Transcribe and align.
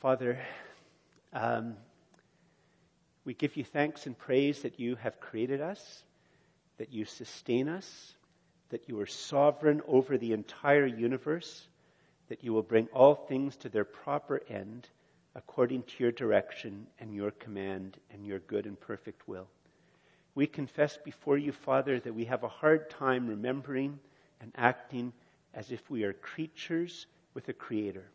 Father, 0.00 0.38
um, 1.34 1.76
we 3.26 3.34
give 3.34 3.58
you 3.58 3.64
thanks 3.64 4.06
and 4.06 4.16
praise 4.16 4.62
that 4.62 4.80
you 4.80 4.96
have 4.96 5.20
created 5.20 5.60
us, 5.60 6.04
that 6.78 6.90
you 6.90 7.04
sustain 7.04 7.68
us, 7.68 8.14
that 8.70 8.88
you 8.88 8.98
are 8.98 9.06
sovereign 9.06 9.82
over 9.86 10.16
the 10.16 10.32
entire 10.32 10.86
universe, 10.86 11.68
that 12.30 12.42
you 12.42 12.54
will 12.54 12.62
bring 12.62 12.86
all 12.94 13.14
things 13.14 13.56
to 13.56 13.68
their 13.68 13.84
proper 13.84 14.40
end 14.48 14.88
according 15.34 15.82
to 15.82 16.02
your 16.02 16.12
direction 16.12 16.86
and 16.98 17.14
your 17.14 17.32
command 17.32 17.98
and 18.10 18.24
your 18.24 18.38
good 18.38 18.64
and 18.64 18.80
perfect 18.80 19.28
will. 19.28 19.48
We 20.34 20.46
confess 20.46 20.96
before 20.96 21.36
you, 21.36 21.52
Father, 21.52 22.00
that 22.00 22.14
we 22.14 22.24
have 22.24 22.42
a 22.42 22.48
hard 22.48 22.88
time 22.88 23.26
remembering 23.26 23.98
and 24.40 24.50
acting 24.56 25.12
as 25.52 25.70
if 25.70 25.90
we 25.90 26.04
are 26.04 26.14
creatures 26.14 27.04
with 27.34 27.50
a 27.50 27.52
creator. 27.52 28.06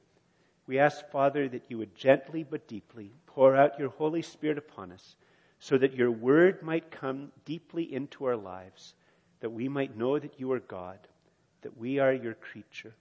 We 0.68 0.80
ask, 0.80 1.08
Father, 1.12 1.48
that 1.50 1.66
you 1.70 1.78
would 1.78 1.96
gently 1.96 2.44
but 2.44 2.68
deeply 2.68 3.12
pour 3.28 3.56
out 3.56 3.80
your 3.80 3.90
Holy 3.90 4.22
Spirit 4.22 4.58
upon 4.58 4.92
us 4.92 5.16
so 5.60 5.78
that 5.78 5.94
your 5.94 6.12
word 6.12 6.62
might 6.62 6.92
come 6.92 7.32
deeply 7.46 7.94
into 7.94 8.26
our 8.26 8.36
lives, 8.36 8.94
that 9.40 9.52
we 9.52 9.68
might 9.68 9.98
know 9.98 10.20
that 10.20 10.40
you 10.40 10.52
are 10.52 10.60
God, 10.60 11.00
that 11.62 11.78
we 11.78 12.00
are 12.00 12.14
your 12.14 12.34
creature, 12.36 12.94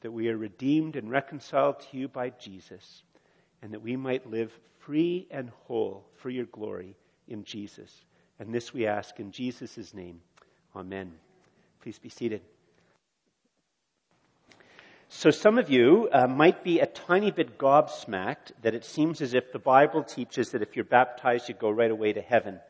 that 0.00 0.10
we 0.10 0.28
are 0.28 0.36
redeemed 0.36 0.96
and 0.96 1.10
reconciled 1.10 1.80
to 1.80 1.96
you 1.96 2.08
by 2.08 2.30
Jesus, 2.30 3.02
and 3.62 3.72
that 3.72 3.82
we 3.82 3.96
might 3.96 4.30
live 4.30 4.58
free 4.78 5.26
and 5.30 5.50
whole 5.66 6.06
for 6.16 6.30
your 6.30 6.46
glory 6.46 6.94
in 7.26 7.44
Jesus. 7.44 8.04
And 8.38 8.54
this 8.54 8.72
we 8.72 8.86
ask 8.86 9.18
in 9.20 9.32
Jesus' 9.32 9.92
name. 9.92 10.20
Amen. 10.74 11.12
Please 11.80 11.98
be 11.98 12.08
seated. 12.08 12.42
So, 15.10 15.30
some 15.30 15.56
of 15.56 15.70
you 15.70 16.10
uh, 16.12 16.26
might 16.26 16.62
be 16.62 16.80
a 16.80 16.86
tiny 16.86 17.30
bit 17.30 17.56
gobsmacked 17.56 18.52
that 18.60 18.74
it 18.74 18.84
seems 18.84 19.22
as 19.22 19.32
if 19.32 19.52
the 19.52 19.58
Bible 19.58 20.04
teaches 20.04 20.50
that 20.50 20.60
if 20.60 20.76
you're 20.76 20.84
baptized, 20.84 21.48
you 21.48 21.54
go 21.54 21.70
right 21.70 21.90
away 21.90 22.12
to 22.12 22.20
heaven. 22.20 22.60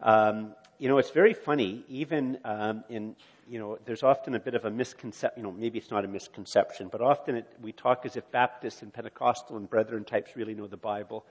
Um, 0.00 0.54
you 0.78 0.88
know, 0.88 0.98
it's 0.98 1.10
very 1.10 1.34
funny, 1.34 1.82
even 1.88 2.38
um, 2.44 2.84
in, 2.88 3.16
you 3.50 3.58
know, 3.58 3.76
there's 3.86 4.04
often 4.04 4.36
a 4.36 4.38
bit 4.38 4.54
of 4.54 4.64
a 4.66 4.70
misconception, 4.70 5.36
you 5.36 5.42
know, 5.42 5.50
maybe 5.50 5.80
it's 5.80 5.90
not 5.90 6.04
a 6.04 6.08
misconception, 6.08 6.88
but 6.92 7.00
often 7.00 7.34
it, 7.34 7.52
we 7.60 7.72
talk 7.72 8.06
as 8.06 8.16
if 8.16 8.30
Baptists 8.30 8.82
and 8.82 8.92
Pentecostal 8.92 9.56
and 9.56 9.68
Brethren 9.68 10.04
types 10.04 10.36
really 10.36 10.54
know 10.54 10.68
the 10.68 10.76
Bible 10.76 11.24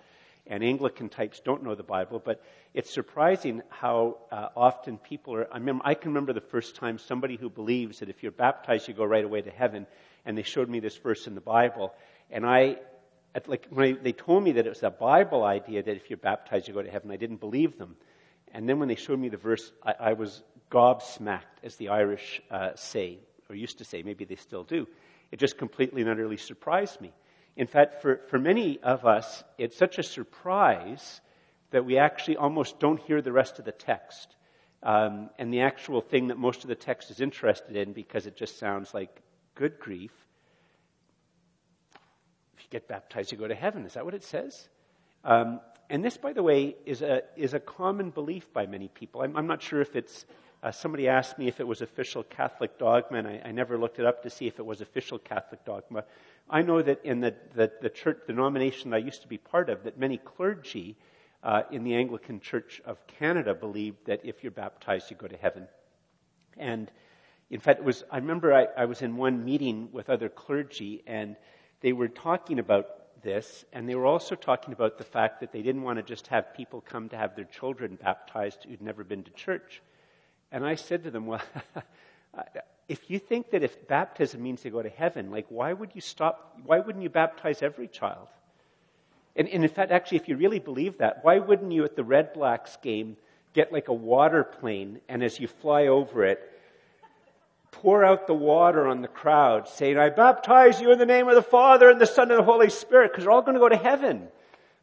and 0.48 0.62
Anglican 0.62 1.08
types 1.08 1.40
don't 1.40 1.64
know 1.64 1.74
the 1.74 1.84
Bible, 1.84 2.22
but 2.24 2.44
it's 2.74 2.94
surprising 2.94 3.62
how 3.70 4.18
uh, 4.30 4.50
often 4.58 4.98
people 4.98 5.36
are. 5.36 5.48
I, 5.54 5.58
remember, 5.58 5.84
I 5.86 5.94
can 5.94 6.12
remember 6.12 6.34
the 6.34 6.42
first 6.42 6.76
time 6.76 6.98
somebody 6.98 7.38
who 7.38 7.50
believes 7.50 8.00
that 8.00 8.10
if 8.10 8.22
you're 8.22 8.34
baptized, 8.34 8.90
you 8.90 8.94
go 8.94 9.06
right 9.06 9.24
away 9.24 9.42
to 9.42 9.50
heaven 9.50 9.88
and 10.26 10.38
they 10.38 10.44
showed 10.44 10.70
me 10.70 10.80
this 10.80 10.98
verse 10.98 11.28
in 11.28 11.36
the 11.36 11.42
Bible. 11.42 11.94
And 12.30 12.46
I, 12.46 12.78
like, 13.48 13.68
when 13.70 13.88
I, 13.88 14.02
they 14.02 14.12
told 14.12 14.44
me 14.44 14.54
that 14.54 14.66
it 14.66 14.70
was 14.70 14.84
a 14.84 14.90
Bible 14.90 15.44
idea 15.44 15.84
that 15.84 15.96
if 15.96 16.10
you're 16.10 16.18
baptized, 16.18 16.68
you 16.68 16.74
go 16.74 16.82
to 16.82 16.92
heaven, 16.92 17.12
I 17.12 17.18
didn't 17.18 17.40
believe 17.40 17.78
them. 17.78 17.96
And 18.52 18.70
then 18.70 18.80
when 18.80 18.88
they 18.88 18.96
showed 18.96 19.20
me 19.20 19.30
the 19.30 19.38
verse, 19.38 19.72
I, 19.84 19.96
I 20.00 20.14
was 20.14 20.44
gobsmacked, 20.72 21.64
as 21.64 21.76
the 21.76 21.90
Irish 21.90 22.42
uh, 22.52 22.72
say, 22.76 23.20
or 23.50 23.56
used 23.56 23.80
to 23.80 23.86
say, 23.86 24.04
maybe 24.04 24.26
they 24.26 24.36
still 24.36 24.64
do. 24.64 24.88
It 25.32 25.40
just 25.40 25.58
completely 25.58 26.02
and 26.02 26.10
utterly 26.10 26.38
surprised 26.38 27.02
me. 27.02 27.12
In 27.56 27.68
fact, 27.68 28.02
for, 28.02 28.22
for 28.30 28.40
many 28.40 28.80
of 28.82 29.06
us, 29.06 29.44
it's 29.58 29.78
such 29.78 29.98
a 29.98 30.04
surprise 30.04 31.22
that 31.72 31.86
we 31.86 31.98
actually 31.98 32.38
almost 32.38 32.80
don't 32.80 33.00
hear 33.00 33.22
the 33.22 33.32
rest 33.32 33.58
of 33.58 33.66
the 33.66 33.72
text. 33.72 34.36
Um, 34.84 35.30
and 35.40 35.52
the 35.52 35.62
actual 35.62 36.02
thing 36.02 36.28
that 36.28 36.38
most 36.38 36.64
of 36.64 36.68
the 36.68 36.76
text 36.76 37.10
is 37.10 37.20
interested 37.20 37.76
in 37.76 37.94
because 37.94 38.28
it 38.28 38.36
just 38.36 38.60
sounds 38.60 38.94
like 38.94 39.23
good 39.56 39.80
grief. 39.80 40.12
If 42.58 42.64
you 42.64 42.70
get 42.70 42.88
baptized, 42.88 43.32
you 43.32 43.38
go 43.38 43.48
to 43.48 43.56
heaven. 43.56 43.86
Is 43.86 43.94
that 43.94 44.06
what 44.06 44.14
it 44.14 44.24
says? 44.24 44.68
Um, 45.24 45.60
and 45.90 46.04
this, 46.04 46.18
by 46.18 46.34
the 46.34 46.44
way, 46.44 46.76
is 46.86 47.02
a, 47.02 47.24
is 47.36 47.54
a 47.54 47.60
common 47.60 48.10
belief 48.10 48.52
by 48.54 48.66
many 48.66 48.88
people. 48.88 49.22
I'm, 49.22 49.36
I'm 49.36 49.48
not 49.48 49.62
sure 49.62 49.82
if 49.82 49.96
it's, 49.96 50.26
uh, 50.64 50.72
somebody 50.72 51.08
asked 51.08 51.38
me 51.38 51.48
if 51.48 51.60
it 51.60 51.68
was 51.68 51.82
official 51.82 52.24
Catholic 52.24 52.78
dogma, 52.78 53.20
and 53.20 53.28
I, 53.28 53.42
I, 53.46 53.52
never 53.52 53.78
looked 53.78 54.00
it 54.00 54.06
up 54.06 54.24
to 54.24 54.30
see 54.30 54.48
if 54.48 54.60
it 54.60 54.66
was 54.66 54.82
official 54.82 55.20
Catholic 55.20 55.64
dogma. 55.66 56.06
I 56.50 56.62
know 56.62 56.82
that 56.82 57.04
in 57.04 57.20
the, 57.20 57.36
the, 57.54 57.72
the 57.82 57.90
church 57.90 58.22
denomination 58.28 58.90
that 58.90 58.98
I 58.98 59.00
used 59.00 59.22
to 59.22 59.28
be 59.28 59.38
part 59.38 59.70
of, 59.70 59.84
that 59.84 60.00
many 60.00 60.18
clergy 60.18 60.96
uh, 61.44 61.64
in 61.72 61.84
the 61.84 61.96
Anglican 61.96 62.40
Church 62.40 62.82
of 62.86 63.06
Canada 63.08 63.54
believed 63.54 64.06
that 64.06 64.22
if 64.24 64.44
you're 64.44 64.52
baptized, 64.52 65.12
you 65.12 65.18
go 65.18 65.28
to 65.28 65.38
heaven. 65.38 65.68
And 66.58 66.90
in 67.54 67.60
fact, 67.60 67.82
it 67.82 67.86
was, 67.86 68.04
I 68.10 68.18
remember 68.18 68.52
I, 68.52 68.66
I 68.76 68.86
was 68.86 69.04
in 69.04 69.16
one 69.16 69.46
meeting 69.46 69.90
with 69.92 70.10
other 70.10 70.28
clergy 70.28 71.04
and 71.06 71.36
they 71.82 71.94
were 71.94 72.08
talking 72.08 72.58
about 72.58 72.88
this, 73.22 73.64
and 73.72 73.88
they 73.88 73.94
were 73.94 74.08
also 74.08 74.34
talking 74.34 74.74
about 74.74 74.98
the 74.98 75.04
fact 75.04 75.40
that 75.42 75.52
they 75.52 75.62
didn't 75.62 75.84
want 75.84 76.00
to 76.00 76.04
just 76.04 76.26
have 76.28 76.56
people 76.56 76.82
come 76.82 77.10
to 77.10 77.16
have 77.16 77.36
their 77.36 77.46
children 77.46 77.96
baptized 78.02 78.64
who'd 78.64 78.82
never 78.82 79.04
been 79.04 79.22
to 79.22 79.32
church. 79.32 79.84
And 80.52 80.66
I 80.66 80.74
said 80.74 81.04
to 81.04 81.12
them, 81.12 81.28
well, 81.28 81.44
if 82.90 83.12
you 83.12 83.20
think 83.20 83.52
that 83.52 83.62
if 83.62 83.88
baptism 83.88 84.42
means 84.42 84.64
they 84.64 84.72
go 84.72 84.82
to 84.82 84.90
heaven, 84.90 85.30
like 85.30 85.46
why 85.50 85.74
would 85.74 85.92
you 85.94 86.02
stop, 86.02 86.60
why 86.66 86.80
wouldn't 86.80 87.04
you 87.04 87.10
baptize 87.12 87.62
every 87.62 87.88
child? 87.88 88.30
And, 89.36 89.48
and 89.48 89.64
in 89.64 89.70
fact, 89.70 89.92
actually, 89.92 90.18
if 90.18 90.28
you 90.28 90.38
really 90.38 90.60
believe 90.60 90.98
that, 90.98 91.24
why 91.24 91.38
wouldn't 91.38 91.72
you 91.72 91.84
at 91.84 91.96
the 91.96 92.04
Redblacks 92.04 92.82
game 92.82 93.16
get 93.54 93.72
like 93.72 93.90
a 93.90 93.94
water 93.94 94.44
plane 94.44 95.02
and 95.08 95.24
as 95.24 95.40
you 95.40 95.48
fly 95.48 95.86
over 95.86 96.26
it, 96.26 96.50
pour 97.84 98.04
out 98.06 98.28
the 98.28 98.34
water 98.34 98.88
on 98.88 99.02
the 99.02 99.10
crowd, 99.10 99.68
saying, 99.68 99.98
I 99.98 100.10
baptize 100.10 100.80
you 100.80 100.92
in 100.92 100.98
the 100.98 101.06
name 101.06 101.28
of 101.28 101.36
the 101.36 101.42
Father 101.42 101.90
and 101.90 102.00
the 102.00 102.08
Son 102.08 102.32
and 102.32 102.40
the 102.40 102.44
Holy 102.44 102.70
Spirit, 102.70 103.12
because 103.12 103.26
they're 103.26 103.32
all 103.32 103.42
going 103.42 103.56
to 103.56 103.60
go 103.60 103.68
to 103.68 103.76
heaven. 103.76 104.30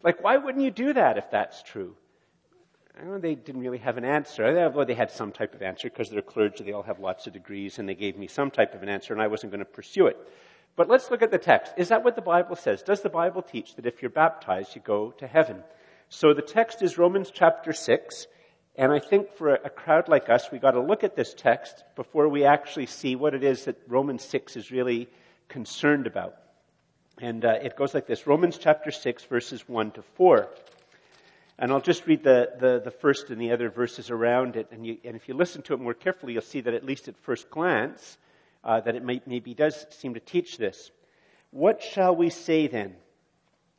Like, 0.04 0.22
why 0.22 0.36
wouldn't 0.36 0.62
you 0.62 0.70
do 0.70 0.92
that 0.92 1.16
if 1.16 1.30
that's 1.30 1.62
true? 1.62 1.96
Know 3.02 3.18
they 3.18 3.34
didn't 3.34 3.62
really 3.62 3.78
have 3.78 3.96
an 3.96 4.04
answer. 4.04 4.70
Well, 4.74 4.84
they 4.84 4.92
had 4.92 5.10
some 5.10 5.32
type 5.32 5.54
of 5.54 5.62
answer 5.62 5.88
because 5.88 6.10
they're 6.10 6.20
clergy, 6.20 6.62
they 6.62 6.72
all 6.72 6.82
have 6.82 7.00
lots 7.00 7.26
of 7.26 7.32
degrees, 7.32 7.78
and 7.78 7.88
they 7.88 7.94
gave 7.94 8.18
me 8.18 8.26
some 8.26 8.50
type 8.50 8.74
of 8.74 8.82
an 8.82 8.90
answer, 8.90 9.14
and 9.14 9.22
I 9.22 9.28
wasn't 9.28 9.52
going 9.52 9.60
to 9.60 9.64
pursue 9.64 10.06
it. 10.06 10.18
But 10.76 10.90
let's 10.90 11.10
look 11.10 11.22
at 11.22 11.30
the 11.30 11.38
text. 11.38 11.72
Is 11.78 11.88
that 11.88 12.04
what 12.04 12.14
the 12.14 12.20
Bible 12.20 12.56
says? 12.56 12.82
Does 12.82 13.00
the 13.00 13.08
Bible 13.08 13.40
teach 13.40 13.76
that 13.76 13.86
if 13.86 14.02
you're 14.02 14.10
baptized, 14.10 14.76
you 14.76 14.82
go 14.82 15.12
to 15.12 15.26
heaven? 15.26 15.62
So 16.10 16.34
the 16.34 16.42
text 16.42 16.82
is 16.82 16.98
Romans 16.98 17.30
chapter 17.32 17.72
6, 17.72 18.26
and 18.76 18.92
I 18.92 18.98
think 18.98 19.34
for 19.34 19.54
a, 19.54 19.70
crowd 19.70 20.08
like 20.08 20.30
us, 20.30 20.50
we 20.50 20.58
got 20.58 20.72
to 20.72 20.80
look 20.80 21.04
at 21.04 21.16
this 21.16 21.34
text 21.34 21.84
before 21.96 22.28
we 22.28 22.44
actually 22.44 22.86
see 22.86 23.16
what 23.16 23.34
it 23.34 23.42
is 23.42 23.64
that 23.64 23.76
Romans 23.88 24.24
6 24.24 24.56
is 24.56 24.70
really 24.70 25.08
concerned 25.48 26.06
about. 26.06 26.36
And 27.20 27.44
uh, 27.44 27.58
it 27.62 27.76
goes 27.76 27.92
like 27.92 28.06
this 28.06 28.26
Romans 28.26 28.56
chapter 28.58 28.90
6, 28.90 29.24
verses 29.24 29.68
1 29.68 29.90
to 29.92 30.02
4. 30.02 30.48
And 31.58 31.72
I'll 31.72 31.80
just 31.80 32.06
read 32.06 32.22
the, 32.22 32.52
the, 32.58 32.80
the 32.82 32.90
first 32.90 33.28
and 33.28 33.38
the 33.38 33.52
other 33.52 33.68
verses 33.68 34.10
around 34.10 34.56
it. 34.56 34.68
And, 34.70 34.86
you, 34.86 34.96
and, 35.04 35.14
if 35.14 35.28
you 35.28 35.34
listen 35.34 35.60
to 35.62 35.74
it 35.74 35.80
more 35.80 35.92
carefully, 35.92 36.32
you'll 36.32 36.42
see 36.42 36.62
that 36.62 36.72
at 36.72 36.86
least 36.86 37.08
at 37.08 37.18
first 37.18 37.50
glance, 37.50 38.16
uh, 38.64 38.80
that 38.80 38.96
it 38.96 39.04
may, 39.04 39.20
maybe 39.26 39.52
does 39.52 39.86
seem 39.90 40.14
to 40.14 40.20
teach 40.20 40.56
this. 40.56 40.90
What 41.50 41.82
shall 41.82 42.16
we 42.16 42.30
say 42.30 42.66
then? 42.66 42.96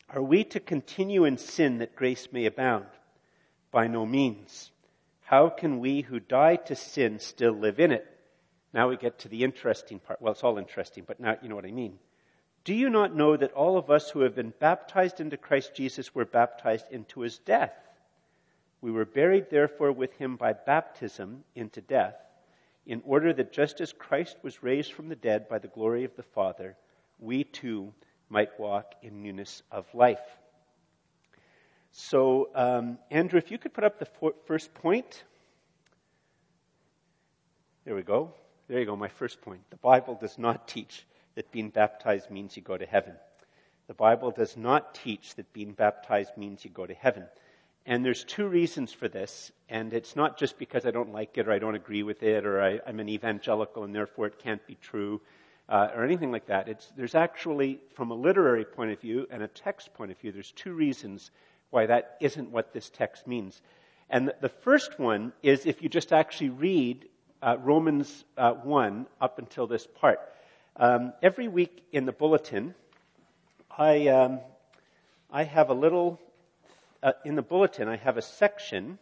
Are 0.10 0.22
we 0.22 0.44
to 0.44 0.60
continue 0.60 1.26
in 1.26 1.38
sin 1.38 1.80
that 1.80 1.96
grace 1.96 2.28
may 2.32 2.46
abound? 2.46 2.86
By 3.72 3.88
no 3.88 4.06
means. 4.06 4.70
How 5.32 5.48
can 5.48 5.80
we 5.80 6.02
who 6.02 6.20
died 6.20 6.66
to 6.66 6.76
sin 6.76 7.18
still 7.20 7.54
live 7.54 7.80
in 7.80 7.94
it? 7.94 8.06
Now 8.74 8.90
we 8.90 8.98
get 8.98 9.20
to 9.20 9.30
the 9.30 9.46
interesting 9.46 9.98
part. 9.98 10.22
Well, 10.22 10.34
it's 10.34 10.44
all 10.44 10.58
interesting, 10.58 11.06
but 11.08 11.22
now 11.22 11.38
you 11.42 11.48
know 11.48 11.56
what 11.56 11.64
I 11.64 11.72
mean. 11.72 12.00
Do 12.66 12.74
you 12.74 12.90
not 12.90 13.16
know 13.16 13.38
that 13.38 13.54
all 13.54 13.78
of 13.78 13.90
us 13.90 14.10
who 14.10 14.20
have 14.24 14.36
been 14.36 14.54
baptized 14.60 15.22
into 15.22 15.38
Christ 15.38 15.74
Jesus 15.74 16.14
were 16.14 16.26
baptized 16.26 16.88
into 16.92 17.22
his 17.22 17.38
death? 17.40 17.74
We 18.82 18.92
were 18.92 19.06
buried, 19.06 19.50
therefore, 19.50 19.94
with 19.94 20.12
him 20.18 20.36
by 20.36 20.52
baptism 20.52 21.46
into 21.56 21.80
death, 21.80 22.18
in 22.86 23.02
order 23.06 23.32
that 23.32 23.54
just 23.54 23.80
as 23.80 23.94
Christ 23.94 24.36
was 24.44 24.62
raised 24.62 24.92
from 24.92 25.08
the 25.08 25.16
dead 25.16 25.48
by 25.48 25.60
the 25.60 25.70
glory 25.70 26.04
of 26.04 26.18
the 26.18 26.24
Father, 26.24 26.76
we 27.20 27.46
too 27.46 27.94
might 28.28 28.60
walk 28.60 28.96
in 29.02 29.24
newness 29.24 29.64
of 29.72 29.86
life. 29.94 30.20
So, 31.92 32.50
um, 32.56 32.98
Andrew, 33.10 33.38
if 33.38 33.52
you 33.52 33.58
could 33.58 33.74
put 33.74 33.84
up 33.84 34.00
the 34.00 34.06
for- 34.06 34.36
first 34.46 34.74
point. 34.74 35.24
There 37.86 37.96
we 37.96 38.04
go. 38.04 38.34
There 38.68 38.80
you 38.80 38.86
go, 38.86 38.96
my 38.96 39.10
first 39.10 39.42
point. 39.42 39.62
The 39.70 39.78
Bible 39.78 40.18
does 40.20 40.38
not 40.38 40.68
teach 40.68 41.06
that 41.36 41.52
being 41.52 41.70
baptized 41.70 42.32
means 42.32 42.56
you 42.56 42.64
go 42.64 42.78
to 42.78 42.86
heaven. 42.86 43.16
The 43.88 43.94
Bible 43.94 44.32
does 44.32 44.56
not 44.56 44.96
teach 44.96 45.36
that 45.36 45.52
being 45.52 45.74
baptized 45.74 46.38
means 46.38 46.64
you 46.64 46.72
go 46.72 46.86
to 46.86 46.94
heaven. 46.94 47.26
And 47.86 48.06
there's 48.06 48.24
two 48.24 48.48
reasons 48.48 48.94
for 48.94 49.10
this, 49.10 49.52
and 49.68 49.92
it's 49.92 50.16
not 50.16 50.38
just 50.38 50.58
because 50.58 50.86
I 50.86 50.92
don't 50.92 51.12
like 51.12 51.38
it 51.38 51.48
or 51.48 51.52
I 51.52 51.60
don't 51.60 51.76
agree 51.76 52.04
with 52.04 52.24
it 52.24 52.46
or 52.46 52.62
I, 52.62 52.80
am 52.88 53.00
an 53.00 53.10
evangelical 53.10 53.84
and 53.84 53.94
therefore 53.94 54.28
it 54.28 54.40
can't 54.40 54.66
be 54.68 54.76
true 54.76 55.20
uh, 55.68 55.90
or 55.96 56.04
anything 56.04 56.32
like 56.32 56.46
that. 56.46 56.70
It's, 56.70 56.92
there's 56.96 57.16
actually, 57.16 57.80
from 57.96 58.12
a 58.12 58.16
literary 58.16 58.64
point 58.64 58.92
of 58.92 59.02
view 59.02 59.28
and 59.32 59.42
a 59.44 59.48
text 59.48 59.94
point 59.94 60.12
of 60.12 60.20
view, 60.20 60.32
there's 60.32 60.52
two 60.52 60.74
reasons 60.74 61.32
why 61.72 61.88
that 61.88 62.18
isn't 62.22 62.52
what 62.52 62.74
this 62.74 62.90
text 62.90 63.26
means. 63.26 63.62
And 64.10 64.32
the 64.42 64.50
first 64.50 65.00
one 65.00 65.34
is 65.42 65.66
if 65.66 65.82
you 65.82 65.90
just 65.90 66.14
actually 66.14 66.50
read 66.50 67.06
uh, 67.42 67.58
Romans 67.62 68.24
uh, 68.38 68.54
1 68.54 69.08
up 69.20 69.40
until 69.40 69.68
this 69.68 69.88
part. 69.88 70.20
Um, 70.76 71.14
every 71.24 71.48
week 71.48 71.84
in 71.92 72.06
the 72.06 72.12
bulletin, 72.12 72.76
I, 73.76 74.08
um, 74.08 74.40
I 75.32 75.44
have 75.44 75.70
a 75.70 75.74
little, 75.74 76.20
uh, 77.02 77.14
in 77.26 77.36
the 77.36 77.42
bulletin, 77.42 77.88
I 77.88 77.96
have 77.96 78.18
a 78.18 78.22
section. 78.22 79.00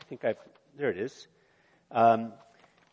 I 0.00 0.04
think 0.04 0.24
I've, 0.24 0.38
there 0.76 0.90
it 0.90 0.98
is. 0.98 1.28
Um, 1.90 2.32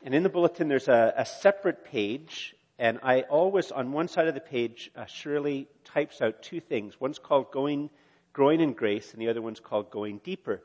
and 0.04 0.14
in 0.14 0.24
the 0.24 0.30
bulletin, 0.30 0.68
there's 0.68 0.88
a, 0.88 1.14
a, 1.18 1.26
separate 1.26 1.86
page. 1.86 2.56
And 2.78 3.00
I 3.02 3.22
always, 3.22 3.72
on 3.72 3.92
one 3.92 4.08
side 4.08 4.28
of 4.28 4.34
the 4.34 4.42
page, 4.42 4.92
uh, 4.96 5.06
Shirley 5.06 5.68
types 5.86 6.22
out 6.22 6.44
two 6.44 6.60
things. 6.60 7.00
One's 7.00 7.20
called 7.20 7.52
Going, 7.52 7.90
Growing 8.34 8.60
in 8.60 8.74
Grace, 8.74 9.14
and 9.14 9.22
the 9.22 9.30
other 9.30 9.42
one's 9.42 9.60
called 9.60 9.92
Going 9.92 10.20
Deeper. 10.24 10.62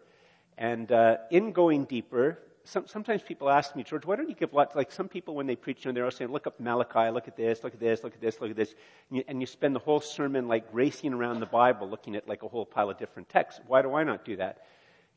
And 0.56 0.90
uh, 0.90 1.18
in 1.30 1.52
Going 1.52 1.84
Deeper, 1.84 2.38
some, 2.64 2.86
sometimes 2.86 3.22
people 3.22 3.48
ask 3.48 3.76
me, 3.76 3.82
George, 3.82 4.04
why 4.04 4.16
don't 4.16 4.28
you 4.28 4.34
give 4.34 4.52
lots, 4.52 4.74
like 4.74 4.90
some 4.90 5.08
people 5.08 5.34
when 5.34 5.46
they 5.46 5.56
preach, 5.56 5.84
you 5.84 5.90
know, 5.90 5.94
they're 5.94 6.04
all 6.04 6.10
saying, 6.10 6.30
look 6.30 6.46
up 6.46 6.58
Malachi, 6.60 7.10
look 7.10 7.28
at 7.28 7.36
this, 7.36 7.62
look 7.64 7.72
at 7.72 7.80
this, 7.80 8.02
look 8.02 8.14
at 8.14 8.20
this, 8.20 8.40
look 8.40 8.50
at 8.50 8.56
this. 8.56 8.74
And 9.08 9.18
you, 9.18 9.24
and 9.28 9.40
you 9.40 9.46
spend 9.46 9.74
the 9.74 9.80
whole 9.80 10.00
sermon 10.00 10.48
like 10.48 10.66
racing 10.72 11.14
around 11.14 11.40
the 11.40 11.46
Bible 11.46 11.88
looking 11.88 12.16
at 12.16 12.28
like 12.28 12.42
a 12.42 12.48
whole 12.48 12.66
pile 12.66 12.90
of 12.90 12.98
different 12.98 13.28
texts. 13.28 13.60
Why 13.66 13.82
do 13.82 13.94
I 13.94 14.04
not 14.04 14.24
do 14.24 14.36
that? 14.36 14.66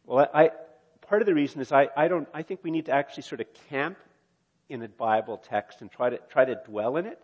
Well, 0.06 0.30
I, 0.34 0.44
I 0.46 0.52
part 1.08 1.22
of 1.22 1.26
the 1.26 1.34
reason 1.34 1.60
is 1.62 1.72
I, 1.72 1.90
I 1.98 2.08
don't, 2.08 2.28
I 2.34 2.42
think 2.42 2.62
we 2.64 2.72
need 2.72 2.86
to 2.86 2.94
actually 2.94 3.24
sort 3.24 3.42
of 3.42 3.48
camp 3.70 3.98
in 4.70 4.82
a 4.82 4.88
Bible 4.88 5.38
text 5.38 5.82
and 5.82 5.92
try 5.92 6.10
to, 6.10 6.20
try 6.30 6.46
to 6.46 6.56
dwell 6.66 6.96
in 6.96 7.06
it. 7.06 7.20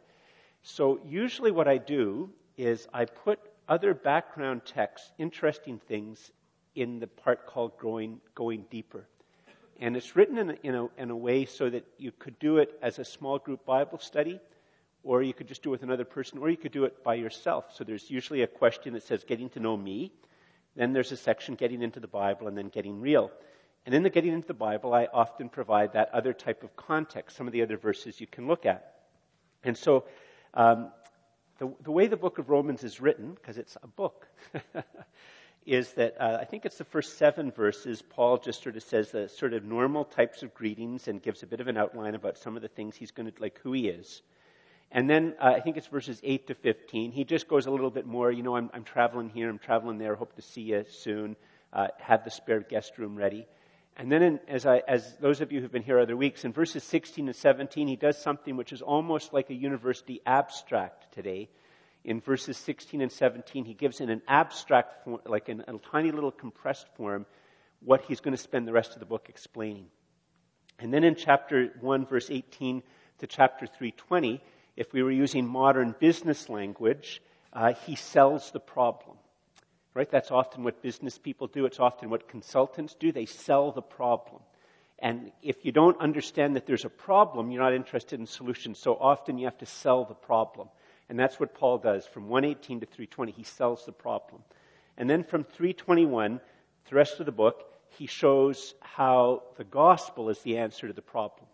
So 0.62 1.00
usually 1.06 1.52
what 1.52 1.68
I 1.68 1.78
do 1.78 2.30
is 2.58 2.88
I 2.94 3.06
put 3.06 3.40
other 3.68 3.94
background 3.94 4.62
texts, 4.66 5.12
interesting 5.18 5.80
things, 5.88 6.32
in 6.76 7.00
the 7.00 7.08
part 7.08 7.48
called 7.48 7.78
growing, 7.78 8.22
going 8.36 8.66
deeper. 8.70 9.08
And 9.80 9.98
it's 9.98 10.16
written 10.16 10.38
in 10.38 10.50
a, 10.52 10.54
in, 10.64 10.76
a, 10.76 10.88
in 10.98 11.10
a 11.10 11.16
way 11.16 11.46
so 11.46 11.70
that 11.70 11.86
you 11.98 12.12
could 12.12 12.38
do 12.40 12.58
it 12.58 12.78
as 12.82 13.00
a 13.00 13.06
small 13.06 13.40
group 13.40 13.66
Bible 13.66 14.00
study, 14.00 14.40
or 15.04 15.22
you 15.22 15.34
could 15.34 15.48
just 15.48 15.64
do 15.64 15.70
it 15.70 15.72
with 15.72 15.84
another 15.84 16.06
person, 16.06 16.40
or 16.40 16.50
you 16.50 16.58
could 16.58 16.72
do 16.72 16.86
it 16.86 17.04
by 17.04 17.16
yourself. 17.16 17.66
So 17.76 17.84
there's 17.84 18.10
usually 18.10 18.42
a 18.42 18.48
question 18.48 18.94
that 18.94 19.04
says, 19.04 19.24
Getting 19.24 19.50
to 19.50 19.60
know 19.60 19.78
me. 19.78 20.12
Then 20.76 20.94
there's 20.94 21.12
a 21.12 21.18
section, 21.18 21.56
Getting 21.56 21.82
into 21.82 22.00
the 22.00 22.08
Bible, 22.08 22.48
and 22.48 22.58
then 22.58 22.70
Getting 22.70 23.02
real. 23.02 23.32
And 23.86 23.94
in 23.96 24.04
the 24.04 24.10
Getting 24.10 24.34
into 24.34 24.48
the 24.48 24.54
Bible, 24.54 24.94
I 24.94 25.08
often 25.14 25.50
provide 25.50 25.94
that 25.94 26.10
other 26.14 26.34
type 26.34 26.64
of 26.64 26.76
context, 26.76 27.38
some 27.38 27.48
of 27.48 27.54
the 27.54 27.62
other 27.62 27.78
verses 27.78 28.20
you 28.20 28.28
can 28.28 28.48
look 28.48 28.66
at. 28.66 28.96
And 29.64 29.78
so, 29.78 30.06
um, 30.54 30.92
the, 31.58 31.72
the 31.84 31.92
way 31.92 32.08
the 32.08 32.18
book 32.18 32.38
of 32.38 32.50
Romans 32.50 32.84
is 32.84 33.02
written, 33.02 33.34
because 33.34 33.58
it's 33.58 33.78
a 33.82 33.88
book, 33.88 34.28
is 35.66 35.94
that 35.94 36.16
uh, 36.20 36.38
I 36.40 36.46
think 36.46 36.66
it's 36.66 36.78
the 36.78 36.84
first 36.84 37.18
seven 37.18 37.52
verses. 37.52 38.02
Paul 38.02 38.38
just 38.38 38.64
sort 38.64 38.78
of 38.78 38.84
says 38.84 39.12
the 39.12 39.28
sort 39.28 39.54
of 39.54 39.64
normal 39.64 40.06
types 40.06 40.44
of 40.44 40.54
greetings 40.54 41.08
and 41.08 41.22
gives 41.22 41.44
a 41.44 41.48
bit 41.48 41.60
of 41.60 41.68
an 41.68 41.78
outline 41.78 42.16
about 42.16 42.38
some 42.38 42.56
of 42.56 42.62
the 42.62 42.68
things 42.68 42.96
he's 42.96 43.12
going 43.12 43.32
to, 43.32 43.42
like 43.42 43.60
who 43.60 43.74
he 43.74 43.88
is. 43.88 44.22
And 44.92 45.10
then 45.10 45.36
uh, 45.40 45.54
I 45.56 45.60
think 45.60 45.76
it's 45.76 45.88
verses 45.88 46.22
8 46.24 46.48
to 46.48 46.56
15. 46.56 47.12
He 47.12 47.24
just 47.24 47.48
goes 47.48 47.66
a 47.66 47.72
little 47.72 47.90
bit 47.90 48.06
more, 48.06 48.32
you 48.32 48.44
know, 48.44 48.56
I'm, 48.56 48.70
I'm 48.74 48.84
traveling 48.84 49.30
here, 49.30 49.50
I'm 49.50 49.60
traveling 49.60 49.98
there, 49.98 50.16
hope 50.16 50.36
to 50.36 50.42
see 50.42 50.62
you 50.62 50.86
soon. 50.90 51.36
Uh, 51.74 51.90
have 52.00 52.24
the 52.24 52.32
spare 52.32 52.62
guest 52.62 52.98
room 52.98 53.16
ready. 53.16 53.46
And 53.98 54.12
then, 54.12 54.22
in, 54.22 54.40
as, 54.48 54.66
I, 54.66 54.84
as 54.88 55.18
those 55.18 55.42
of 55.42 55.52
you 55.52 55.60
who've 55.60 55.72
been 55.72 55.84
here 55.84 56.00
other 56.00 56.16
weeks, 56.16 56.46
in 56.46 56.54
verses 56.54 56.84
16 56.84 57.28
and 57.28 57.36
17, 57.36 57.88
he 57.88 57.96
does 57.96 58.18
something 58.18 58.56
which 58.56 58.72
is 58.72 58.82
almost 58.82 59.34
like 59.34 59.50
a 59.50 59.56
university 59.56 60.22
abstract 60.26 61.12
today 61.14 61.50
in 62.08 62.22
verses 62.22 62.56
16 62.58 63.02
and 63.02 63.12
17, 63.12 63.66
he 63.66 63.74
gives 63.74 64.00
in 64.00 64.10
an 64.10 64.22
abstract 64.28 65.04
form, 65.04 65.20
like 65.26 65.50
in 65.50 65.62
a 65.68 65.78
tiny 65.92 66.12
little 66.12 66.32
compressed 66.32 66.88
form, 66.96 67.26
what 67.84 68.02
he's 68.02 68.22
going 68.22 68.36
to 68.36 68.42
spend 68.42 68.66
the 68.66 68.72
rest 68.72 68.94
of 68.94 69.00
the 69.00 69.06
book 69.06 69.28
explaining. 69.28 69.88
And 70.80 70.94
then 70.94 71.04
in 71.04 71.16
chapter 71.16 71.74
1, 71.82 72.06
verse 72.06 72.32
18 72.32 72.82
to 73.20 73.28
chapter 73.28 73.68
320, 73.68 74.42
if 74.78 74.94
we 74.94 75.04
were 75.04 75.12
using 75.12 75.46
modern 75.46 75.96
business 76.00 76.48
language, 76.48 77.22
uh, 77.52 77.74
he 77.74 77.96
sells 77.96 78.52
the 78.52 78.60
problem. 78.60 79.17
Right? 79.98 80.12
That's 80.12 80.30
often 80.30 80.64
what 80.64 80.84
business 80.84 81.18
people 81.18 81.48
do. 81.48 81.66
It's 81.66 81.80
often 81.80 82.12
what 82.12 82.28
consultants 82.28 82.94
do. 82.94 83.12
They 83.12 83.26
sell 83.26 83.72
the 83.72 83.82
problem. 83.82 84.44
And 85.00 85.32
if 85.42 85.66
you 85.66 85.72
don't 85.72 86.00
understand 86.00 86.56
that 86.56 86.68
there's 86.68 86.86
a 86.86 86.90
problem, 86.90 87.50
you're 87.50 87.64
not 87.64 87.74
interested 87.74 88.20
in 88.20 88.28
solutions. 88.28 88.78
So 88.78 88.94
often 88.94 89.40
you 89.40 89.46
have 89.46 89.58
to 89.58 89.66
sell 89.66 90.06
the 90.06 90.14
problem. 90.14 90.70
And 91.10 91.20
that's 91.20 91.40
what 91.40 91.56
Paul 91.56 91.80
does 91.80 92.06
from 92.06 92.30
118 92.30 92.82
to 92.82 92.86
320. 92.86 93.32
He 93.32 93.42
sells 93.42 93.88
the 93.88 93.92
problem. 93.92 94.44
And 95.00 95.10
then 95.10 95.24
from 95.24 95.44
321, 95.44 96.42
the 96.92 96.96
rest 96.96 97.20
of 97.20 97.26
the 97.26 97.32
book, 97.32 97.64
he 97.98 98.06
shows 98.06 98.76
how 98.82 99.42
the 99.58 99.64
gospel 99.64 100.30
is 100.30 100.38
the 100.42 100.60
answer 100.60 100.86
to 100.86 100.94
the 100.94 101.02
problem. 101.02 101.48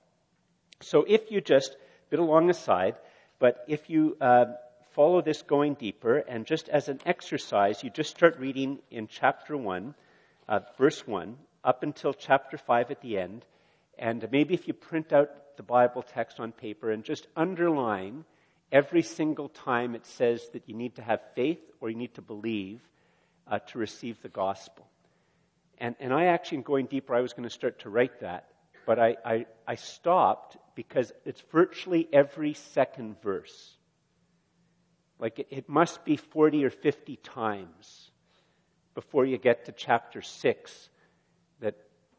So 0.82 1.06
if 1.08 1.32
you 1.32 1.40
just, 1.40 1.72
a 1.72 2.10
bit 2.10 2.20
along 2.20 2.48
the 2.48 2.54
side, 2.54 2.96
but 3.40 3.64
if 3.70 3.90
you 3.90 4.18
uh, 4.20 4.48
follow 4.94 5.22
this 5.22 5.42
going 5.42 5.74
deeper, 5.74 6.18
and 6.18 6.46
just 6.46 6.70
as 6.70 6.88
an 6.88 7.00
exercise, 7.06 7.84
you 7.84 7.90
just 7.90 8.12
start 8.12 8.40
reading 8.40 8.80
in 8.92 9.08
chapter 9.08 9.58
1, 9.58 9.96
uh, 10.48 10.60
verse 10.78 11.06
1, 11.08 11.36
up 11.64 11.84
until 11.84 12.14
chapter 12.14 12.58
5 12.58 12.92
at 12.92 13.02
the 13.02 13.18
end, 13.18 13.46
and 13.98 14.28
maybe 14.32 14.54
if 14.54 14.68
you 14.68 14.74
print 14.74 15.12
out 15.12 15.30
the 15.58 15.64
Bible 15.64 16.02
text 16.02 16.40
on 16.40 16.52
paper 16.52 16.92
and 16.92 17.04
just 17.04 17.28
underline 17.36 18.26
every 18.72 19.04
single 19.04 19.50
time 19.50 19.94
it 19.96 20.06
says 20.06 20.50
that 20.54 20.68
you 20.68 20.76
need 20.76 20.96
to 20.96 21.02
have 21.04 21.22
faith 21.36 21.62
or 21.80 21.90
you 21.90 21.96
need 21.96 22.16
to 22.16 22.22
believe 22.22 22.80
uh, 23.48 23.60
to 23.60 23.78
receive 23.78 24.22
the 24.22 24.30
gospel. 24.30 24.88
And, 25.78 25.96
and 26.00 26.14
I 26.14 26.26
actually, 26.26 26.60
in 26.60 26.64
going 26.64 26.86
deeper, 26.88 27.14
I 27.14 27.22
was 27.22 27.34
going 27.34 27.48
to 27.48 27.54
start 27.54 27.80
to 27.80 27.90
write 27.90 28.22
that, 28.22 28.48
but 28.86 29.00
I, 29.00 29.18
I, 29.26 29.46
I 29.68 29.76
stopped 29.76 30.58
because 30.76 31.12
it's 31.26 31.42
virtually 31.52 32.08
every 32.12 32.54
second 32.54 33.22
verse. 33.22 33.76
Like 35.24 35.40
it, 35.40 35.48
it 35.52 35.70
must 35.70 36.04
be 36.04 36.18
40 36.18 36.66
or 36.66 36.70
50 36.70 37.16
times 37.16 38.12
before 38.94 39.24
you 39.24 39.38
get 39.38 39.68
to 39.68 39.72
chapter 39.72 40.22
6 40.22 40.90
that 41.62 41.76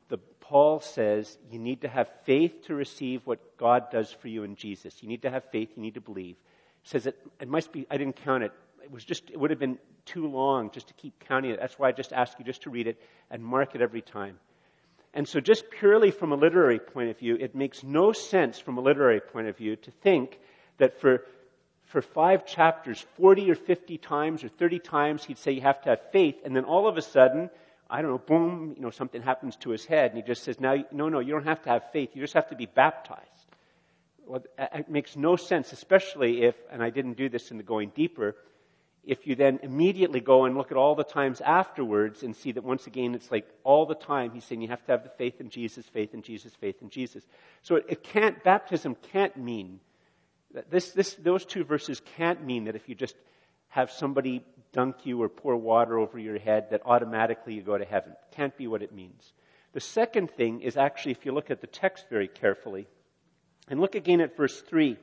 the 0.09 0.17
Paul 0.41 0.81
says 0.81 1.37
you 1.51 1.59
need 1.59 1.83
to 1.83 1.89
have 1.89 2.09
faith 2.25 2.65
to 2.69 2.75
receive 2.75 3.21
what 3.27 3.59
God 3.59 3.91
does 3.91 4.11
for 4.11 4.29
you 4.29 4.43
in 4.43 4.57
Jesus. 4.57 5.03
You 5.03 5.09
need 5.11 5.21
to 5.21 5.31
have 5.31 5.45
faith, 5.53 5.69
you 5.77 5.83
need 5.83 5.95
to 5.95 6.01
believe. 6.01 6.37
He 6.81 6.89
says 6.89 7.07
it, 7.07 7.15
it 7.39 7.47
must 7.47 7.73
be, 7.73 7.87
I 7.91 7.99
didn't 7.99 8.17
count 8.25 8.43
it. 8.43 8.53
It 8.83 8.91
was 8.91 9.05
just, 9.05 9.29
it 9.29 9.39
would 9.39 9.51
have 9.51 9.61
been 9.61 9.77
too 10.07 10.27
long 10.27 10.71
just 10.71 10.89
to 10.89 10.95
keep 10.95 11.13
counting 11.29 11.51
it. 11.51 11.61
That's 11.61 11.79
why 11.79 11.89
I 11.89 11.93
just 11.93 12.15
ask 12.15 12.39
you 12.39 12.45
just 12.47 12.63
to 12.63 12.71
read 12.71 12.87
it 12.87 12.99
and 13.31 13.45
mark 13.45 13.75
it 13.75 13.83
every 13.83 14.01
time. 14.01 14.39
And 15.13 15.29
so, 15.29 15.41
just 15.41 15.65
purely 15.79 16.11
from 16.11 16.33
a 16.33 16.37
literary 16.37 16.79
point 16.79 17.11
of 17.11 17.19
view, 17.19 17.37
it 17.39 17.55
makes 17.55 17.85
no 17.85 18.13
sense 18.13 18.59
from 18.59 18.79
a 18.79 18.81
literary 18.81 19.21
point 19.21 19.49
of 19.49 19.59
view 19.59 19.77
to 19.77 19.91
think 19.91 20.41
that 20.79 21.01
for, 21.01 21.25
for 21.95 22.03
five 22.03 22.45
chapters, 22.45 23.07
40 23.19 23.53
or 23.53 23.55
50 23.55 23.99
times 23.99 24.43
or 24.43 24.49
30 24.49 24.81
times, 24.81 25.25
he'd 25.25 25.39
say 25.39 25.53
you 25.53 25.61
have 25.61 25.81
to 25.83 25.91
have 25.91 26.01
faith, 26.11 26.35
and 26.45 26.57
then 26.57 26.65
all 26.65 26.89
of 26.89 26.97
a 26.97 27.03
sudden, 27.03 27.49
I 27.89 28.03
don't 28.03 28.11
know, 28.11 28.19
boom, 28.19 28.75
you 28.77 28.83
know, 28.83 28.91
something 28.91 29.23
happens 29.23 29.55
to 29.59 29.71
his 29.71 29.85
head, 29.85 30.11
and 30.11 30.17
he 30.17 30.27
just 30.27 30.43
says, 30.43 30.59
now, 30.59 30.75
no, 30.91 31.09
no, 31.09 31.21
you 31.21 31.31
don't 31.31 31.45
have 31.45 31.63
to 31.63 31.69
have 31.69 31.93
faith. 31.93 32.11
You 32.15 32.21
just 32.21 32.35
have 32.35 32.49
to 32.49 32.57
be 32.57 32.67
baptized. 32.67 33.47
Well, 34.27 34.43
it 34.59 34.91
makes 34.91 35.15
no 35.15 35.37
sense, 35.37 35.73
especially 35.73 36.43
if, 36.43 36.57
and 36.69 36.83
I 36.83 36.91
didn't 36.91 37.17
do 37.17 37.29
this 37.29 37.53
in 37.53 37.59
the 37.59 37.63
going 37.63 37.93
deeper, 37.95 38.35
if 39.05 39.25
you 39.29 39.37
then 39.37 39.61
immediately 39.63 40.19
go 40.19 40.47
and 40.47 40.57
look 40.57 40.73
at 40.73 40.77
all 40.77 40.97
the 40.97 41.05
times 41.05 41.41
afterwards 41.43 42.25
and 42.25 42.35
see 42.35 42.51
that 42.51 42.65
once 42.65 42.89
again 42.89 43.15
it's 43.15 43.31
like 43.31 43.49
all 43.63 43.87
the 43.87 43.95
time 43.95 44.33
he's 44.33 44.43
saying 44.43 44.63
you 44.63 44.69
have 44.69 44.85
to 44.87 44.91
have 44.91 45.05
the 45.05 45.11
faith 45.11 45.41
in 45.41 45.49
Jesus, 45.49 45.87
faith 45.87 46.13
in 46.13 46.23
Jesus, 46.23 46.53
faith 46.57 46.83
in 46.83 46.91
Jesus. 46.91 47.23
So 47.63 47.77
it, 47.77 47.85
it 47.89 48.03
can't, 48.03 48.43
baptism 48.43 48.97
can't 49.13 49.37
mean, 49.37 49.79
this, 50.71 50.93
this, 50.93 51.15
those 51.15 51.45
two 51.45 51.65
verses 51.65 52.01
can't 52.17 52.45
mean 52.45 52.65
that 52.65 52.77
if 52.77 52.89
you 52.89 52.95
just 52.95 53.17
have 53.69 53.91
somebody 53.91 54.45
dunk 54.73 55.05
you 55.05 55.23
or 55.23 55.29
pour 55.29 55.57
water 55.57 55.99
over 55.99 56.19
your 56.19 56.39
head, 56.39 56.69
that 56.71 56.83
automatically 56.85 57.55
you 57.55 57.63
go 57.63 57.77
to 57.77 57.85
heaven. 57.85 58.13
Can't 58.33 58.57
be 58.57 58.67
what 58.67 58.83
it 58.83 58.95
means. 58.95 59.33
The 59.73 59.81
second 59.81 60.31
thing 60.31 60.61
is 60.61 60.77
actually, 60.77 61.13
if 61.13 61.27
you 61.27 61.33
look 61.33 61.51
at 61.51 61.61
the 61.61 61.67
text 61.67 62.07
very 62.09 62.29
carefully, 62.29 62.87
and 63.69 63.81
look 63.81 63.95
again 63.95 64.21
at 64.21 64.37
verse 64.37 64.61
3. 64.61 64.97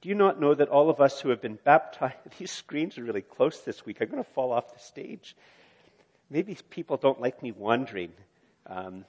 Do 0.00 0.08
you 0.08 0.14
not 0.14 0.40
know 0.40 0.54
that 0.54 0.68
all 0.68 0.90
of 0.90 1.00
us 1.00 1.20
who 1.20 1.30
have 1.30 1.40
been 1.40 1.58
baptized, 1.62 2.16
these 2.38 2.50
screens 2.50 2.98
are 2.98 3.04
really 3.04 3.22
close 3.22 3.60
this 3.60 3.84
week. 3.84 3.98
I'm 4.00 4.08
going 4.08 4.22
to 4.22 4.30
fall 4.30 4.52
off 4.52 4.72
the 4.72 4.80
stage. 4.80 5.36
Maybe 6.30 6.56
people 6.70 6.96
don't 6.96 7.20
like 7.20 7.42
me 7.42 7.52
wandering. 7.52 8.12
Um, 8.66 9.04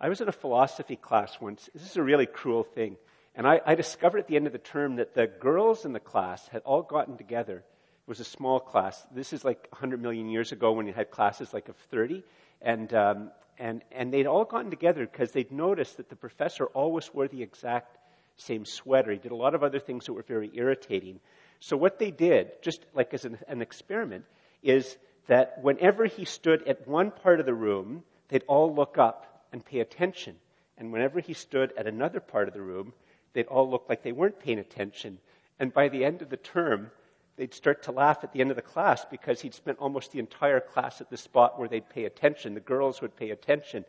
I 0.00 0.08
was 0.08 0.20
in 0.20 0.28
a 0.28 0.32
philosophy 0.32 0.96
class 0.96 1.40
once. 1.40 1.70
This 1.72 1.88
is 1.88 1.96
a 1.96 2.02
really 2.02 2.26
cruel 2.26 2.64
thing. 2.64 2.96
And 3.34 3.46
I, 3.46 3.60
I, 3.66 3.74
discovered 3.74 4.18
at 4.18 4.28
the 4.28 4.36
end 4.36 4.46
of 4.46 4.52
the 4.52 4.58
term 4.58 4.96
that 4.96 5.14
the 5.14 5.26
girls 5.26 5.84
in 5.84 5.92
the 5.92 6.00
class 6.00 6.46
had 6.48 6.62
all 6.62 6.82
gotten 6.82 7.16
together. 7.16 7.56
It 7.56 8.08
was 8.08 8.20
a 8.20 8.24
small 8.24 8.60
class. 8.60 9.04
This 9.12 9.32
is 9.32 9.44
like 9.44 9.66
100 9.70 10.00
million 10.00 10.28
years 10.28 10.52
ago 10.52 10.72
when 10.72 10.86
you 10.86 10.92
had 10.92 11.10
classes 11.10 11.52
like 11.52 11.68
of 11.68 11.76
30. 11.90 12.22
And, 12.62 12.94
um, 12.94 13.30
and, 13.58 13.82
and 13.90 14.12
they'd 14.12 14.26
all 14.26 14.44
gotten 14.44 14.70
together 14.70 15.04
because 15.06 15.32
they'd 15.32 15.50
noticed 15.50 15.96
that 15.96 16.08
the 16.08 16.16
professor 16.16 16.66
always 16.66 17.12
wore 17.12 17.26
the 17.26 17.42
exact 17.42 17.98
same 18.36 18.64
sweater. 18.64 19.10
He 19.10 19.18
did 19.18 19.32
a 19.32 19.36
lot 19.36 19.54
of 19.54 19.62
other 19.62 19.80
things 19.80 20.06
that 20.06 20.12
were 20.12 20.22
very 20.22 20.50
irritating. 20.54 21.20
So, 21.60 21.76
what 21.76 21.98
they 21.98 22.10
did, 22.10 22.62
just 22.62 22.84
like 22.94 23.14
as 23.14 23.24
an, 23.24 23.38
an 23.48 23.62
experiment, 23.62 24.24
is 24.62 24.96
that 25.28 25.62
whenever 25.62 26.06
he 26.06 26.24
stood 26.24 26.66
at 26.68 26.86
one 26.86 27.10
part 27.10 27.40
of 27.40 27.46
the 27.46 27.54
room, 27.54 28.02
they'd 28.28 28.44
all 28.46 28.74
look 28.74 28.98
up 28.98 29.46
and 29.52 29.64
pay 29.64 29.80
attention. 29.80 30.36
And 30.76 30.92
whenever 30.92 31.20
he 31.20 31.32
stood 31.32 31.72
at 31.78 31.86
another 31.86 32.20
part 32.20 32.48
of 32.48 32.54
the 32.54 32.60
room, 32.60 32.92
they'd 33.34 33.46
all 33.46 33.68
look 33.68 33.84
like 33.88 34.02
they 34.02 34.12
weren't 34.12 34.40
paying 34.40 34.58
attention. 34.58 35.18
And 35.60 35.72
by 35.72 35.88
the 35.88 36.04
end 36.04 36.22
of 36.22 36.30
the 36.30 36.36
term, 36.36 36.90
they'd 37.36 37.54
start 37.54 37.82
to 37.84 37.92
laugh 37.92 38.24
at 38.24 38.32
the 38.32 38.40
end 38.40 38.50
of 38.50 38.56
the 38.56 38.62
class 38.62 39.04
because 39.04 39.40
he'd 39.40 39.54
spent 39.54 39.78
almost 39.78 40.12
the 40.12 40.18
entire 40.18 40.60
class 40.60 41.00
at 41.00 41.10
the 41.10 41.16
spot 41.16 41.58
where 41.58 41.68
they'd 41.68 41.88
pay 41.88 42.04
attention. 42.04 42.54
The 42.54 42.60
girls 42.60 43.02
would 43.02 43.16
pay 43.16 43.30
attention. 43.30 43.84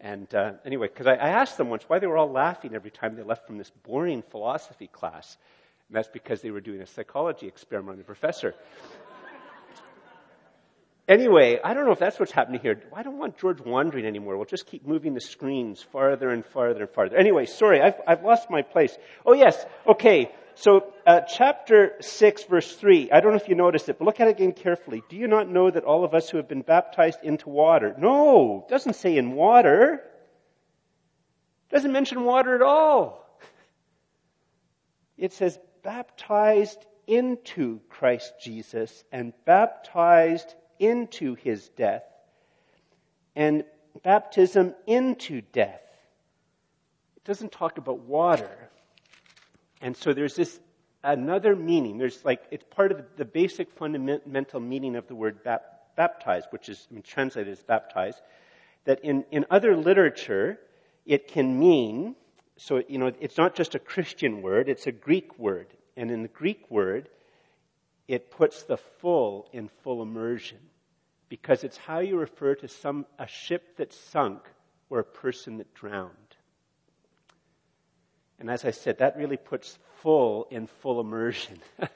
And 0.00 0.32
uh, 0.34 0.52
anyway, 0.64 0.88
because 0.88 1.06
I, 1.06 1.14
I, 1.14 1.28
asked 1.28 1.56
them 1.56 1.70
once 1.70 1.84
why 1.88 1.98
they 1.98 2.06
were 2.06 2.18
all 2.18 2.30
laughing 2.30 2.74
every 2.74 2.90
time 2.90 3.16
they 3.16 3.22
left 3.22 3.46
from 3.46 3.56
this 3.56 3.70
boring 3.70 4.22
philosophy 4.22 4.88
class. 4.88 5.38
And 5.88 5.96
that's 5.96 6.08
because 6.08 6.42
they 6.42 6.50
were 6.50 6.60
doing 6.60 6.82
a 6.82 6.86
psychology 6.86 7.46
experiment 7.46 7.92
on 7.92 7.98
the 7.98 8.04
professor. 8.04 8.54
Anyway, 11.08 11.58
I 11.62 11.74
don't 11.74 11.86
know 11.86 11.92
if 11.92 11.98
that's 11.98 12.18
what's 12.18 12.32
happening 12.32 12.60
here. 12.60 12.80
I 12.94 13.02
don't 13.02 13.18
want 13.18 13.38
George 13.38 13.60
wandering 13.60 14.04
anymore. 14.04 14.36
We'll 14.36 14.46
just 14.46 14.66
keep 14.66 14.86
moving 14.86 15.14
the 15.14 15.20
screens 15.20 15.82
farther 15.82 16.30
and 16.30 16.44
farther 16.44 16.82
and 16.82 16.90
farther. 16.90 17.16
Anyway, 17.16 17.46
sorry, 17.46 17.80
I've, 17.80 18.00
I've 18.06 18.22
lost 18.22 18.50
my 18.50 18.62
place. 18.62 18.96
Oh, 19.24 19.32
yes, 19.32 19.64
okay. 19.86 20.30
So, 20.54 20.92
uh, 21.06 21.20
chapter 21.20 21.92
6, 22.00 22.44
verse 22.44 22.74
3, 22.76 23.10
I 23.12 23.20
don't 23.20 23.32
know 23.32 23.36
if 23.36 23.48
you 23.48 23.54
noticed 23.54 23.88
it, 23.90 23.98
but 23.98 24.06
look 24.06 24.20
at 24.20 24.28
it 24.28 24.36
again 24.36 24.52
carefully. 24.52 25.02
Do 25.10 25.16
you 25.16 25.26
not 25.26 25.50
know 25.50 25.70
that 25.70 25.84
all 25.84 26.02
of 26.02 26.14
us 26.14 26.30
who 26.30 26.38
have 26.38 26.48
been 26.48 26.62
baptized 26.62 27.18
into 27.22 27.50
water? 27.50 27.94
No, 27.98 28.64
it 28.66 28.70
doesn't 28.70 28.94
say 28.94 29.16
in 29.16 29.32
water. 29.32 30.02
It 31.70 31.74
doesn't 31.74 31.92
mention 31.92 32.24
water 32.24 32.54
at 32.54 32.62
all. 32.62 33.22
It 35.18 35.32
says 35.32 35.58
baptized 35.82 36.78
into 37.06 37.80
Christ 37.88 38.32
Jesus 38.42 39.04
and 39.12 39.32
baptized 39.44 40.54
into 40.78 41.34
his 41.34 41.68
death 41.70 42.04
and 43.34 43.64
baptism 44.02 44.74
into 44.86 45.40
death. 45.40 45.82
It 47.16 47.24
doesn't 47.24 47.52
talk 47.52 47.78
about 47.78 48.00
water. 48.00 48.70
And 49.80 49.96
so 49.96 50.12
there's 50.12 50.36
this 50.36 50.58
another 51.04 51.54
meaning. 51.54 51.98
There's 51.98 52.24
like, 52.24 52.42
it's 52.50 52.64
part 52.70 52.90
of 52.90 53.04
the 53.16 53.24
basic 53.24 53.70
fundamental 53.72 54.60
meaning 54.60 54.96
of 54.96 55.06
the 55.06 55.14
word 55.14 55.42
bap- 55.44 55.94
baptized, 55.96 56.48
which 56.50 56.68
is 56.68 56.86
I 56.90 56.94
mean, 56.94 57.02
translated 57.02 57.52
as 57.52 57.62
baptized, 57.62 58.20
that 58.84 59.04
in, 59.04 59.24
in 59.30 59.46
other 59.50 59.76
literature, 59.76 60.58
it 61.04 61.28
can 61.28 61.58
mean, 61.58 62.16
so, 62.56 62.82
you 62.88 62.98
know, 62.98 63.12
it's 63.20 63.36
not 63.36 63.54
just 63.54 63.74
a 63.74 63.78
Christian 63.78 64.42
word, 64.42 64.68
it's 64.68 64.86
a 64.86 64.92
Greek 64.92 65.38
word. 65.38 65.68
And 65.96 66.10
in 66.10 66.22
the 66.22 66.28
Greek 66.28 66.70
word, 66.70 67.08
it 68.08 68.30
puts 68.30 68.62
the 68.62 68.76
full 68.76 69.48
in 69.52 69.68
full 69.82 70.02
immersion 70.02 70.58
because 71.28 71.64
it's 71.64 71.76
how 71.76 71.98
you 71.98 72.18
refer 72.18 72.54
to 72.54 72.68
some, 72.68 73.06
a 73.18 73.26
ship 73.26 73.76
that 73.76 73.92
sunk 73.92 74.40
or 74.90 75.00
a 75.00 75.04
person 75.04 75.58
that 75.58 75.74
drowned. 75.74 76.12
And 78.38 78.50
as 78.50 78.64
I 78.64 78.70
said, 78.70 78.98
that 78.98 79.16
really 79.16 79.36
puts 79.36 79.78
full 80.02 80.46
in 80.50 80.66
full 80.66 81.00
immersion. 81.00 81.58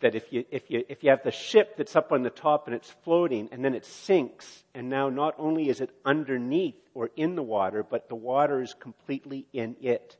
that 0.00 0.14
if 0.14 0.32
you, 0.32 0.44
if, 0.50 0.70
you, 0.70 0.84
if 0.88 1.02
you 1.02 1.10
have 1.10 1.22
the 1.22 1.30
ship 1.30 1.76
that's 1.76 1.96
up 1.96 2.12
on 2.12 2.22
the 2.22 2.30
top 2.30 2.66
and 2.66 2.74
it's 2.74 2.90
floating 3.04 3.48
and 3.52 3.64
then 3.64 3.74
it 3.74 3.84
sinks, 3.84 4.64
and 4.74 4.88
now 4.88 5.08
not 5.08 5.34
only 5.38 5.68
is 5.68 5.80
it 5.80 5.90
underneath 6.04 6.76
or 6.94 7.10
in 7.16 7.34
the 7.34 7.42
water, 7.42 7.82
but 7.82 8.08
the 8.08 8.14
water 8.14 8.62
is 8.62 8.74
completely 8.74 9.46
in 9.52 9.76
it. 9.80 10.16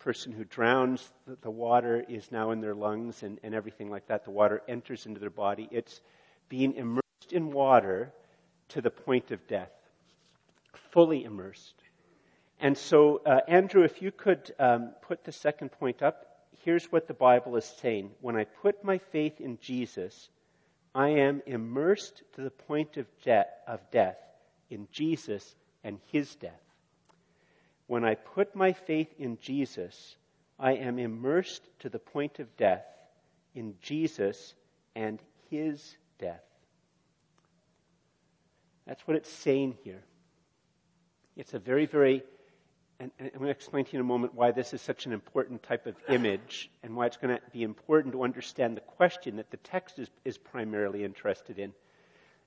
Person 0.00 0.32
who 0.32 0.44
drowns, 0.44 1.12
the 1.42 1.50
water 1.50 2.04
is 2.08 2.32
now 2.32 2.50
in 2.50 2.60
their 2.60 2.74
lungs 2.74 3.22
and, 3.22 3.38
and 3.42 3.54
everything 3.54 3.90
like 3.90 4.08
that. 4.08 4.24
The 4.24 4.30
water 4.30 4.62
enters 4.66 5.06
into 5.06 5.20
their 5.20 5.30
body. 5.30 5.68
It's 5.70 6.00
being 6.48 6.74
immersed 6.74 7.32
in 7.32 7.52
water 7.52 8.12
to 8.70 8.80
the 8.80 8.90
point 8.90 9.30
of 9.30 9.46
death, 9.46 9.70
fully 10.90 11.24
immersed. 11.24 11.74
And 12.60 12.76
so, 12.76 13.20
uh, 13.24 13.40
Andrew, 13.46 13.84
if 13.84 14.02
you 14.02 14.10
could 14.10 14.52
um, 14.58 14.92
put 15.02 15.24
the 15.24 15.32
second 15.32 15.70
point 15.70 16.02
up, 16.02 16.46
here's 16.64 16.86
what 16.86 17.06
the 17.06 17.14
Bible 17.14 17.56
is 17.56 17.64
saying. 17.64 18.10
When 18.20 18.36
I 18.36 18.44
put 18.44 18.82
my 18.82 18.98
faith 18.98 19.40
in 19.40 19.58
Jesus, 19.60 20.28
I 20.94 21.08
am 21.08 21.42
immersed 21.46 22.22
to 22.34 22.42
the 22.42 22.50
point 22.50 22.96
of, 22.96 23.06
de- 23.22 23.46
of 23.66 23.80
death 23.90 24.18
in 24.70 24.88
Jesus 24.92 25.54
and 25.84 25.98
his 26.10 26.34
death. 26.34 26.69
When 27.90 28.04
I 28.04 28.14
put 28.14 28.54
my 28.54 28.72
faith 28.72 29.12
in 29.18 29.36
Jesus, 29.40 30.14
I 30.60 30.74
am 30.74 31.00
immersed 31.00 31.68
to 31.80 31.88
the 31.88 31.98
point 31.98 32.38
of 32.38 32.56
death 32.56 32.84
in 33.52 33.74
Jesus 33.82 34.54
and 34.94 35.18
his 35.50 35.96
death. 36.16 36.44
That's 38.86 39.04
what 39.08 39.16
it's 39.16 39.28
saying 39.28 39.76
here. 39.82 40.04
It's 41.36 41.52
a 41.52 41.58
very, 41.58 41.84
very 41.86 42.22
and, 43.00 43.10
I'm 43.18 43.30
going 43.30 43.46
to 43.46 43.50
explain 43.50 43.84
to 43.86 43.92
you 43.92 43.98
in 43.98 44.04
a 44.04 44.08
moment 44.08 44.34
why 44.34 44.52
this 44.52 44.72
is 44.72 44.80
such 44.80 45.06
an 45.06 45.12
important 45.12 45.64
type 45.64 45.86
of 45.88 45.96
image 46.08 46.70
and 46.84 46.94
why 46.94 47.06
it's 47.06 47.16
going 47.16 47.34
to 47.34 47.42
be 47.52 47.64
important 47.64 48.12
to 48.12 48.22
understand 48.22 48.76
the 48.76 48.82
question 48.82 49.34
that 49.38 49.50
the 49.50 49.56
text 49.56 49.98
is, 49.98 50.08
is 50.24 50.38
primarily 50.38 51.02
interested 51.02 51.58
in. 51.58 51.72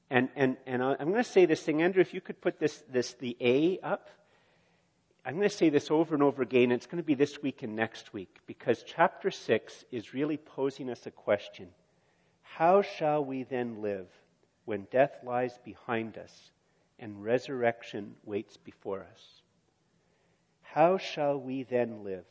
And, 0.10 0.30
and, 0.38 0.56
and 0.66 0.82
I'm 0.82 1.12
going 1.12 1.16
to 1.16 1.24
say 1.26 1.46
this 1.46 1.64
thing, 1.64 1.82
Andrew, 1.82 2.00
if 2.00 2.14
you 2.14 2.22
could 2.22 2.40
put 2.40 2.62
this, 2.62 2.82
this, 2.90 3.16
the 3.16 3.36
A 3.42 3.80
up. 3.84 4.08
I'm 5.26 5.38
going 5.38 5.50
to 5.50 5.56
say 5.56 5.70
this 5.70 5.90
over 5.90 6.14
and 6.14 6.24
over 6.24 6.42
again. 6.42 6.72
It's 6.72 6.86
going 6.86 7.02
to 7.02 7.06
be 7.06 7.16
this 7.16 7.42
week 7.42 7.64
and 7.64 7.76
next 7.76 8.14
week 8.14 8.40
because 8.46 8.84
chapter 8.86 9.32
6 9.32 9.86
is 9.90 10.14
really 10.14 10.36
posing 10.36 10.90
us 10.90 11.06
a 11.06 11.12
question. 11.12 11.70
How 12.42 12.82
shall 12.82 13.24
we 13.24 13.44
then 13.44 13.82
live 13.82 14.08
when 14.66 14.88
death 14.92 15.20
lies 15.24 15.58
behind 15.64 16.18
us 16.18 16.52
and 17.00 17.24
resurrection 17.24 18.16
waits 18.26 18.58
before 18.58 19.08
us? 19.14 19.42
How 20.62 20.98
shall 20.98 21.40
we 21.40 21.64
then 21.64 22.04
live 22.04 22.26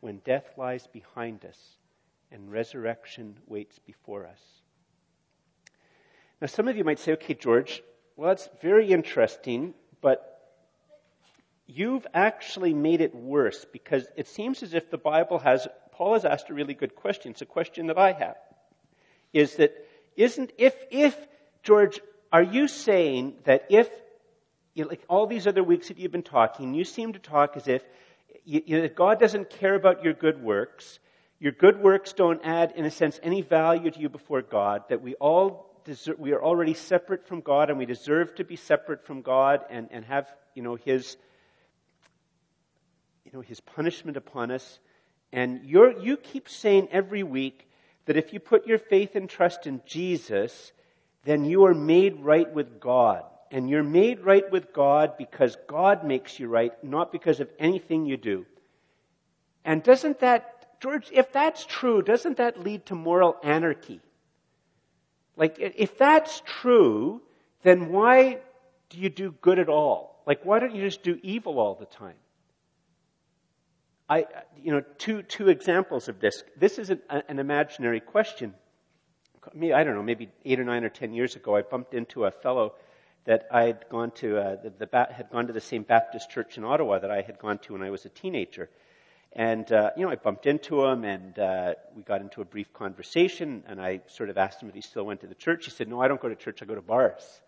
when 0.00 0.18
death 0.18 0.52
lies 0.58 0.86
behind 0.86 1.46
us 1.46 1.76
and 2.30 2.52
resurrection 2.52 3.38
waits 3.46 3.78
before 3.78 4.26
us? 4.26 4.40
Now, 6.40 6.48
some 6.48 6.68
of 6.68 6.76
you 6.76 6.84
might 6.84 6.98
say, 6.98 7.12
okay, 7.12 7.34
George, 7.34 7.82
well, 8.16 8.28
that's 8.28 8.50
very 8.60 8.92
interesting, 8.92 9.72
but 10.02 10.29
you've 11.70 12.06
actually 12.14 12.74
made 12.74 13.00
it 13.00 13.14
worse 13.14 13.64
because 13.72 14.06
it 14.16 14.28
seems 14.28 14.62
as 14.62 14.74
if 14.74 14.90
the 14.90 14.98
Bible 14.98 15.38
has, 15.38 15.66
Paul 15.92 16.14
has 16.14 16.24
asked 16.24 16.50
a 16.50 16.54
really 16.54 16.74
good 16.74 16.94
question. 16.94 17.32
It's 17.32 17.42
a 17.42 17.46
question 17.46 17.86
that 17.88 17.98
I 17.98 18.12
have. 18.12 18.36
Is 19.32 19.56
that, 19.56 19.72
isn't, 20.16 20.52
if, 20.58 20.74
if, 20.90 21.16
George, 21.62 22.00
are 22.32 22.42
you 22.42 22.68
saying 22.68 23.34
that 23.44 23.66
if 23.70 23.88
you 24.74 24.84
know, 24.84 24.90
like 24.90 25.04
all 25.08 25.26
these 25.26 25.46
other 25.46 25.62
weeks 25.62 25.88
that 25.88 25.98
you've 25.98 26.12
been 26.12 26.22
talking, 26.22 26.74
you 26.74 26.84
seem 26.84 27.12
to 27.12 27.18
talk 27.18 27.56
as 27.56 27.68
if 27.68 27.82
you, 28.44 28.62
you 28.64 28.80
know, 28.80 28.88
God 28.88 29.18
doesn't 29.20 29.50
care 29.50 29.74
about 29.74 30.04
your 30.04 30.12
good 30.12 30.42
works. 30.42 30.98
Your 31.38 31.52
good 31.52 31.80
works 31.80 32.12
don't 32.12 32.40
add, 32.44 32.72
in 32.76 32.84
a 32.84 32.90
sense, 32.90 33.18
any 33.22 33.42
value 33.42 33.90
to 33.90 33.98
you 33.98 34.08
before 34.08 34.42
God. 34.42 34.82
That 34.88 35.02
we 35.02 35.14
all 35.14 35.80
deserve, 35.84 36.18
we 36.18 36.32
are 36.32 36.42
already 36.42 36.74
separate 36.74 37.26
from 37.26 37.40
God, 37.40 37.70
and 37.70 37.78
we 37.78 37.86
deserve 37.86 38.34
to 38.36 38.44
be 38.44 38.56
separate 38.56 39.04
from 39.06 39.22
God 39.22 39.64
and, 39.70 39.88
and 39.90 40.04
have, 40.04 40.30
you 40.54 40.62
know, 40.62 40.76
His, 40.76 41.16
you 43.30 43.38
know, 43.38 43.42
His 43.42 43.60
punishment 43.60 44.16
upon 44.16 44.50
us. 44.50 44.78
And 45.32 45.60
you 45.64 46.00
you 46.00 46.16
keep 46.16 46.48
saying 46.48 46.88
every 46.90 47.22
week 47.22 47.68
that 48.06 48.16
if 48.16 48.32
you 48.32 48.40
put 48.40 48.66
your 48.66 48.78
faith 48.78 49.14
and 49.14 49.28
trust 49.28 49.66
in 49.66 49.80
Jesus, 49.86 50.72
then 51.24 51.44
you 51.44 51.64
are 51.66 51.74
made 51.74 52.20
right 52.20 52.52
with 52.52 52.80
God 52.80 53.24
and 53.50 53.68
you're 53.68 53.82
made 53.82 54.20
right 54.20 54.50
with 54.50 54.72
God 54.72 55.16
because 55.18 55.56
God 55.68 56.04
makes 56.04 56.38
you 56.38 56.48
right, 56.48 56.72
not 56.82 57.12
because 57.12 57.40
of 57.40 57.48
anything 57.58 58.06
you 58.06 58.16
do. 58.16 58.46
And 59.64 59.82
doesn't 59.82 60.20
that, 60.20 60.80
George, 60.80 61.08
if 61.12 61.32
that's 61.32 61.64
true, 61.66 62.02
doesn't 62.02 62.38
that 62.38 62.60
lead 62.60 62.86
to 62.86 62.94
moral 62.94 63.36
anarchy? 63.42 64.00
Like, 65.36 65.56
if 65.58 65.98
that's 65.98 66.42
true, 66.44 67.22
then 67.62 67.90
why 67.90 68.38
do 68.88 68.98
you 68.98 69.10
do 69.10 69.32
good 69.40 69.58
at 69.58 69.68
all? 69.68 70.22
Like, 70.26 70.44
why 70.44 70.58
don't 70.58 70.74
you 70.74 70.82
just 70.82 71.02
do 71.02 71.18
evil 71.22 71.58
all 71.58 71.74
the 71.74 71.86
time? 71.86 72.14
I, 74.10 74.26
you 74.60 74.72
know, 74.72 74.82
two, 74.98 75.22
two 75.22 75.48
examples 75.48 76.08
of 76.08 76.18
this. 76.18 76.42
This 76.56 76.80
is 76.80 76.90
an, 76.90 77.00
an 77.08 77.38
imaginary 77.38 78.00
question. 78.00 78.54
Me, 79.54 79.72
I 79.72 79.84
don't 79.84 79.94
know, 79.94 80.02
maybe 80.02 80.28
eight 80.44 80.58
or 80.58 80.64
nine 80.64 80.82
or 80.82 80.88
ten 80.88 81.14
years 81.14 81.36
ago, 81.36 81.56
I 81.56 81.62
bumped 81.62 81.94
into 81.94 82.24
a 82.24 82.32
fellow 82.32 82.74
that 83.24 83.46
I 83.52 83.62
had 83.62 83.84
gone 83.88 84.10
to 84.16 84.36
uh, 84.36 84.56
the, 84.56 84.70
the, 84.84 85.08
had 85.14 85.30
gone 85.30 85.46
to 85.46 85.52
the 85.52 85.60
same 85.60 85.84
Baptist 85.84 86.28
church 86.28 86.58
in 86.58 86.64
Ottawa 86.64 86.98
that 86.98 87.10
I 87.10 87.20
had 87.20 87.38
gone 87.38 87.58
to 87.58 87.74
when 87.74 87.82
I 87.82 87.90
was 87.90 88.04
a 88.04 88.08
teenager. 88.08 88.68
And, 89.32 89.70
uh, 89.70 89.90
you 89.96 90.04
know, 90.04 90.10
I 90.10 90.16
bumped 90.16 90.46
into 90.46 90.84
him 90.84 91.04
and 91.04 91.38
uh, 91.38 91.74
we 91.94 92.02
got 92.02 92.20
into 92.20 92.40
a 92.40 92.44
brief 92.44 92.72
conversation 92.72 93.62
and 93.68 93.80
I 93.80 94.00
sort 94.08 94.28
of 94.28 94.36
asked 94.36 94.60
him 94.60 94.68
if 94.68 94.74
he 94.74 94.80
still 94.80 95.04
went 95.04 95.20
to 95.20 95.28
the 95.28 95.36
church. 95.36 95.66
He 95.66 95.70
said, 95.70 95.86
no, 95.86 96.00
I 96.00 96.08
don't 96.08 96.20
go 96.20 96.28
to 96.28 96.34
church, 96.34 96.62
I 96.62 96.64
go 96.64 96.74
to 96.74 96.82
bars. 96.82 97.40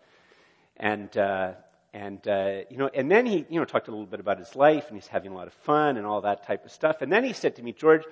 And, 0.77 1.15
uh, 1.17 1.53
and, 1.93 2.27
uh, 2.27 2.61
you 2.69 2.77
know, 2.77 2.89
and 2.93 3.09
then 3.09 3.25
he, 3.25 3.45
you 3.49 3.59
know, 3.59 3.65
talked 3.65 3.87
a 3.87 3.91
little 3.91 4.05
bit 4.05 4.19
about 4.19 4.39
his 4.39 4.55
life 4.55 4.85
and 4.87 4.97
he's 4.97 5.07
having 5.07 5.31
a 5.31 5.35
lot 5.35 5.47
of 5.47 5.53
fun 5.53 5.97
and 5.97 6.05
all 6.05 6.21
that 6.21 6.45
type 6.45 6.65
of 6.65 6.71
stuff. 6.71 7.01
And 7.01 7.11
then 7.11 7.23
he 7.23 7.33
said 7.33 7.55
to 7.57 7.63
me, 7.63 7.71
George, 7.71 8.03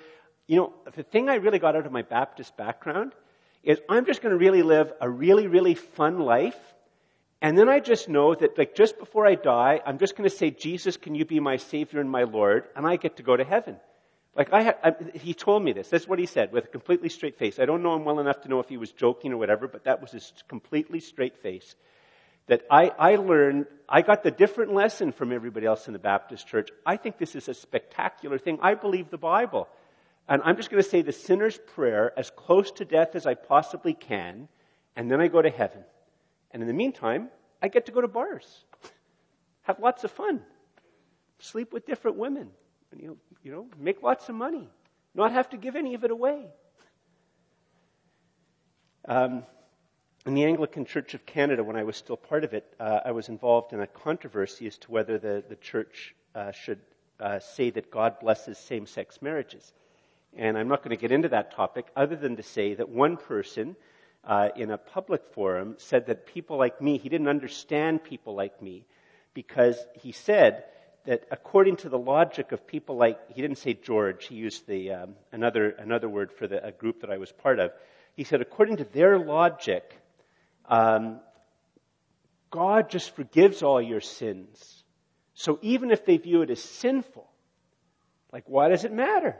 you 0.47 0.57
know, 0.57 0.73
the 0.95 1.03
thing 1.03 1.29
I 1.29 1.35
really 1.35 1.59
got 1.59 1.75
out 1.75 1.85
of 1.85 1.91
my 1.91 2.03
Baptist 2.03 2.55
background 2.55 3.13
is 3.63 3.79
I'm 3.89 4.05
just 4.05 4.21
going 4.21 4.31
to 4.31 4.37
really 4.37 4.61
live 4.61 4.93
a 5.01 5.09
really, 5.09 5.47
really 5.47 5.75
fun 5.75 6.19
life 6.19 6.57
and 7.41 7.57
then 7.57 7.69
I 7.69 7.79
just 7.79 8.07
know 8.07 8.35
that, 8.35 8.55
like, 8.57 8.75
just 8.75 8.99
before 8.99 9.25
I 9.25 9.33
die, 9.33 9.81
I'm 9.83 9.97
just 9.97 10.15
going 10.15 10.29
to 10.29 10.35
say, 10.35 10.51
Jesus, 10.51 10.95
can 10.95 11.15
you 11.15 11.25
be 11.25 11.39
my 11.39 11.57
Savior 11.57 11.99
and 11.99 12.09
my 12.09 12.23
Lord? 12.23 12.65
And 12.75 12.85
I 12.85 12.97
get 12.97 13.17
to 13.17 13.23
go 13.23 13.35
to 13.35 13.43
heaven. 13.43 13.77
Like 14.35 14.53
I, 14.53 14.75
I, 14.81 14.93
he 15.15 15.33
told 15.33 15.61
me 15.61 15.73
this. 15.73 15.89
That's 15.89 16.07
what 16.07 16.19
he 16.19 16.25
said 16.25 16.53
with 16.53 16.65
a 16.65 16.67
completely 16.67 17.09
straight 17.09 17.37
face. 17.37 17.59
I 17.59 17.65
don't 17.65 17.83
know 17.83 17.95
him 17.95 18.05
well 18.05 18.19
enough 18.19 18.41
to 18.41 18.47
know 18.47 18.59
if 18.61 18.69
he 18.69 18.77
was 18.77 18.91
joking 18.91 19.33
or 19.33 19.37
whatever, 19.37 19.67
but 19.67 19.83
that 19.83 20.01
was 20.01 20.11
his 20.11 20.31
completely 20.47 21.01
straight 21.01 21.37
face. 21.39 21.75
That 22.47 22.63
I, 22.69 22.91
I 22.97 23.15
learned, 23.15 23.67
I 23.87 24.01
got 24.01 24.23
the 24.23 24.31
different 24.31 24.73
lesson 24.73 25.11
from 25.11 25.31
everybody 25.31 25.65
else 25.65 25.87
in 25.87 25.93
the 25.93 25.99
Baptist 25.99 26.47
church. 26.47 26.69
I 26.85 26.97
think 26.97 27.17
this 27.17 27.35
is 27.35 27.47
a 27.47 27.53
spectacular 27.53 28.37
thing. 28.37 28.59
I 28.61 28.73
believe 28.73 29.09
the 29.09 29.17
Bible. 29.17 29.67
And 30.27 30.41
I'm 30.43 30.55
just 30.55 30.69
going 30.69 30.81
to 30.81 30.89
say 30.89 31.01
the 31.01 31.11
sinner's 31.11 31.57
prayer 31.75 32.13
as 32.17 32.29
close 32.29 32.71
to 32.73 32.85
death 32.85 33.15
as 33.15 33.25
I 33.25 33.33
possibly 33.33 33.93
can, 33.93 34.47
and 34.95 35.09
then 35.09 35.19
I 35.21 35.27
go 35.27 35.41
to 35.41 35.49
heaven. 35.49 35.83
And 36.51 36.61
in 36.61 36.67
the 36.67 36.73
meantime, 36.73 37.29
I 37.61 37.67
get 37.67 37.85
to 37.87 37.91
go 37.91 38.01
to 38.01 38.07
bars, 38.07 38.65
have 39.63 39.79
lots 39.79 40.03
of 40.03 40.11
fun, 40.11 40.41
sleep 41.39 41.73
with 41.73 41.85
different 41.85 42.17
women, 42.17 42.49
and, 42.91 43.01
you, 43.01 43.07
know, 43.07 43.17
you 43.43 43.51
know, 43.51 43.67
make 43.77 44.03
lots 44.03 44.29
of 44.29 44.35
money, 44.35 44.69
not 45.13 45.31
have 45.31 45.49
to 45.51 45.57
give 45.57 45.75
any 45.75 45.93
of 45.93 46.03
it 46.03 46.11
away. 46.11 46.45
Um, 49.05 49.43
in 50.25 50.35
the 50.35 50.45
Anglican 50.45 50.85
Church 50.85 51.13
of 51.15 51.25
Canada, 51.25 51.63
when 51.63 51.75
I 51.75 51.83
was 51.83 51.97
still 51.97 52.17
part 52.17 52.43
of 52.43 52.53
it, 52.53 52.71
uh, 52.79 52.99
I 53.05 53.11
was 53.11 53.27
involved 53.27 53.73
in 53.73 53.81
a 53.81 53.87
controversy 53.87 54.67
as 54.67 54.77
to 54.79 54.91
whether 54.91 55.17
the, 55.17 55.43
the 55.49 55.55
church 55.55 56.13
uh, 56.35 56.51
should 56.51 56.79
uh, 57.19 57.39
say 57.39 57.71
that 57.71 57.89
God 57.89 58.19
blesses 58.19 58.57
same 58.57 58.85
sex 58.85 59.21
marriages. 59.21 59.73
And 60.37 60.57
I'm 60.57 60.67
not 60.67 60.83
going 60.83 60.95
to 60.95 61.01
get 61.01 61.11
into 61.11 61.29
that 61.29 61.55
topic 61.55 61.87
other 61.95 62.15
than 62.15 62.35
to 62.35 62.43
say 62.43 62.75
that 62.75 62.87
one 62.87 63.17
person 63.17 63.75
uh, 64.23 64.49
in 64.55 64.69
a 64.69 64.77
public 64.77 65.23
forum 65.33 65.75
said 65.79 66.05
that 66.05 66.27
people 66.27 66.57
like 66.57 66.81
me, 66.81 66.97
he 66.99 67.09
didn't 67.09 67.27
understand 67.27 68.03
people 68.03 68.35
like 68.35 68.61
me 68.61 68.85
because 69.33 69.83
he 69.99 70.11
said 70.11 70.65
that 71.05 71.25
according 71.31 71.77
to 71.77 71.89
the 71.89 71.97
logic 71.97 72.51
of 72.51 72.67
people 72.67 72.95
like, 72.95 73.19
he 73.33 73.41
didn't 73.41 73.57
say 73.57 73.73
George, 73.73 74.27
he 74.27 74.35
used 74.35 74.67
the, 74.67 74.91
um, 74.91 75.15
another, 75.31 75.71
another 75.71 76.07
word 76.07 76.31
for 76.31 76.45
the, 76.45 76.63
a 76.63 76.71
group 76.71 77.01
that 77.01 77.09
I 77.09 77.17
was 77.17 77.31
part 77.31 77.57
of. 77.59 77.71
He 78.15 78.23
said, 78.23 78.39
according 78.39 78.77
to 78.77 78.83
their 78.83 79.17
logic, 79.17 79.97
um, 80.65 81.19
God 82.49 82.89
just 82.89 83.15
forgives 83.15 83.63
all 83.63 83.81
your 83.81 84.01
sins. 84.01 84.83
So 85.33 85.59
even 85.61 85.91
if 85.91 86.05
they 86.05 86.17
view 86.17 86.41
it 86.41 86.49
as 86.49 86.61
sinful, 86.61 87.29
like, 88.31 88.43
why 88.47 88.69
does 88.69 88.83
it 88.83 88.91
matter? 88.91 89.37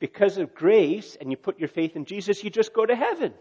because 0.00 0.38
of 0.38 0.54
grace 0.54 1.16
and 1.20 1.30
you 1.30 1.36
put 1.36 1.60
your 1.60 1.68
faith 1.68 1.94
in 1.94 2.06
Jesus, 2.06 2.42
you 2.42 2.50
just 2.50 2.72
go 2.72 2.84
to 2.84 2.96
heaven. 2.96 3.32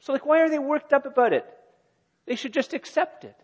So, 0.00 0.12
like, 0.12 0.26
why 0.26 0.40
are 0.40 0.50
they 0.50 0.58
worked 0.58 0.92
up 0.92 1.06
about 1.06 1.32
it? 1.32 1.46
They 2.26 2.34
should 2.34 2.52
just 2.52 2.74
accept 2.74 3.24
it. 3.24 3.36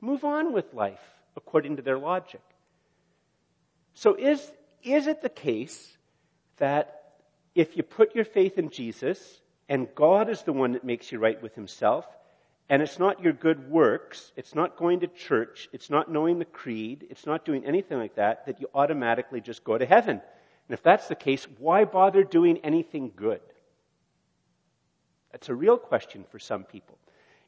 Move 0.00 0.24
on 0.24 0.52
with 0.52 0.74
life 0.74 1.02
according 1.36 1.76
to 1.76 1.82
their 1.82 1.98
logic. 1.98 2.40
So, 3.94 4.14
is, 4.14 4.50
is 4.82 5.06
it 5.06 5.20
the 5.20 5.28
case 5.28 5.96
that 6.56 7.02
if 7.54 7.76
you 7.76 7.82
put 7.82 8.14
your 8.14 8.24
faith 8.24 8.58
in 8.58 8.70
Jesus 8.70 9.40
and 9.70 9.88
God 9.94 10.28
is 10.28 10.42
the 10.42 10.52
one 10.52 10.72
that 10.72 10.84
makes 10.84 11.12
you 11.12 11.20
right 11.20 11.40
with 11.40 11.54
Himself, 11.54 12.04
and 12.68 12.82
it's 12.82 12.98
not 12.98 13.22
your 13.22 13.32
good 13.32 13.70
works, 13.70 14.32
it's 14.36 14.54
not 14.54 14.76
going 14.76 15.00
to 15.00 15.06
church, 15.06 15.68
it's 15.72 15.88
not 15.88 16.10
knowing 16.10 16.40
the 16.40 16.44
creed, 16.44 17.06
it's 17.08 17.24
not 17.24 17.44
doing 17.44 17.64
anything 17.64 17.96
like 17.96 18.16
that, 18.16 18.46
that 18.46 18.60
you 18.60 18.68
automatically 18.74 19.40
just 19.40 19.62
go 19.64 19.78
to 19.78 19.86
heaven? 19.86 20.20
And 20.68 20.74
if 20.74 20.82
that's 20.82 21.06
the 21.06 21.14
case, 21.14 21.46
why 21.58 21.84
bother 21.84 22.24
doing 22.24 22.58
anything 22.64 23.12
good? 23.14 23.40
That's 25.30 25.48
a 25.48 25.54
real 25.54 25.78
question 25.78 26.24
for 26.30 26.40
some 26.40 26.64
people. 26.64 26.98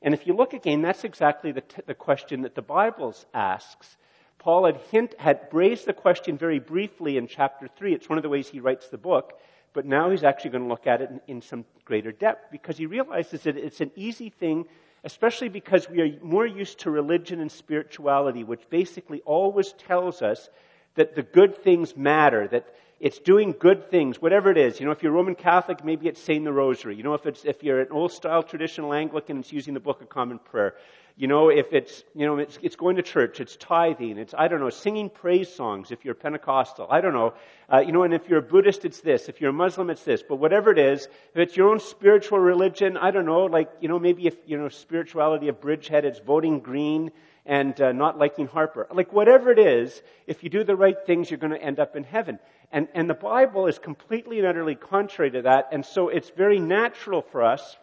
And 0.00 0.14
if 0.14 0.26
you 0.26 0.34
look 0.34 0.52
again, 0.52 0.80
that's 0.80 1.04
exactly 1.04 1.50
the, 1.50 1.60
t- 1.60 1.82
the 1.86 1.94
question 1.94 2.42
that 2.42 2.54
the 2.54 2.62
Bible 2.62 3.14
asks. 3.34 3.96
Paul 4.38 4.66
had, 4.66 4.76
hint, 4.90 5.14
had 5.18 5.48
raised 5.52 5.86
the 5.86 5.92
question 5.92 6.38
very 6.38 6.60
briefly 6.60 7.16
in 7.16 7.26
chapter 7.26 7.68
3. 7.68 7.94
It's 7.94 8.08
one 8.08 8.18
of 8.18 8.22
the 8.22 8.28
ways 8.28 8.48
he 8.48 8.60
writes 8.60 8.88
the 8.88 8.98
book. 8.98 9.40
But 9.72 9.86
now 9.86 10.10
he's 10.10 10.24
actually 10.24 10.50
going 10.50 10.64
to 10.64 10.68
look 10.68 10.86
at 10.86 11.00
it 11.00 11.10
in, 11.10 11.20
in 11.26 11.42
some 11.42 11.64
greater 11.84 12.12
depth 12.12 12.50
because 12.50 12.76
he 12.76 12.86
realizes 12.86 13.42
that 13.42 13.56
it's 13.56 13.80
an 13.80 13.90
easy 13.96 14.28
thing, 14.28 14.66
especially 15.04 15.48
because 15.48 15.88
we 15.88 16.00
are 16.00 16.10
more 16.22 16.46
used 16.46 16.80
to 16.80 16.90
religion 16.90 17.40
and 17.40 17.50
spirituality, 17.50 18.44
which 18.44 18.68
basically 18.70 19.20
always 19.22 19.72
tells 19.72 20.22
us 20.22 20.50
that 20.94 21.14
the 21.14 21.22
good 21.22 21.56
things 21.56 21.96
matter, 21.96 22.46
that 22.48 22.66
it's 23.00 23.18
doing 23.18 23.54
good 23.58 23.90
things, 23.90 24.22
whatever 24.22 24.50
it 24.50 24.58
is. 24.58 24.78
You 24.78 24.86
know, 24.86 24.92
if 24.92 25.02
you're 25.02 25.10
Roman 25.10 25.34
Catholic, 25.34 25.84
maybe 25.84 26.06
it's 26.06 26.22
saying 26.22 26.44
the 26.44 26.52
rosary. 26.52 26.94
You 26.94 27.02
know, 27.02 27.14
if 27.14 27.26
it's, 27.26 27.44
if 27.44 27.62
you're 27.62 27.80
an 27.80 27.88
old 27.90 28.12
style 28.12 28.44
traditional 28.44 28.92
Anglican, 28.92 29.40
it's 29.40 29.52
using 29.52 29.74
the 29.74 29.80
Book 29.80 30.02
of 30.02 30.08
Common 30.08 30.38
Prayer. 30.38 30.74
You 31.16 31.28
know, 31.28 31.50
if 31.50 31.72
it's, 31.72 32.04
you 32.14 32.26
know, 32.26 32.38
it's, 32.38 32.58
it's 32.62 32.74
going 32.76 32.96
to 32.96 33.02
church, 33.02 33.38
it's 33.40 33.56
tithing, 33.56 34.16
it's, 34.18 34.34
I 34.36 34.48
don't 34.48 34.60
know, 34.60 34.70
singing 34.70 35.10
praise 35.10 35.52
songs 35.52 35.90
if 35.90 36.04
you're 36.04 36.14
Pentecostal. 36.14 36.86
I 36.90 37.00
don't 37.00 37.12
know. 37.12 37.34
Uh, 37.70 37.80
you 37.80 37.92
know, 37.92 38.02
and 38.02 38.14
if 38.14 38.28
you're 38.28 38.38
a 38.38 38.42
Buddhist, 38.42 38.84
it's 38.84 39.00
this. 39.00 39.28
If 39.28 39.40
you're 39.40 39.50
a 39.50 39.52
Muslim, 39.52 39.90
it's 39.90 40.04
this. 40.04 40.22
But 40.26 40.36
whatever 40.36 40.70
it 40.72 40.78
is, 40.78 41.06
if 41.34 41.36
it's 41.36 41.56
your 41.56 41.68
own 41.68 41.80
spiritual 41.80 42.38
religion, 42.38 42.96
I 42.96 43.10
don't 43.10 43.26
know, 43.26 43.44
like, 43.44 43.70
you 43.80 43.88
know, 43.88 43.98
maybe 43.98 44.26
if, 44.26 44.36
you 44.46 44.58
know, 44.58 44.68
spirituality 44.68 45.48
of 45.48 45.60
Bridgehead, 45.60 46.04
it's 46.04 46.18
voting 46.18 46.60
green 46.60 47.10
and 47.44 47.78
uh, 47.80 47.92
not 47.92 48.18
liking 48.18 48.46
Harper. 48.46 48.86
Like, 48.90 49.12
whatever 49.12 49.50
it 49.50 49.58
is, 49.58 50.02
if 50.26 50.42
you 50.42 50.48
do 50.48 50.64
the 50.64 50.76
right 50.76 50.96
things, 51.06 51.30
you're 51.30 51.38
going 51.38 51.52
to 51.52 51.62
end 51.62 51.78
up 51.78 51.94
in 51.94 52.04
heaven. 52.04 52.38
And, 52.70 52.88
and 52.94 53.08
the 53.08 53.14
Bible 53.14 53.66
is 53.66 53.78
completely 53.78 54.38
and 54.38 54.46
utterly 54.46 54.76
contrary 54.76 55.30
to 55.32 55.42
that. 55.42 55.68
And 55.72 55.84
so 55.84 56.08
it's 56.08 56.30
very 56.30 56.58
natural 56.58 57.20
for 57.20 57.42
us 57.42 57.76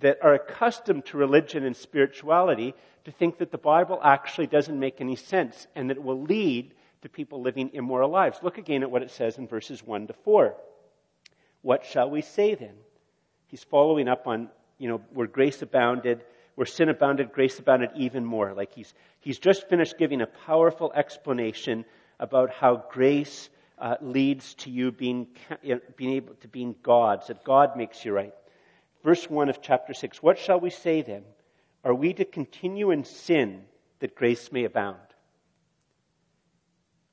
that 0.00 0.18
are 0.22 0.34
accustomed 0.34 1.04
to 1.06 1.16
religion 1.16 1.64
and 1.64 1.76
spirituality 1.76 2.74
to 3.04 3.10
think 3.10 3.38
that 3.38 3.50
the 3.50 3.58
Bible 3.58 4.00
actually 4.02 4.46
doesn't 4.46 4.78
make 4.78 5.00
any 5.00 5.16
sense 5.16 5.66
and 5.74 5.90
that 5.90 5.96
it 5.96 6.02
will 6.02 6.22
lead 6.22 6.74
to 7.02 7.08
people 7.08 7.40
living 7.40 7.70
immoral 7.72 8.10
lives. 8.10 8.38
Look 8.42 8.58
again 8.58 8.82
at 8.82 8.90
what 8.90 9.02
it 9.02 9.10
says 9.10 9.38
in 9.38 9.46
verses 9.46 9.82
1 9.82 10.08
to 10.08 10.12
4. 10.12 10.56
What 11.62 11.84
shall 11.84 12.10
we 12.10 12.20
say 12.20 12.54
then? 12.54 12.74
He's 13.46 13.64
following 13.64 14.08
up 14.08 14.26
on, 14.26 14.48
you 14.78 14.88
know, 14.88 15.00
where 15.12 15.26
grace 15.26 15.62
abounded, 15.62 16.24
where 16.56 16.66
sin 16.66 16.88
abounded, 16.88 17.32
grace 17.32 17.58
abounded 17.58 17.90
even 17.96 18.24
more. 18.24 18.54
Like 18.54 18.72
he's, 18.74 18.92
he's 19.20 19.38
just 19.38 19.68
finished 19.68 19.98
giving 19.98 20.20
a 20.20 20.26
powerful 20.26 20.92
explanation 20.94 21.84
about 22.18 22.50
how 22.50 22.84
grace 22.90 23.48
uh, 23.78 23.96
leads 24.00 24.54
to 24.54 24.70
you 24.70 24.90
being, 24.90 25.28
being 25.96 26.12
able 26.12 26.34
to 26.36 26.48
being 26.48 26.74
God's, 26.82 27.28
that 27.28 27.44
God 27.44 27.76
makes 27.76 28.04
you 28.04 28.12
right. 28.12 28.32
Verse 29.06 29.30
1 29.30 29.48
of 29.48 29.62
chapter 29.62 29.94
6 29.94 30.20
What 30.20 30.36
shall 30.36 30.58
we 30.58 30.68
say 30.68 31.00
then? 31.00 31.22
Are 31.84 31.94
we 31.94 32.12
to 32.14 32.24
continue 32.24 32.90
in 32.90 33.04
sin 33.04 33.62
that 34.00 34.16
grace 34.16 34.50
may 34.50 34.64
abound? 34.64 34.98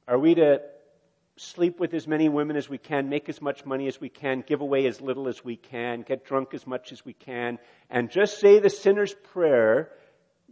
Are 0.08 0.18
we 0.18 0.34
to 0.34 0.60
sleep 1.38 1.80
with 1.80 1.94
as 1.94 2.08
many 2.08 2.30
women 2.30 2.56
as 2.56 2.68
we 2.68 2.80
can, 2.80 3.10
make 3.10 3.30
as 3.30 3.44
much 3.44 3.64
money 3.64 3.88
as 3.88 4.02
we 4.02 4.10
can, 4.10 4.44
give 4.48 4.62
away 4.62 4.88
as 4.88 5.02
little 5.02 5.28
as 5.28 5.46
we 5.46 5.56
can, 5.56 6.02
get 6.02 6.26
drunk 6.26 6.56
as 6.56 6.66
much 6.66 6.92
as 6.92 7.06
we 7.06 7.14
can, 7.14 7.60
and 7.92 8.10
just 8.10 8.40
say 8.40 8.58
the 8.58 8.72
sinner's 8.72 9.14
prayer 9.14 9.92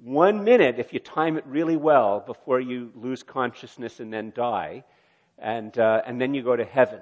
one 0.03 0.43
minute 0.43 0.77
if 0.77 0.93
you 0.93 0.99
time 0.99 1.37
it 1.37 1.45
really 1.47 1.75
well 1.75 2.19
before 2.19 2.59
you 2.59 2.91
lose 2.93 3.23
consciousness 3.23 3.99
and 3.99 4.13
then 4.13 4.31
die? 4.35 4.83
and, 5.41 5.77
uh, 5.79 6.01
and 6.05 6.21
then 6.21 6.33
you 6.35 6.43
go 6.43 6.55
to 6.55 6.63
heaven. 6.63 7.01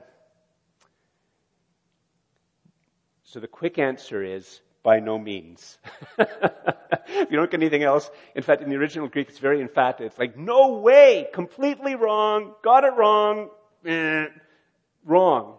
So 3.29 3.39
the 3.39 3.47
quick 3.47 3.77
answer 3.77 4.23
is 4.23 4.59
by 4.81 4.99
no 4.99 5.19
means. 5.19 5.77
if 6.17 7.29
you 7.29 7.37
don't 7.37 7.51
get 7.51 7.59
anything 7.59 7.83
else, 7.83 8.09
in 8.33 8.41
fact, 8.41 8.63
in 8.63 8.71
the 8.71 8.75
original 8.75 9.07
Greek, 9.07 9.29
it's 9.29 9.37
very 9.37 9.61
emphatic. 9.61 10.07
It's 10.07 10.17
like, 10.17 10.35
no 10.35 10.79
way, 10.79 11.27
completely 11.31 11.93
wrong, 11.93 12.55
got 12.63 12.85
it 12.85 12.93
wrong, 12.97 13.49
eh, 13.85 14.25
wrong. 15.05 15.57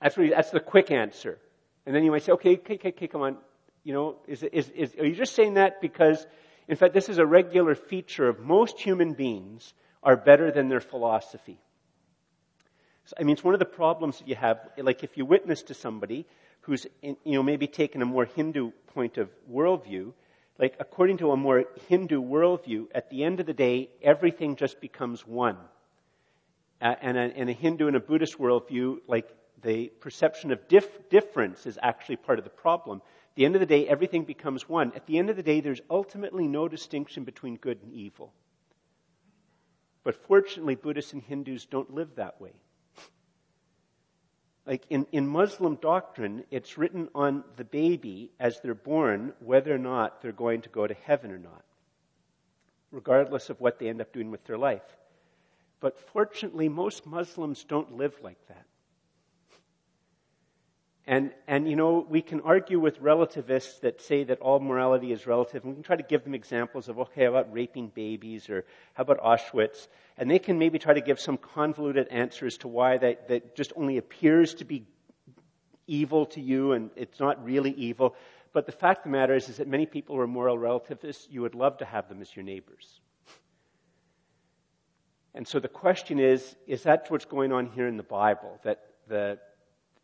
That's, 0.00 0.14
that's 0.14 0.50
the 0.52 0.60
quick 0.60 0.92
answer. 0.92 1.40
And 1.86 1.92
then 1.92 2.04
you 2.04 2.12
might 2.12 2.22
say, 2.22 2.30
okay, 2.32 2.52
okay, 2.58 2.74
okay, 2.74 2.88
okay 2.90 3.08
come 3.08 3.22
on. 3.22 3.38
You 3.82 3.92
know, 3.92 4.16
is, 4.28 4.44
is, 4.44 4.68
is, 4.70 4.94
are 4.94 5.06
you 5.06 5.16
just 5.16 5.34
saying 5.34 5.54
that 5.54 5.80
because, 5.80 6.24
in 6.68 6.76
fact, 6.76 6.94
this 6.94 7.08
is 7.08 7.18
a 7.18 7.26
regular 7.26 7.74
feature 7.74 8.28
of 8.28 8.38
most 8.38 8.78
human 8.78 9.14
beings 9.14 9.74
are 10.04 10.16
better 10.16 10.52
than 10.52 10.68
their 10.68 10.80
philosophy. 10.80 11.58
I 13.18 13.24
mean, 13.24 13.32
it's 13.32 13.42
one 13.42 13.54
of 13.54 13.58
the 13.58 13.66
problems 13.66 14.20
that 14.20 14.28
you 14.28 14.36
have. 14.36 14.60
Like, 14.78 15.02
if 15.02 15.16
you 15.16 15.24
witness 15.24 15.64
to 15.64 15.74
somebody 15.74 16.26
who's, 16.62 16.86
in, 17.02 17.16
you 17.24 17.32
know, 17.32 17.42
maybe 17.42 17.66
taken 17.66 18.02
a 18.02 18.06
more 18.06 18.24
Hindu 18.24 18.70
point 18.88 19.18
of 19.18 19.30
worldview, 19.50 20.12
like, 20.58 20.76
according 20.78 21.16
to 21.18 21.32
a 21.32 21.36
more 21.36 21.64
Hindu 21.88 22.22
worldview, 22.22 22.88
at 22.94 23.08
the 23.08 23.24
end 23.24 23.40
of 23.40 23.46
the 23.46 23.54
day, 23.54 23.88
everything 24.02 24.56
just 24.56 24.80
becomes 24.80 25.26
one. 25.26 25.56
Uh, 26.82 26.94
and 27.00 27.16
a, 27.16 27.34
in 27.34 27.48
a 27.48 27.52
Hindu 27.52 27.86
and 27.86 27.96
a 27.96 28.00
Buddhist 28.00 28.38
worldview, 28.38 28.98
like, 29.06 29.28
the 29.62 29.88
perception 30.00 30.50
of 30.52 30.68
dif- 30.68 31.08
difference 31.10 31.66
is 31.66 31.78
actually 31.82 32.16
part 32.16 32.38
of 32.38 32.44
the 32.44 32.50
problem. 32.50 32.98
At 32.98 33.36
the 33.36 33.44
end 33.44 33.54
of 33.56 33.60
the 33.60 33.66
day, 33.66 33.88
everything 33.88 34.24
becomes 34.24 34.68
one. 34.68 34.92
At 34.94 35.06
the 35.06 35.18
end 35.18 35.30
of 35.30 35.36
the 35.36 35.42
day, 35.42 35.60
there's 35.60 35.80
ultimately 35.90 36.46
no 36.46 36.68
distinction 36.68 37.24
between 37.24 37.56
good 37.56 37.78
and 37.82 37.92
evil. 37.92 38.32
But 40.02 40.16
fortunately, 40.26 40.74
Buddhists 40.74 41.12
and 41.12 41.22
Hindus 41.22 41.66
don't 41.66 41.94
live 41.94 42.16
that 42.16 42.40
way. 42.40 42.52
Like 44.66 44.84
in, 44.90 45.06
in 45.12 45.26
Muslim 45.26 45.76
doctrine, 45.76 46.44
it's 46.50 46.78
written 46.78 47.08
on 47.14 47.44
the 47.56 47.64
baby 47.64 48.30
as 48.38 48.60
they're 48.60 48.74
born 48.74 49.32
whether 49.40 49.74
or 49.74 49.78
not 49.78 50.20
they're 50.20 50.32
going 50.32 50.62
to 50.62 50.68
go 50.68 50.86
to 50.86 50.94
heaven 50.94 51.30
or 51.30 51.38
not, 51.38 51.64
regardless 52.92 53.50
of 53.50 53.60
what 53.60 53.78
they 53.78 53.88
end 53.88 54.00
up 54.00 54.12
doing 54.12 54.30
with 54.30 54.44
their 54.44 54.58
life. 54.58 54.82
But 55.80 55.98
fortunately, 56.12 56.68
most 56.68 57.06
Muslims 57.06 57.64
don't 57.64 57.96
live 57.96 58.14
like 58.22 58.46
that. 58.48 58.66
And, 61.10 61.32
and, 61.48 61.68
you 61.68 61.74
know, 61.74 62.06
we 62.08 62.22
can 62.22 62.40
argue 62.42 62.78
with 62.78 63.00
relativists 63.00 63.80
that 63.80 64.00
say 64.00 64.22
that 64.22 64.38
all 64.38 64.60
morality 64.60 65.10
is 65.10 65.26
relative, 65.26 65.64
and 65.64 65.72
we 65.72 65.74
can 65.74 65.82
try 65.82 65.96
to 65.96 66.04
give 66.04 66.22
them 66.22 66.36
examples 66.36 66.88
of, 66.88 67.00
okay, 67.00 67.24
how 67.24 67.30
about 67.30 67.52
raping 67.52 67.88
babies, 67.88 68.48
or 68.48 68.64
how 68.94 69.02
about 69.02 69.18
Auschwitz? 69.18 69.88
And 70.16 70.30
they 70.30 70.38
can 70.38 70.56
maybe 70.56 70.78
try 70.78 70.94
to 70.94 71.00
give 71.00 71.18
some 71.18 71.36
convoluted 71.36 72.06
answers 72.12 72.58
to 72.58 72.68
why 72.68 72.96
that, 72.98 73.26
that 73.26 73.56
just 73.56 73.72
only 73.74 73.98
appears 73.98 74.54
to 74.54 74.64
be 74.64 74.86
evil 75.88 76.26
to 76.26 76.40
you 76.40 76.74
and 76.74 76.90
it's 76.94 77.18
not 77.18 77.44
really 77.44 77.72
evil. 77.72 78.14
But 78.52 78.66
the 78.66 78.72
fact 78.72 78.98
of 78.98 79.04
the 79.04 79.10
matter 79.10 79.34
is, 79.34 79.48
is 79.48 79.56
that 79.56 79.66
many 79.66 79.86
people 79.86 80.14
who 80.14 80.22
are 80.22 80.28
moral 80.28 80.58
relativists, 80.58 81.26
you 81.28 81.42
would 81.42 81.56
love 81.56 81.78
to 81.78 81.84
have 81.84 82.08
them 82.08 82.20
as 82.20 82.36
your 82.36 82.44
neighbors. 82.44 83.00
And 85.34 85.48
so 85.48 85.58
the 85.58 85.66
question 85.66 86.20
is, 86.20 86.54
is 86.68 86.84
that 86.84 87.10
what's 87.10 87.24
going 87.24 87.50
on 87.50 87.66
here 87.66 87.88
in 87.88 87.96
the 87.96 88.04
Bible? 88.04 88.60
That 88.62 88.80
the, 89.08 89.38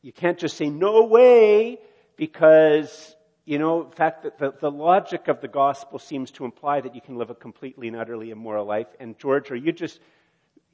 you 0.03 0.13
can't 0.13 0.39
just 0.39 0.57
say, 0.57 0.71
no 0.71 1.05
way, 1.05 1.79
because, 2.17 3.17
you 3.45 3.59
know, 3.59 3.85
in 3.85 3.91
fact, 3.91 4.23
the, 4.23 4.33
the, 4.39 4.55
the 4.61 4.71
logic 4.71 5.29
of 5.29 5.41
the 5.41 5.49
gospel 5.49 5.99
seems 5.99 6.31
to 6.33 6.45
imply 6.45 6.81
that 6.81 6.95
you 6.95 7.01
can 7.01 7.17
live 7.17 7.31
a 7.31 7.35
completely 7.35 7.89
and 7.89 7.97
utterly 7.97 8.31
immoral 8.31 8.65
life. 8.65 8.87
And 9.01 9.19
George, 9.19 9.51
are 9.51 9.57
you 9.57 9.73
just, 9.73 10.01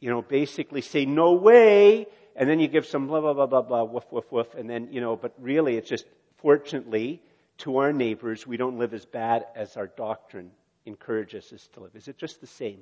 you 0.00 0.10
know, 0.10 0.22
basically 0.22 0.80
say, 0.80 1.04
no 1.06 1.32
way, 1.32 2.06
and 2.36 2.48
then 2.48 2.60
you 2.60 2.68
give 2.68 2.86
some 2.86 3.06
blah, 3.06 3.20
blah, 3.20 3.34
blah, 3.34 3.46
blah, 3.46 3.62
blah, 3.62 3.84
woof, 3.84 4.04
woof, 4.10 4.30
woof, 4.30 4.54
and 4.54 4.68
then, 4.68 4.88
you 4.92 5.00
know, 5.00 5.16
but 5.16 5.34
really 5.38 5.76
it's 5.76 5.88
just, 5.88 6.06
fortunately, 6.38 7.22
to 7.58 7.78
our 7.78 7.92
neighbors, 7.92 8.46
we 8.46 8.56
don't 8.56 8.78
live 8.78 8.94
as 8.94 9.04
bad 9.04 9.46
as 9.54 9.76
our 9.76 9.86
doctrine 9.86 10.50
encourages 10.86 11.52
us 11.52 11.68
to 11.74 11.80
live. 11.80 11.94
Is 11.94 12.08
it 12.08 12.18
just 12.18 12.40
the 12.40 12.46
same? 12.46 12.80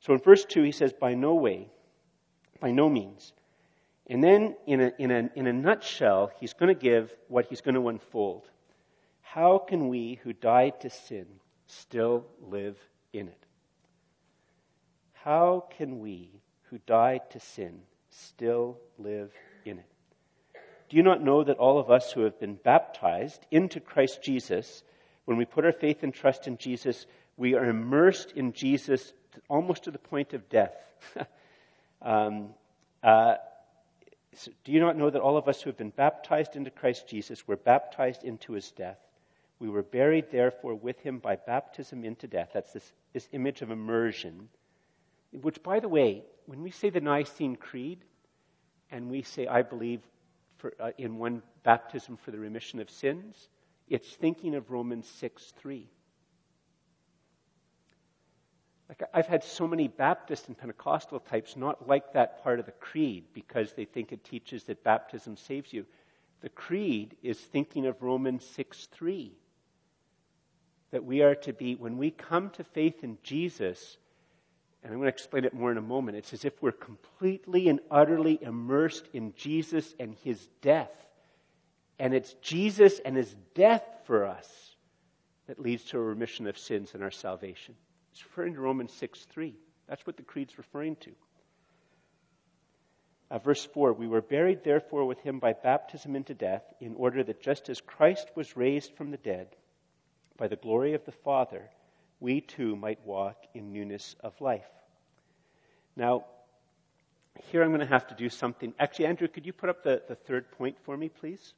So 0.00 0.12
in 0.12 0.20
verse 0.20 0.44
2, 0.44 0.62
he 0.62 0.72
says, 0.72 0.92
By 0.92 1.14
no 1.14 1.34
way, 1.34 1.68
by 2.60 2.70
no 2.70 2.88
means. 2.88 3.32
And 4.10 4.24
then, 4.24 4.56
in 4.66 4.80
a, 4.80 4.92
in 4.98 5.12
a, 5.12 5.30
in 5.36 5.46
a 5.46 5.52
nutshell, 5.52 6.32
he's 6.40 6.52
going 6.52 6.74
to 6.74 6.80
give 6.80 7.14
what 7.28 7.46
he's 7.46 7.60
going 7.60 7.76
to 7.76 7.88
unfold. 7.88 8.42
How 9.22 9.58
can 9.58 9.88
we 9.88 10.18
who 10.24 10.32
died 10.32 10.80
to 10.80 10.90
sin 10.90 11.26
still 11.68 12.26
live 12.40 12.76
in 13.12 13.28
it? 13.28 13.46
How 15.12 15.64
can 15.78 16.00
we 16.00 16.28
who 16.70 16.78
died 16.86 17.30
to 17.30 17.38
sin 17.38 17.82
still 18.08 18.78
live 18.98 19.30
in 19.64 19.78
it? 19.78 19.84
Do 20.88 20.96
you 20.96 21.04
not 21.04 21.22
know 21.22 21.44
that 21.44 21.58
all 21.58 21.78
of 21.78 21.88
us 21.88 22.10
who 22.10 22.22
have 22.22 22.40
been 22.40 22.56
baptized 22.56 23.46
into 23.52 23.78
Christ 23.78 24.24
Jesus, 24.24 24.82
when 25.24 25.36
we 25.36 25.44
put 25.44 25.64
our 25.64 25.72
faith 25.72 26.02
and 26.02 26.12
trust 26.12 26.48
in 26.48 26.58
Jesus, 26.58 27.06
we 27.36 27.54
are 27.54 27.64
immersed 27.64 28.32
in 28.32 28.54
Jesus 28.54 29.12
almost 29.48 29.84
to 29.84 29.92
the 29.92 30.00
point 30.00 30.34
of 30.34 30.48
death? 30.48 30.74
um, 32.02 32.48
uh, 33.04 33.34
do 34.64 34.72
you 34.72 34.80
not 34.80 34.96
know 34.96 35.10
that 35.10 35.20
all 35.20 35.36
of 35.36 35.48
us 35.48 35.60
who 35.60 35.70
have 35.70 35.76
been 35.76 35.90
baptized 35.90 36.56
into 36.56 36.70
Christ 36.70 37.08
Jesus 37.08 37.46
were 37.48 37.56
baptized 37.56 38.22
into 38.24 38.52
his 38.52 38.70
death? 38.70 38.98
We 39.58 39.68
were 39.68 39.82
buried, 39.82 40.30
therefore, 40.30 40.74
with 40.74 41.00
him 41.00 41.18
by 41.18 41.36
baptism 41.36 42.04
into 42.04 42.26
death. 42.26 42.50
That's 42.54 42.72
this, 42.72 42.92
this 43.12 43.28
image 43.32 43.60
of 43.60 43.70
immersion. 43.70 44.48
Which, 45.32 45.62
by 45.62 45.80
the 45.80 45.88
way, 45.88 46.24
when 46.46 46.62
we 46.62 46.70
say 46.70 46.90
the 46.90 47.00
Nicene 47.00 47.56
Creed, 47.56 48.04
and 48.90 49.10
we 49.10 49.22
say, 49.22 49.46
I 49.46 49.62
believe 49.62 50.00
for, 50.56 50.72
uh, 50.80 50.90
in 50.98 51.18
one 51.18 51.42
baptism 51.62 52.16
for 52.16 52.30
the 52.30 52.38
remission 52.38 52.80
of 52.80 52.90
sins, 52.90 53.48
it's 53.88 54.08
thinking 54.08 54.54
of 54.54 54.70
Romans 54.70 55.08
6 55.08 55.52
3. 55.58 55.88
Like 58.90 59.08
I've 59.14 59.28
had 59.28 59.44
so 59.44 59.68
many 59.68 59.86
Baptist 59.86 60.48
and 60.48 60.58
Pentecostal 60.58 61.20
types 61.20 61.56
not 61.56 61.86
like 61.86 62.12
that 62.12 62.42
part 62.42 62.58
of 62.58 62.66
the 62.66 62.72
creed 62.72 63.22
because 63.32 63.72
they 63.72 63.84
think 63.84 64.10
it 64.10 64.24
teaches 64.24 64.64
that 64.64 64.82
baptism 64.82 65.36
saves 65.36 65.72
you. 65.72 65.86
The 66.40 66.48
creed 66.48 67.16
is 67.22 67.38
thinking 67.38 67.86
of 67.86 68.02
Romans 68.02 68.44
6 68.44 68.86
3. 68.86 69.32
That 70.90 71.04
we 71.04 71.22
are 71.22 71.36
to 71.36 71.52
be, 71.52 71.76
when 71.76 71.98
we 71.98 72.10
come 72.10 72.50
to 72.50 72.64
faith 72.64 73.04
in 73.04 73.16
Jesus, 73.22 73.96
and 74.82 74.92
I'm 74.92 74.98
going 74.98 75.06
to 75.06 75.14
explain 75.14 75.44
it 75.44 75.54
more 75.54 75.70
in 75.70 75.78
a 75.78 75.82
moment. 75.82 76.16
It's 76.16 76.32
as 76.32 76.44
if 76.44 76.60
we're 76.60 76.72
completely 76.72 77.68
and 77.68 77.78
utterly 77.92 78.40
immersed 78.42 79.06
in 79.12 79.34
Jesus 79.36 79.94
and 80.00 80.16
his 80.24 80.48
death. 80.62 80.90
And 82.00 82.12
it's 82.12 82.32
Jesus 82.42 82.98
and 83.04 83.16
his 83.16 83.36
death 83.54 83.84
for 84.04 84.24
us 84.26 84.74
that 85.46 85.60
leads 85.60 85.84
to 85.84 85.98
a 85.98 86.02
remission 86.02 86.48
of 86.48 86.58
sins 86.58 86.90
and 86.94 87.04
our 87.04 87.10
salvation. 87.12 87.76
It's 88.20 88.26
referring 88.26 88.52
to 88.52 88.60
Romans 88.60 88.92
6 88.92 89.24
3. 89.32 89.54
That's 89.88 90.06
what 90.06 90.18
the 90.18 90.22
creed's 90.22 90.58
referring 90.58 90.96
to. 90.96 91.12
Uh, 93.30 93.38
verse 93.38 93.64
4 93.64 93.94
We 93.94 94.08
were 94.08 94.20
buried, 94.20 94.62
therefore, 94.62 95.06
with 95.06 95.20
him 95.20 95.38
by 95.38 95.54
baptism 95.54 96.14
into 96.14 96.34
death, 96.34 96.62
in 96.80 96.94
order 96.96 97.24
that 97.24 97.40
just 97.40 97.70
as 97.70 97.80
Christ 97.80 98.28
was 98.34 98.58
raised 98.58 98.92
from 98.94 99.10
the 99.10 99.16
dead 99.16 99.56
by 100.36 100.48
the 100.48 100.56
glory 100.56 100.92
of 100.92 101.06
the 101.06 101.12
Father, 101.12 101.70
we 102.18 102.42
too 102.42 102.76
might 102.76 103.06
walk 103.06 103.38
in 103.54 103.72
newness 103.72 104.14
of 104.20 104.38
life. 104.38 104.68
Now, 105.96 106.26
here 107.50 107.62
I'm 107.62 107.70
going 107.70 107.80
to 107.80 107.86
have 107.86 108.08
to 108.08 108.14
do 108.14 108.28
something. 108.28 108.74
Actually, 108.78 109.06
Andrew, 109.06 109.28
could 109.28 109.46
you 109.46 109.54
put 109.54 109.70
up 109.70 109.82
the, 109.82 110.02
the 110.08 110.14
third 110.14 110.50
point 110.50 110.76
for 110.82 110.94
me, 110.94 111.08
please? 111.08 111.54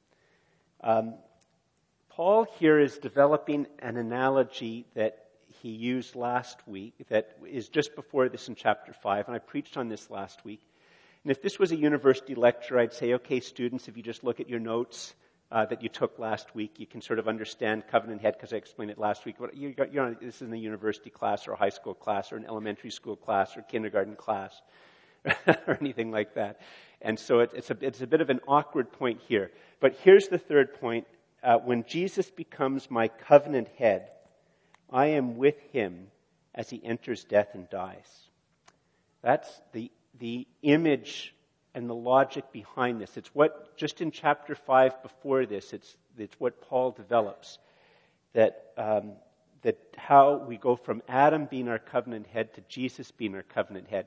Um, 0.80 1.14
Paul 2.08 2.46
here 2.60 2.78
is 2.78 2.98
developing 2.98 3.66
an 3.80 3.96
analogy 3.96 4.86
that 4.94 5.21
he 5.62 5.70
used 5.70 6.16
last 6.16 6.58
week 6.66 6.94
that 7.08 7.36
is 7.48 7.68
just 7.68 7.94
before 7.94 8.28
this 8.28 8.48
in 8.48 8.54
chapter 8.54 8.92
5, 8.92 9.28
and 9.28 9.36
I 9.36 9.38
preached 9.38 9.76
on 9.76 9.88
this 9.88 10.10
last 10.10 10.44
week. 10.44 10.60
And 11.22 11.30
if 11.30 11.40
this 11.40 11.58
was 11.58 11.70
a 11.70 11.76
university 11.76 12.34
lecture, 12.34 12.78
I'd 12.78 12.92
say, 12.92 13.14
okay, 13.14 13.38
students, 13.38 13.86
if 13.86 13.96
you 13.96 14.02
just 14.02 14.24
look 14.24 14.40
at 14.40 14.48
your 14.48 14.58
notes, 14.58 15.14
uh, 15.52 15.66
that 15.66 15.82
you 15.82 15.88
took 15.88 16.18
last 16.18 16.54
week. 16.54 16.80
You 16.80 16.86
can 16.86 17.02
sort 17.02 17.18
of 17.18 17.28
understand 17.28 17.84
Covenant 17.86 18.22
Head 18.22 18.34
because 18.34 18.54
I 18.54 18.56
explained 18.56 18.90
it 18.90 18.98
last 18.98 19.26
week. 19.26 19.36
You 19.52 19.74
got, 19.74 19.92
you're 19.92 20.02
on, 20.02 20.16
this 20.20 20.36
is 20.36 20.42
in 20.42 20.52
a 20.52 20.56
university 20.56 21.10
class 21.10 21.46
or 21.46 21.52
a 21.52 21.56
high 21.56 21.68
school 21.68 21.94
class 21.94 22.32
or 22.32 22.36
an 22.36 22.46
elementary 22.46 22.90
school 22.90 23.16
class 23.16 23.54
or 23.54 23.62
kindergarten 23.62 24.16
class 24.16 24.62
or 25.66 25.76
anything 25.78 26.10
like 26.10 26.34
that. 26.34 26.60
And 27.02 27.18
so 27.18 27.40
it, 27.40 27.50
it's, 27.54 27.70
a, 27.70 27.76
it's 27.82 28.00
a 28.00 28.06
bit 28.06 28.22
of 28.22 28.30
an 28.30 28.40
awkward 28.48 28.92
point 28.92 29.20
here. 29.28 29.50
But 29.78 29.94
here's 30.02 30.28
the 30.28 30.38
third 30.38 30.80
point. 30.80 31.06
Uh, 31.42 31.58
when 31.58 31.84
Jesus 31.86 32.30
becomes 32.30 32.90
my 32.90 33.08
covenant 33.08 33.68
head, 33.76 34.08
I 34.92 35.06
am 35.06 35.36
with 35.38 35.58
him 35.72 36.08
as 36.54 36.68
he 36.68 36.84
enters 36.84 37.24
death 37.24 37.54
and 37.54 37.68
dies. 37.70 38.28
That's 39.22 39.48
the, 39.72 39.90
the 40.18 40.46
image 40.62 41.34
and 41.74 41.88
the 41.88 41.94
logic 41.94 42.52
behind 42.52 43.00
this. 43.00 43.16
It's 43.16 43.34
what, 43.34 43.76
just 43.76 44.00
in 44.00 44.10
chapter 44.10 44.54
5 44.54 45.02
before 45.02 45.46
this, 45.46 45.72
it's, 45.72 45.96
it's 46.18 46.38
what 46.38 46.60
Paul 46.68 46.90
develops. 46.90 47.58
That, 48.34 48.72
um, 48.76 49.12
that 49.62 49.78
how 49.96 50.38
we 50.38 50.56
go 50.56 50.76
from 50.76 51.02
Adam 51.08 51.46
being 51.46 51.68
our 51.68 51.78
covenant 51.78 52.26
head 52.26 52.54
to 52.54 52.62
Jesus 52.68 53.10
being 53.10 53.34
our 53.34 53.42
covenant 53.42 53.88
head. 53.88 54.06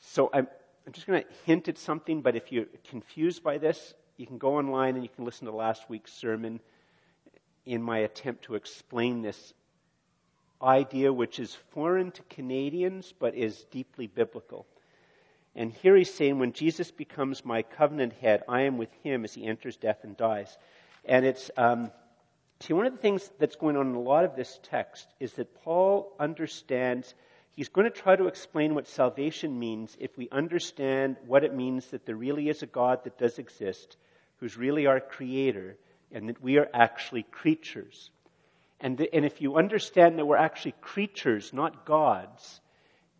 So 0.00 0.30
I'm, 0.32 0.48
I'm 0.86 0.92
just 0.92 1.06
going 1.06 1.22
to 1.22 1.28
hint 1.44 1.68
at 1.68 1.78
something, 1.78 2.22
but 2.22 2.36
if 2.36 2.52
you're 2.52 2.66
confused 2.88 3.42
by 3.42 3.58
this, 3.58 3.94
you 4.16 4.26
can 4.26 4.38
go 4.38 4.56
online 4.56 4.94
and 4.94 5.04
you 5.04 5.10
can 5.14 5.24
listen 5.24 5.46
to 5.46 5.52
last 5.52 5.88
week's 5.88 6.12
sermon 6.12 6.60
in 7.64 7.82
my 7.82 7.98
attempt 7.98 8.44
to 8.44 8.54
explain 8.54 9.22
this 9.22 9.52
idea, 10.62 11.12
which 11.12 11.38
is 11.38 11.54
foreign 11.70 12.10
to 12.12 12.22
Canadians 12.24 13.12
but 13.18 13.34
is 13.34 13.64
deeply 13.70 14.06
biblical. 14.06 14.66
And 15.54 15.72
here 15.72 15.96
he's 15.96 16.12
saying, 16.12 16.38
when 16.38 16.52
Jesus 16.52 16.90
becomes 16.90 17.44
my 17.44 17.62
covenant 17.62 18.12
head, 18.14 18.42
I 18.46 18.62
am 18.62 18.76
with 18.76 18.92
him 19.02 19.24
as 19.24 19.32
he 19.34 19.46
enters 19.46 19.76
death 19.76 20.00
and 20.02 20.16
dies. 20.16 20.56
And 21.06 21.24
it's, 21.24 21.50
um, 21.56 21.90
see, 22.60 22.74
one 22.74 22.84
of 22.84 22.92
the 22.92 23.00
things 23.00 23.30
that's 23.38 23.56
going 23.56 23.76
on 23.76 23.88
in 23.88 23.94
a 23.94 24.00
lot 24.00 24.24
of 24.24 24.36
this 24.36 24.60
text 24.62 25.06
is 25.18 25.32
that 25.34 25.54
Paul 25.62 26.12
understands, 26.20 27.14
he's 27.52 27.70
going 27.70 27.90
to 27.90 28.00
try 28.02 28.16
to 28.16 28.26
explain 28.26 28.74
what 28.74 28.86
salvation 28.86 29.58
means 29.58 29.96
if 29.98 30.18
we 30.18 30.28
understand 30.30 31.16
what 31.26 31.42
it 31.42 31.54
means 31.54 31.86
that 31.86 32.04
there 32.04 32.16
really 32.16 32.50
is 32.50 32.62
a 32.62 32.66
God 32.66 33.04
that 33.04 33.18
does 33.18 33.38
exist, 33.38 33.96
who's 34.40 34.58
really 34.58 34.86
our 34.86 35.00
creator, 35.00 35.78
and 36.12 36.28
that 36.28 36.42
we 36.42 36.58
are 36.58 36.68
actually 36.74 37.22
creatures. 37.22 38.10
And, 38.80 38.98
the, 38.98 39.12
and 39.14 39.24
if 39.24 39.40
you 39.40 39.56
understand 39.56 40.18
that 40.18 40.26
we're 40.26 40.36
actually 40.36 40.74
creatures, 40.80 41.52
not 41.52 41.86
gods, 41.86 42.60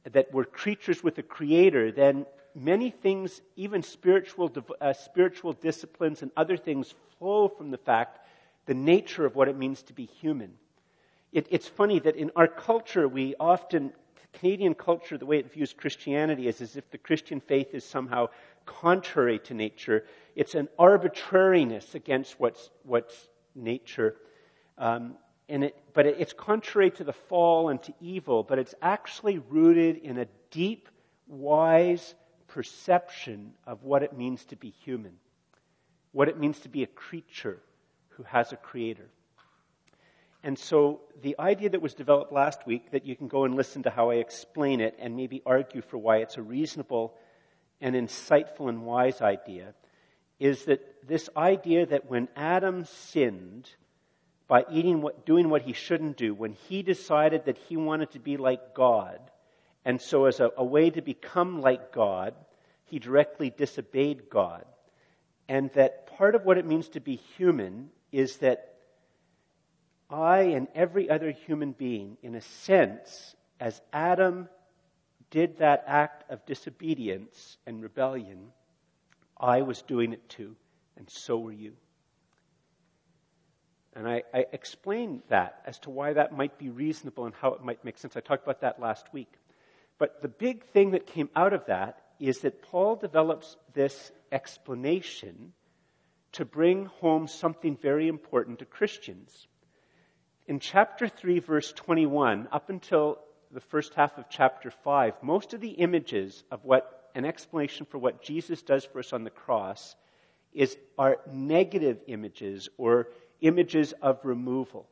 that 0.04 0.32
we're 0.32 0.44
creatures 0.44 1.02
with 1.02 1.18
a 1.18 1.22
creator, 1.22 1.90
then 1.90 2.26
many 2.54 2.90
things, 2.90 3.40
even 3.56 3.82
spiritual, 3.82 4.52
uh, 4.80 4.92
spiritual 4.92 5.52
disciplines 5.52 6.22
and 6.22 6.30
other 6.36 6.56
things, 6.56 6.94
flow 7.18 7.48
from 7.48 7.70
the 7.70 7.78
fact, 7.78 8.18
the 8.66 8.74
nature 8.74 9.24
of 9.24 9.34
what 9.34 9.48
it 9.48 9.56
means 9.56 9.82
to 9.82 9.92
be 9.92 10.04
human. 10.04 10.54
It, 11.32 11.46
it's 11.50 11.68
funny 11.68 11.98
that 12.00 12.16
in 12.16 12.30
our 12.36 12.48
culture, 12.48 13.08
we 13.08 13.34
often, 13.40 13.92
Canadian 14.32 14.74
culture, 14.74 15.18
the 15.18 15.26
way 15.26 15.38
it 15.38 15.52
views 15.52 15.72
Christianity 15.72 16.48
is 16.48 16.60
as 16.60 16.76
if 16.76 16.90
the 16.90 16.98
Christian 16.98 17.40
faith 17.40 17.74
is 17.74 17.84
somehow 17.84 18.28
contrary 18.64 19.38
to 19.40 19.54
nature. 19.54 20.04
It's 20.34 20.54
an 20.54 20.68
arbitrariness 20.78 21.94
against 21.94 22.38
what's, 22.38 22.70
what's 22.82 23.28
nature. 23.54 24.16
Um, 24.78 25.16
and 25.48 25.64
it, 25.64 25.76
but 25.94 26.06
it's 26.06 26.32
contrary 26.32 26.90
to 26.92 27.04
the 27.04 27.12
fall 27.12 27.68
and 27.68 27.82
to 27.84 27.94
evil, 28.00 28.42
but 28.42 28.58
it's 28.58 28.74
actually 28.82 29.38
rooted 29.38 29.96
in 29.98 30.18
a 30.18 30.26
deep 30.50 30.88
wise 31.28 32.14
perception 32.48 33.52
of 33.66 33.84
what 33.84 34.02
it 34.02 34.16
means 34.16 34.44
to 34.46 34.56
be 34.56 34.70
human, 34.70 35.12
what 36.12 36.28
it 36.28 36.38
means 36.38 36.58
to 36.60 36.68
be 36.68 36.82
a 36.82 36.86
creature 36.86 37.60
who 38.10 38.22
has 38.24 38.52
a 38.52 38.56
creator. 38.56 39.08
And 40.42 40.58
so 40.58 41.00
the 41.22 41.36
idea 41.38 41.70
that 41.70 41.82
was 41.82 41.94
developed 41.94 42.32
last 42.32 42.66
week, 42.66 42.92
that 42.92 43.04
you 43.04 43.16
can 43.16 43.28
go 43.28 43.44
and 43.44 43.54
listen 43.54 43.82
to 43.82 43.90
how 43.90 44.10
I 44.10 44.16
explain 44.16 44.80
it 44.80 44.96
and 44.98 45.16
maybe 45.16 45.42
argue 45.44 45.82
for 45.82 45.98
why 45.98 46.18
it's 46.18 46.36
a 46.36 46.42
reasonable 46.42 47.14
and 47.80 47.94
insightful 47.94 48.68
and 48.68 48.86
wise 48.86 49.20
idea, 49.20 49.74
is 50.38 50.64
that 50.66 51.06
this 51.06 51.28
idea 51.36 51.86
that 51.86 52.08
when 52.08 52.28
Adam 52.36 52.84
sinned 52.84 53.70
by 54.48 54.64
eating 54.70 55.00
what, 55.00 55.26
doing 55.26 55.50
what 55.50 55.62
he 55.62 55.72
shouldn't 55.72 56.16
do, 56.16 56.34
when 56.34 56.52
he 56.52 56.82
decided 56.82 57.44
that 57.46 57.58
he 57.58 57.76
wanted 57.76 58.12
to 58.12 58.18
be 58.18 58.36
like 58.36 58.74
God, 58.74 59.18
and 59.84 60.00
so 60.00 60.26
as 60.26 60.40
a, 60.40 60.50
a 60.56 60.64
way 60.64 60.90
to 60.90 61.02
become 61.02 61.60
like 61.60 61.92
God, 61.92 62.34
he 62.84 62.98
directly 62.98 63.50
disobeyed 63.50 64.30
God. 64.30 64.64
And 65.48 65.70
that 65.74 66.06
part 66.16 66.34
of 66.34 66.44
what 66.44 66.58
it 66.58 66.66
means 66.66 66.88
to 66.90 67.00
be 67.00 67.16
human 67.16 67.90
is 68.12 68.38
that 68.38 68.74
I 70.08 70.38
and 70.42 70.68
every 70.74 71.10
other 71.10 71.30
human 71.30 71.72
being, 71.72 72.16
in 72.22 72.34
a 72.34 72.40
sense, 72.40 73.34
as 73.58 73.80
Adam 73.92 74.48
did 75.30 75.58
that 75.58 75.84
act 75.86 76.30
of 76.30 76.46
disobedience 76.46 77.58
and 77.66 77.82
rebellion, 77.82 78.52
I 79.38 79.62
was 79.62 79.82
doing 79.82 80.12
it 80.12 80.28
too, 80.28 80.54
and 80.96 81.08
so 81.10 81.38
were 81.38 81.52
you. 81.52 81.72
And 83.96 84.06
I, 84.06 84.24
I 84.34 84.44
explained 84.52 85.22
that 85.30 85.62
as 85.64 85.78
to 85.80 85.90
why 85.90 86.12
that 86.12 86.36
might 86.36 86.58
be 86.58 86.68
reasonable 86.68 87.24
and 87.24 87.34
how 87.34 87.54
it 87.54 87.64
might 87.64 87.82
make 87.82 87.96
sense. 87.96 88.14
I 88.14 88.20
talked 88.20 88.44
about 88.44 88.60
that 88.60 88.78
last 88.78 89.06
week. 89.12 89.32
But 89.98 90.20
the 90.20 90.28
big 90.28 90.66
thing 90.66 90.90
that 90.90 91.06
came 91.06 91.30
out 91.34 91.54
of 91.54 91.64
that 91.66 92.02
is 92.20 92.40
that 92.40 92.60
Paul 92.60 92.96
develops 92.96 93.56
this 93.72 94.12
explanation 94.30 95.54
to 96.32 96.44
bring 96.44 96.86
home 96.86 97.26
something 97.26 97.78
very 97.78 98.06
important 98.06 98.58
to 98.58 98.66
Christians. 98.66 99.48
In 100.46 100.60
chapter 100.60 101.08
3, 101.08 101.38
verse 101.38 101.72
21, 101.72 102.48
up 102.52 102.68
until 102.68 103.18
the 103.50 103.60
first 103.60 103.94
half 103.94 104.18
of 104.18 104.28
chapter 104.28 104.70
5, 104.70 105.14
most 105.22 105.54
of 105.54 105.62
the 105.62 105.70
images 105.70 106.44
of 106.50 106.62
what 106.64 107.10
an 107.14 107.24
explanation 107.24 107.86
for 107.86 107.96
what 107.96 108.22
Jesus 108.22 108.60
does 108.60 108.84
for 108.84 108.98
us 108.98 109.14
on 109.14 109.24
the 109.24 109.30
cross 109.30 109.96
is 110.52 110.76
are 110.98 111.18
negative 111.30 112.00
images 112.06 112.68
or 112.76 113.08
images 113.40 113.92
of 114.02 114.18
removal. 114.24 114.86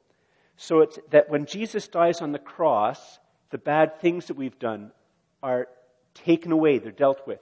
So 0.57 0.80
it's 0.80 0.98
that 1.11 1.28
when 1.28 1.46
Jesus 1.46 1.88
dies 1.88 2.20
on 2.20 2.33
the 2.33 2.38
cross, 2.38 3.18
the 3.50 3.59
bad 3.59 4.00
things 4.00 4.26
that 4.26 4.37
we've 4.37 4.59
done 4.59 4.92
are 5.42 5.68
taken 6.14 6.52
away, 6.52 6.78
they're 6.78 6.92
dealt 6.92 7.26
with. 7.26 7.40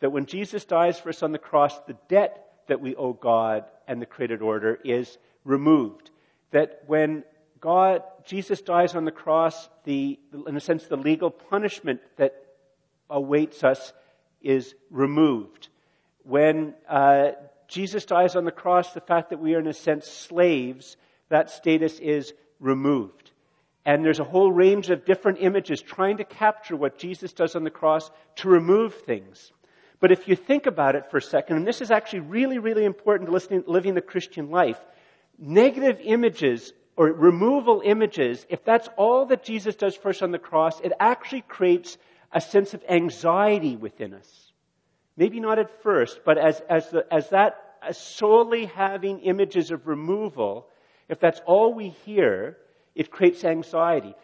That 0.00 0.10
when 0.10 0.26
Jesus 0.26 0.64
dies 0.64 0.98
for 0.98 1.10
us 1.10 1.22
on 1.22 1.32
the 1.32 1.38
cross, 1.38 1.78
the 1.86 1.96
debt 2.08 2.46
that 2.66 2.80
we 2.80 2.94
owe 2.96 3.12
God 3.12 3.64
and 3.86 4.00
the 4.00 4.06
created 4.06 4.42
order 4.42 4.78
is 4.84 5.18
removed. 5.44 6.10
That 6.50 6.82
when 6.86 7.24
God, 7.60 8.02
Jesus 8.24 8.60
dies 8.60 8.94
on 8.94 9.04
the 9.04 9.10
cross, 9.10 9.68
the, 9.84 10.18
in 10.46 10.56
a 10.56 10.60
sense, 10.60 10.84
the 10.84 10.96
legal 10.96 11.30
punishment 11.30 12.00
that 12.16 12.34
awaits 13.08 13.64
us 13.64 13.92
is 14.42 14.74
removed. 14.90 15.68
When 16.24 16.74
uh, 16.88 17.32
Jesus 17.68 18.04
dies 18.04 18.36
on 18.36 18.44
the 18.44 18.50
cross, 18.50 18.92
the 18.92 19.00
fact 19.00 19.30
that 19.30 19.40
we 19.40 19.54
are, 19.54 19.60
in 19.60 19.66
a 19.66 19.72
sense, 19.72 20.06
slaves, 20.06 20.96
that 21.28 21.50
status 21.50 21.98
is 21.98 22.32
removed. 22.60 23.30
And 23.84 24.04
there's 24.04 24.20
a 24.20 24.24
whole 24.24 24.50
range 24.50 24.90
of 24.90 25.04
different 25.04 25.38
images 25.40 25.80
trying 25.80 26.16
to 26.16 26.24
capture 26.24 26.76
what 26.76 26.98
Jesus 26.98 27.32
does 27.32 27.54
on 27.54 27.64
the 27.64 27.70
cross 27.70 28.10
to 28.36 28.48
remove 28.48 28.94
things. 28.94 29.52
But 30.00 30.12
if 30.12 30.28
you 30.28 30.36
think 30.36 30.66
about 30.66 30.96
it 30.96 31.10
for 31.10 31.18
a 31.18 31.22
second, 31.22 31.56
and 31.56 31.66
this 31.66 31.80
is 31.80 31.90
actually 31.90 32.20
really, 32.20 32.58
really 32.58 32.84
important 32.84 33.30
to 33.30 33.64
living 33.66 33.94
the 33.94 34.00
Christian 34.00 34.50
life, 34.50 34.78
negative 35.38 36.00
images 36.02 36.72
or 36.96 37.06
removal 37.06 37.82
images, 37.84 38.44
if 38.48 38.64
that's 38.64 38.88
all 38.96 39.26
that 39.26 39.44
Jesus 39.44 39.76
does 39.76 39.94
for 39.94 40.08
us 40.10 40.22
on 40.22 40.32
the 40.32 40.38
cross, 40.38 40.80
it 40.80 40.92
actually 40.98 41.42
creates 41.42 41.96
a 42.32 42.40
sense 42.40 42.74
of 42.74 42.82
anxiety 42.88 43.76
within 43.76 44.14
us. 44.14 44.52
Maybe 45.16 45.40
not 45.40 45.58
at 45.58 45.82
first, 45.82 46.20
but 46.24 46.38
as, 46.38 46.60
as, 46.68 46.90
the, 46.90 47.06
as 47.12 47.30
that 47.30 47.66
as 47.82 47.98
solely 47.98 48.66
having 48.66 49.20
images 49.20 49.70
of 49.70 49.86
removal, 49.86 50.66
if 51.08 51.20
that's 51.20 51.40
all 51.46 51.72
we 51.72 51.90
hear, 51.90 52.56
it 52.94 53.10
creates 53.10 53.44
anxiety. 53.44 54.14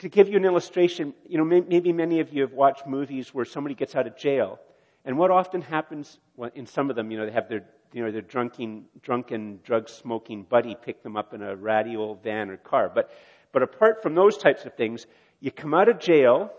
To 0.00 0.08
give 0.08 0.28
you 0.28 0.36
an 0.36 0.44
illustration, 0.44 1.14
you 1.28 1.38
know, 1.38 1.44
maybe 1.44 1.92
many 1.92 2.20
of 2.20 2.32
you 2.32 2.42
have 2.42 2.52
watched 2.52 2.86
movies 2.86 3.34
where 3.34 3.44
somebody 3.44 3.74
gets 3.74 3.94
out 3.94 4.06
of 4.06 4.16
jail. 4.16 4.58
And 5.04 5.18
what 5.18 5.30
often 5.30 5.62
happens, 5.62 6.18
well, 6.36 6.50
in 6.54 6.66
some 6.66 6.90
of 6.90 6.96
them, 6.96 7.10
you 7.10 7.18
know, 7.18 7.26
they 7.26 7.32
have 7.32 7.48
their, 7.48 7.64
you 7.92 8.04
know, 8.04 8.10
their 8.10 8.22
drunken, 8.22 8.86
drunken, 9.02 9.60
drug 9.64 9.88
smoking 9.88 10.42
buddy 10.42 10.74
pick 10.74 11.02
them 11.02 11.16
up 11.16 11.34
in 11.34 11.42
a 11.42 11.56
ratty 11.56 11.96
old 11.96 12.22
van 12.22 12.50
or 12.50 12.56
car. 12.56 12.90
But, 12.94 13.10
but 13.52 13.62
apart 13.62 14.02
from 14.02 14.14
those 14.14 14.36
types 14.38 14.64
of 14.64 14.74
things, 14.74 15.06
you 15.40 15.50
come 15.50 15.74
out 15.74 15.88
of 15.88 15.98
jail, 15.98 16.50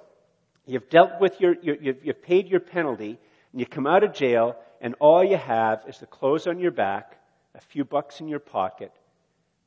you've 0.65 0.89
dealt 0.89 1.19
with 1.19 1.39
your, 1.39 1.55
your 1.61 1.75
you've, 1.81 2.05
you've 2.05 2.21
paid 2.21 2.47
your 2.47 2.59
penalty, 2.59 3.19
and 3.51 3.59
you 3.59 3.65
come 3.65 3.87
out 3.87 4.03
of 4.03 4.13
jail, 4.13 4.55
and 4.79 4.95
all 4.99 5.23
you 5.23 5.37
have 5.37 5.83
is 5.87 5.99
the 5.99 6.05
clothes 6.05 6.47
on 6.47 6.59
your 6.59 6.71
back, 6.71 7.17
a 7.53 7.61
few 7.61 7.83
bucks 7.83 8.21
in 8.21 8.27
your 8.27 8.39
pocket. 8.39 8.91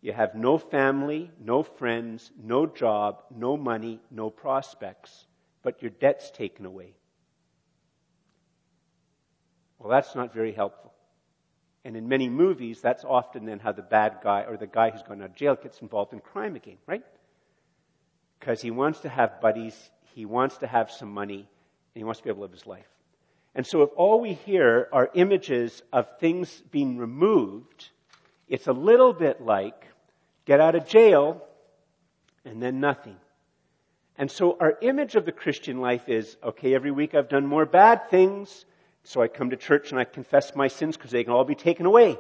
You 0.01 0.13
have 0.13 0.35
no 0.35 0.59
family, 0.59 1.31
no 1.41 1.63
friends, 1.63 2.31
no 2.43 2.67
job, 2.67 3.23
no 3.35 3.57
money, 3.57 4.01
no 4.11 4.31
prospects, 4.31 5.27
but 5.63 5.81
your 5.81 5.91
debt's 5.91 6.31
taken 6.31 6.67
away. 6.67 6.95
Well, 9.79 9.91
that's 9.91 10.15
not 10.15 10.33
very 10.33 10.53
helpful. 10.53 10.93
And 11.85 11.97
in 11.97 12.09
many 12.09 12.31
movies, 12.31 12.81
that's 12.81 13.05
often 13.05 13.45
then 13.45 13.59
how 13.59 13.73
the 13.73 13.83
bad 13.83 14.19
guy 14.23 14.45
or 14.49 14.57
the 14.57 14.67
guy 14.67 14.91
who's 14.91 15.03
gone 15.03 15.21
out 15.21 15.31
of 15.31 15.37
jail 15.37 15.57
gets 15.57 15.81
involved 15.81 16.15
in 16.15 16.21
crime 16.21 16.57
again, 16.57 16.79
right? 16.87 17.05
Because 18.41 18.63
he 18.63 18.71
wants 18.71 19.01
to 19.01 19.11
have 19.11 19.41
buddies, 19.43 19.91
he 20.15 20.25
wants 20.25 20.59
to 20.59 20.67
have 20.67 20.91
some 20.91 21.13
money, 21.13 21.37
and 21.95 22.01
he 22.01 22.05
wants 22.05 22.21
to 22.21 22.25
be 22.25 22.31
able 22.31 22.39
to 22.39 22.43
live 22.43 22.53
his 22.53 22.67
life. 22.67 22.94
And 23.55 23.67
so 23.67 23.83
if 23.83 23.91
all 23.97 24.21
we 24.21 24.33
hear 24.33 24.89
are 24.93 25.11
images 25.15 25.83
of 25.93 26.19
things 26.19 26.63
being 26.71 26.99
removed, 26.99 27.91
it's 28.49 28.67
a 28.67 28.73
little 28.73 29.13
bit 29.13 29.41
like 29.41 29.87
get 30.45 30.61
out 30.61 30.75
of 30.75 30.87
jail 30.87 31.43
and 32.45 32.63
then 32.63 32.81
nothing. 32.81 33.17
And 34.17 34.31
so 34.31 34.57
our 34.61 34.77
image 34.81 35.15
of 35.15 35.25
the 35.25 35.33
Christian 35.33 35.81
life 35.81 36.09
is, 36.09 36.37
okay, 36.43 36.75
every 36.75 36.91
week 36.91 37.15
I've 37.15 37.29
done 37.29 37.47
more 37.47 37.67
bad 37.67 38.11
things, 38.11 38.65
so 39.03 39.21
I 39.23 39.29
come 39.29 39.51
to 39.51 39.57
church 39.57 39.91
and 39.91 40.01
I 40.01 40.05
confess 40.05 40.55
my 40.55 40.69
sins 40.69 40.97
because 40.97 41.11
they 41.11 41.25
can 41.25 41.33
all 41.33 41.45
be 41.45 41.55
taken 41.55 41.87
away. 41.87 42.19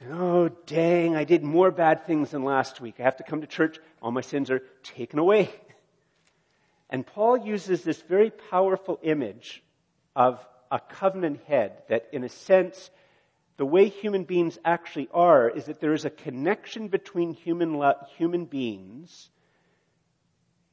And, 0.00 0.12
oh, 0.12 0.48
dang, 0.66 1.14
I 1.14 1.24
did 1.24 1.42
more 1.42 1.70
bad 1.70 2.06
things 2.06 2.30
than 2.30 2.42
last 2.42 2.80
week. 2.80 2.96
I 2.98 3.02
have 3.02 3.16
to 3.16 3.22
come 3.22 3.42
to 3.42 3.46
church, 3.46 3.78
all 4.02 4.10
my 4.10 4.22
sins 4.22 4.50
are 4.50 4.62
taken 4.82 5.18
away. 5.18 5.50
And 6.90 7.04
Paul 7.04 7.38
uses 7.38 7.82
this 7.82 8.02
very 8.02 8.30
powerful 8.30 9.00
image 9.02 9.63
of 10.14 10.44
a 10.70 10.80
covenant 10.80 11.40
head 11.46 11.82
that, 11.88 12.08
in 12.12 12.24
a 12.24 12.28
sense, 12.28 12.90
the 13.56 13.66
way 13.66 13.88
human 13.88 14.24
beings 14.24 14.58
actually 14.64 15.08
are 15.12 15.48
is 15.48 15.66
that 15.66 15.80
there 15.80 15.92
is 15.92 16.04
a 16.04 16.10
connection 16.10 16.88
between 16.88 17.32
human, 17.32 17.80
human 18.16 18.46
beings. 18.46 19.30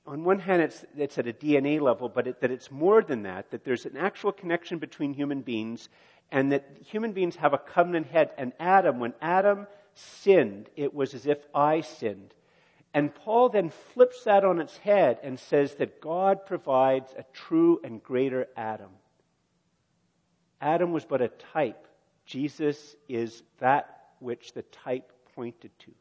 On 0.07 0.23
one 0.23 0.39
hand, 0.39 0.63
it's, 0.63 0.83
it's 0.97 1.17
at 1.19 1.27
a 1.27 1.33
DNA 1.33 1.79
level, 1.79 2.09
but 2.09 2.27
it, 2.27 2.41
that 2.41 2.49
it's 2.49 2.71
more 2.71 3.03
than 3.03 3.23
that, 3.23 3.51
that 3.51 3.63
there's 3.63 3.85
an 3.85 3.97
actual 3.97 4.31
connection 4.31 4.79
between 4.79 5.13
human 5.13 5.41
beings, 5.41 5.89
and 6.31 6.51
that 6.51 6.65
human 6.83 7.11
beings 7.11 7.35
have 7.35 7.53
a 7.53 7.59
covenant 7.59 8.07
head. 8.07 8.31
And 8.37 8.53
Adam, 8.59 8.99
when 8.99 9.13
Adam 9.21 9.67
sinned, 9.93 10.69
it 10.75 10.93
was 10.93 11.13
as 11.13 11.27
if 11.27 11.37
I 11.53 11.81
sinned. 11.81 12.33
And 12.93 13.13
Paul 13.13 13.49
then 13.49 13.69
flips 13.69 14.23
that 14.23 14.43
on 14.43 14.59
its 14.59 14.77
head 14.77 15.19
and 15.23 15.39
says 15.39 15.75
that 15.75 16.01
God 16.01 16.45
provides 16.45 17.13
a 17.17 17.23
true 17.31 17.79
and 17.83 18.01
greater 18.01 18.47
Adam. 18.57 18.89
Adam 20.61 20.91
was 20.91 21.03
but 21.03 21.21
a 21.21 21.27
type. 21.27 21.87
Jesus 22.25 22.95
is 23.09 23.41
that 23.59 23.97
which 24.19 24.53
the 24.53 24.61
type 24.61 25.11
pointed 25.35 25.71
to. 25.79 25.91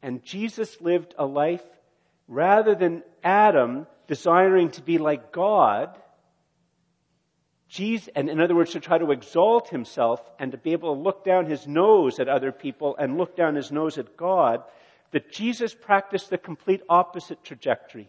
And 0.00 0.22
Jesus 0.22 0.80
lived 0.80 1.14
a 1.18 1.26
life 1.26 1.64
rather 2.28 2.74
than 2.74 3.02
Adam 3.22 3.86
desiring 4.06 4.70
to 4.70 4.82
be 4.82 4.98
like 4.98 5.32
God, 5.32 5.96
Jesus, 7.68 8.08
and 8.14 8.28
in 8.28 8.40
other 8.40 8.54
words, 8.54 8.72
to 8.72 8.80
try 8.80 8.98
to 8.98 9.10
exalt 9.10 9.68
himself 9.70 10.20
and 10.38 10.52
to 10.52 10.58
be 10.58 10.72
able 10.72 10.94
to 10.94 11.00
look 11.00 11.24
down 11.24 11.46
his 11.46 11.66
nose 11.66 12.18
at 12.18 12.28
other 12.28 12.52
people 12.52 12.96
and 12.98 13.16
look 13.16 13.36
down 13.36 13.54
his 13.54 13.72
nose 13.72 13.98
at 13.98 14.16
God, 14.16 14.62
that 15.12 15.32
Jesus 15.32 15.74
practiced 15.74 16.30
the 16.30 16.38
complete 16.38 16.82
opposite 16.88 17.42
trajectory. 17.42 18.08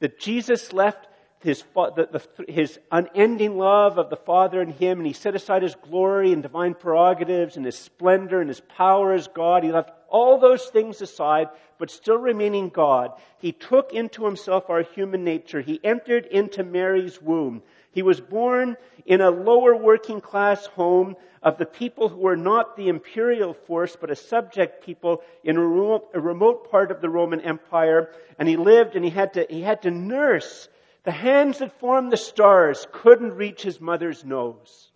That 0.00 0.18
Jesus 0.18 0.72
left 0.72 1.06
his, 1.40 1.64
the, 1.74 2.08
the, 2.12 2.52
his 2.52 2.78
unending 2.90 3.56
love 3.56 3.98
of 3.98 4.10
the 4.10 4.16
Father 4.16 4.60
in 4.60 4.70
him, 4.70 4.98
and 4.98 5.06
he 5.06 5.14
set 5.14 5.34
aside 5.34 5.62
his 5.62 5.74
glory 5.74 6.32
and 6.32 6.42
divine 6.42 6.74
prerogatives 6.74 7.56
and 7.56 7.64
his 7.64 7.78
splendor 7.78 8.40
and 8.40 8.48
his 8.48 8.60
power 8.60 9.12
as 9.14 9.28
God. 9.28 9.64
He 9.64 9.72
left 9.72 9.90
all 10.08 10.38
those 10.38 10.66
things 10.66 11.00
aside, 11.00 11.48
but 11.78 11.90
still 11.90 12.18
remaining 12.18 12.68
God, 12.68 13.12
he 13.38 13.52
took 13.52 13.94
into 13.94 14.26
himself 14.26 14.68
our 14.68 14.82
human 14.82 15.24
nature. 15.24 15.62
He 15.62 15.80
entered 15.82 16.26
into 16.26 16.62
Mary's 16.62 17.22
womb. 17.22 17.62
He 17.92 18.02
was 18.02 18.20
born 18.20 18.76
in 19.06 19.20
a 19.20 19.30
lower 19.30 19.74
working 19.74 20.20
class 20.20 20.66
home 20.66 21.16
of 21.42 21.56
the 21.56 21.66
people 21.66 22.10
who 22.10 22.18
were 22.18 22.36
not 22.36 22.76
the 22.76 22.88
imperial 22.88 23.54
force, 23.54 23.96
but 23.98 24.10
a 24.10 24.16
subject 24.16 24.84
people 24.84 25.22
in 25.42 25.56
a 25.56 25.60
remote, 25.60 26.10
a 26.12 26.20
remote 26.20 26.70
part 26.70 26.90
of 26.90 27.00
the 27.00 27.08
Roman 27.08 27.40
Empire. 27.40 28.12
And 28.38 28.46
he 28.46 28.56
lived 28.56 28.94
and 28.94 29.04
he 29.04 29.10
had 29.10 29.32
to, 29.34 29.46
he 29.48 29.62
had 29.62 29.82
to 29.82 29.90
nurse. 29.90 30.68
The 31.04 31.10
hands 31.10 31.58
that 31.58 31.78
formed 31.80 32.12
the 32.12 32.16
stars 32.16 32.86
couldn't 32.92 33.32
reach 33.32 33.62
his 33.62 33.80
mother's 33.80 34.24
nose. 34.24 34.90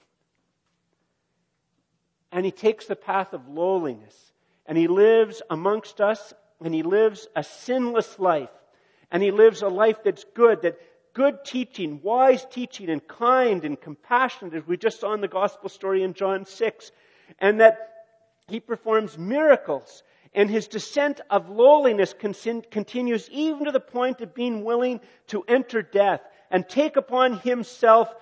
And 2.31 2.45
he 2.45 2.51
takes 2.51 2.87
the 2.87 2.97
path 2.97 3.33
of 3.33 3.49
lowliness 3.49 4.33
and 4.67 4.77
he 4.77 4.89
lives 4.89 5.41
amongst 5.51 6.01
us 6.01 6.35
and 6.63 6.75
he 6.75 6.83
lives 6.83 7.29
a 7.37 7.45
sinless 7.45 8.19
life. 8.19 8.51
And 9.11 9.23
he 9.23 9.31
lives 9.31 9.63
a 9.63 9.69
life 9.69 10.03
that's 10.03 10.25
good, 10.35 10.63
that 10.63 10.79
good 11.13 11.45
teaching, 11.45 12.01
wise 12.03 12.45
teaching, 12.51 12.91
and 12.91 13.07
kind 13.07 13.65
and 13.65 13.81
compassionate, 13.81 14.55
as 14.55 14.67
we 14.67 14.77
just 14.77 15.01
saw 15.01 15.13
in 15.15 15.21
the 15.21 15.29
gospel 15.29 15.69
story 15.69 16.03
in 16.03 16.15
John 16.15 16.45
6. 16.45 16.93
And 17.39 17.61
that 17.61 17.93
he 18.49 18.61
performs 18.61 19.17
miracles. 19.17 20.03
And 20.35 20.51
his 20.51 20.67
descent 20.67 21.21
of 21.31 21.49
lowliness 21.49 22.13
continues 22.13 23.29
even 23.31 23.67
to 23.67 23.71
the 23.71 23.81
point 23.81 24.21
of 24.21 24.35
being 24.35 24.65
willing 24.65 25.01
to 25.29 25.45
enter 25.47 25.81
death 25.81 26.21
and 26.51 26.69
take 26.69 26.97
upon 26.97 27.39
himself 27.39 28.13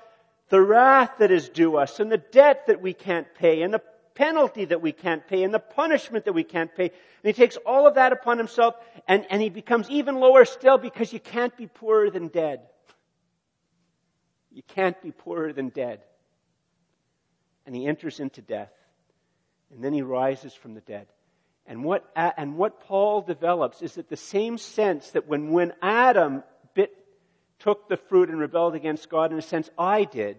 the 0.50 0.60
wrath 0.60 1.12
that 1.18 1.30
is 1.30 1.48
due 1.48 1.76
us 1.76 2.00
and 2.00 2.12
the 2.12 2.18
debt 2.18 2.66
that 2.66 2.82
we 2.82 2.92
can't 2.92 3.26
pay 3.34 3.62
and 3.62 3.72
the 3.72 3.82
penalty 4.14 4.66
that 4.66 4.82
we 4.82 4.92
can't 4.92 5.26
pay 5.26 5.42
and 5.42 5.54
the 5.54 5.58
punishment 5.58 6.26
that 6.26 6.34
we 6.34 6.44
can't 6.44 6.74
pay. 6.74 6.84
And 6.84 6.92
he 7.22 7.32
takes 7.32 7.56
all 7.64 7.86
of 7.86 7.94
that 7.94 8.12
upon 8.12 8.36
himself 8.36 8.74
and, 9.08 9.24
and 9.30 9.40
he 9.40 9.48
becomes 9.48 9.88
even 9.88 10.16
lower 10.16 10.44
still 10.44 10.76
because 10.76 11.12
you 11.14 11.20
can't 11.20 11.56
be 11.56 11.66
poorer 11.66 12.10
than 12.10 12.28
dead. 12.28 12.60
You 14.50 14.62
can't 14.68 15.00
be 15.00 15.12
poorer 15.12 15.54
than 15.54 15.70
dead. 15.70 16.02
And 17.64 17.74
he 17.74 17.86
enters 17.86 18.20
into 18.20 18.42
death. 18.42 18.72
And 19.72 19.82
then 19.82 19.94
he 19.94 20.02
rises 20.02 20.52
from 20.52 20.74
the 20.74 20.82
dead. 20.82 21.06
And 21.66 21.84
what, 21.84 22.04
and 22.16 22.56
what 22.56 22.80
Paul 22.80 23.22
develops 23.22 23.82
is 23.82 23.94
that 23.94 24.08
the 24.08 24.16
same 24.16 24.58
sense 24.58 25.10
that 25.10 25.28
when, 25.28 25.50
when 25.50 25.72
Adam 25.80 26.42
bit, 26.74 26.92
took 27.58 27.88
the 27.88 27.96
fruit 27.96 28.28
and 28.28 28.38
rebelled 28.38 28.74
against 28.74 29.08
God, 29.08 29.32
in 29.32 29.38
a 29.38 29.42
sense 29.42 29.70
I 29.78 30.04
did, 30.04 30.36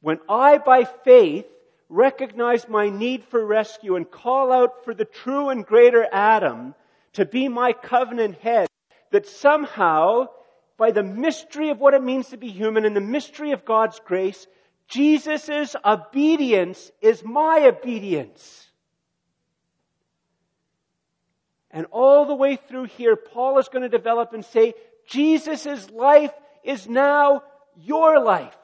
when 0.00 0.18
I 0.28 0.58
by 0.58 0.84
faith 0.84 1.46
recognize 1.88 2.68
my 2.68 2.90
need 2.90 3.24
for 3.24 3.44
rescue 3.44 3.96
and 3.96 4.10
call 4.10 4.52
out 4.52 4.84
for 4.84 4.92
the 4.92 5.04
true 5.04 5.48
and 5.48 5.64
greater 5.64 6.06
Adam 6.12 6.74
to 7.14 7.24
be 7.24 7.48
my 7.48 7.72
covenant 7.72 8.38
head, 8.38 8.68
that 9.10 9.26
somehow, 9.26 10.28
by 10.76 10.90
the 10.90 11.02
mystery 11.02 11.70
of 11.70 11.80
what 11.80 11.94
it 11.94 12.02
means 12.02 12.28
to 12.28 12.36
be 12.36 12.50
human 12.50 12.84
and 12.84 12.94
the 12.94 13.00
mystery 13.00 13.52
of 13.52 13.64
God's 13.64 14.00
grace, 14.04 14.46
Jesus' 14.88 15.74
obedience 15.84 16.90
is 17.00 17.24
my 17.24 17.64
obedience. 17.66 18.70
And 21.76 21.84
all 21.92 22.24
the 22.24 22.34
way 22.34 22.56
through 22.56 22.84
here, 22.84 23.16
Paul 23.16 23.58
is 23.58 23.68
going 23.68 23.82
to 23.82 23.90
develop 23.90 24.32
and 24.32 24.42
say, 24.42 24.72
Jesus' 25.06 25.90
life 25.90 26.32
is 26.64 26.88
now 26.88 27.42
your 27.76 28.18
life. 28.18 28.56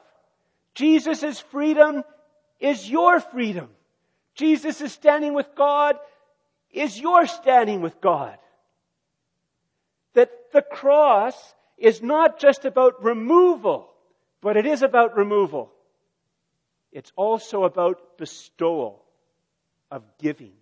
Jesus' 0.73 1.39
freedom 1.39 2.03
is 2.59 2.89
your 2.89 3.19
freedom. 3.19 3.69
Jesus 4.33 4.81
is 4.81 4.91
standing 4.91 5.35
with 5.35 5.45
God 5.55 5.95
is 6.71 6.99
your 6.99 7.27
standing 7.27 7.81
with 7.81 8.01
God. 8.01 8.35
That 10.15 10.31
the 10.51 10.63
cross 10.63 11.35
is 11.77 12.01
not 12.01 12.39
just 12.39 12.65
about 12.65 13.03
removal, 13.03 13.91
but 14.41 14.57
it 14.57 14.65
is 14.65 14.81
about 14.81 15.15
removal. 15.15 15.71
It's 16.91 17.11
also 17.15 17.63
about 17.63 18.17
bestowal 18.17 19.03
of 19.91 20.03
giving. 20.17 20.53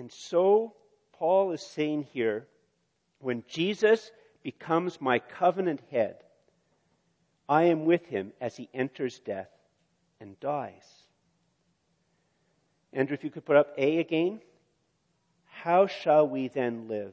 And 0.00 0.10
so, 0.10 0.72
Paul 1.12 1.52
is 1.52 1.60
saying 1.60 2.06
here, 2.14 2.46
when 3.18 3.44
Jesus 3.46 4.10
becomes 4.42 4.98
my 4.98 5.18
covenant 5.18 5.82
head, 5.90 6.16
I 7.46 7.64
am 7.64 7.84
with 7.84 8.06
him 8.06 8.32
as 8.40 8.56
he 8.56 8.70
enters 8.72 9.18
death 9.18 9.50
and 10.18 10.40
dies. 10.40 11.04
Andrew, 12.94 13.12
if 13.12 13.22
you 13.22 13.28
could 13.28 13.44
put 13.44 13.56
up 13.56 13.74
A 13.76 13.98
again. 13.98 14.40
How 15.44 15.86
shall 15.86 16.26
we 16.26 16.48
then 16.48 16.88
live 16.88 17.12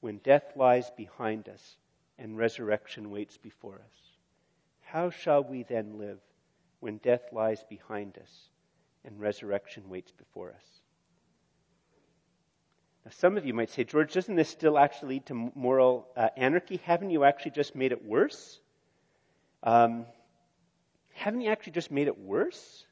when 0.00 0.16
death 0.16 0.56
lies 0.56 0.90
behind 0.96 1.50
us 1.50 1.76
and 2.18 2.38
resurrection 2.38 3.10
waits 3.10 3.36
before 3.36 3.74
us? 3.74 3.98
How 4.80 5.10
shall 5.10 5.44
we 5.44 5.64
then 5.64 5.98
live 5.98 6.20
when 6.80 6.96
death 6.96 7.30
lies 7.30 7.62
behind 7.68 8.16
us 8.16 8.48
and 9.04 9.20
resurrection 9.20 9.90
waits 9.90 10.12
before 10.12 10.48
us? 10.48 10.81
Now, 13.04 13.10
some 13.10 13.36
of 13.36 13.44
you 13.44 13.52
might 13.52 13.70
say, 13.70 13.84
George, 13.84 14.12
doesn't 14.12 14.36
this 14.36 14.48
still 14.48 14.78
actually 14.78 15.14
lead 15.14 15.26
to 15.26 15.50
moral 15.54 16.08
uh, 16.16 16.28
anarchy? 16.36 16.80
Haven't 16.84 17.10
you 17.10 17.24
actually 17.24 17.50
just 17.52 17.74
made 17.74 17.92
it 17.92 18.04
worse? 18.04 18.60
Um, 19.62 20.06
haven't 21.12 21.40
you 21.40 21.50
actually 21.50 21.72
just 21.72 21.90
made 21.90 22.06
it 22.06 22.18
worse? 22.18 22.84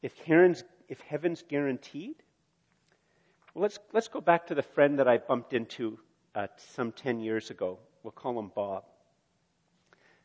If 0.00 0.16
heaven's, 0.18 0.62
if 0.88 1.00
heaven's 1.00 1.42
guaranteed? 1.42 2.16
Well, 3.54 3.62
let's, 3.62 3.78
let's 3.92 4.08
go 4.08 4.20
back 4.20 4.46
to 4.48 4.54
the 4.54 4.62
friend 4.62 4.98
that 5.00 5.08
I 5.08 5.18
bumped 5.18 5.52
into 5.52 5.98
uh, 6.34 6.46
some 6.56 6.92
10 6.92 7.20
years 7.20 7.50
ago. 7.50 7.78
We'll 8.02 8.12
call 8.12 8.38
him 8.38 8.52
Bob. 8.54 8.84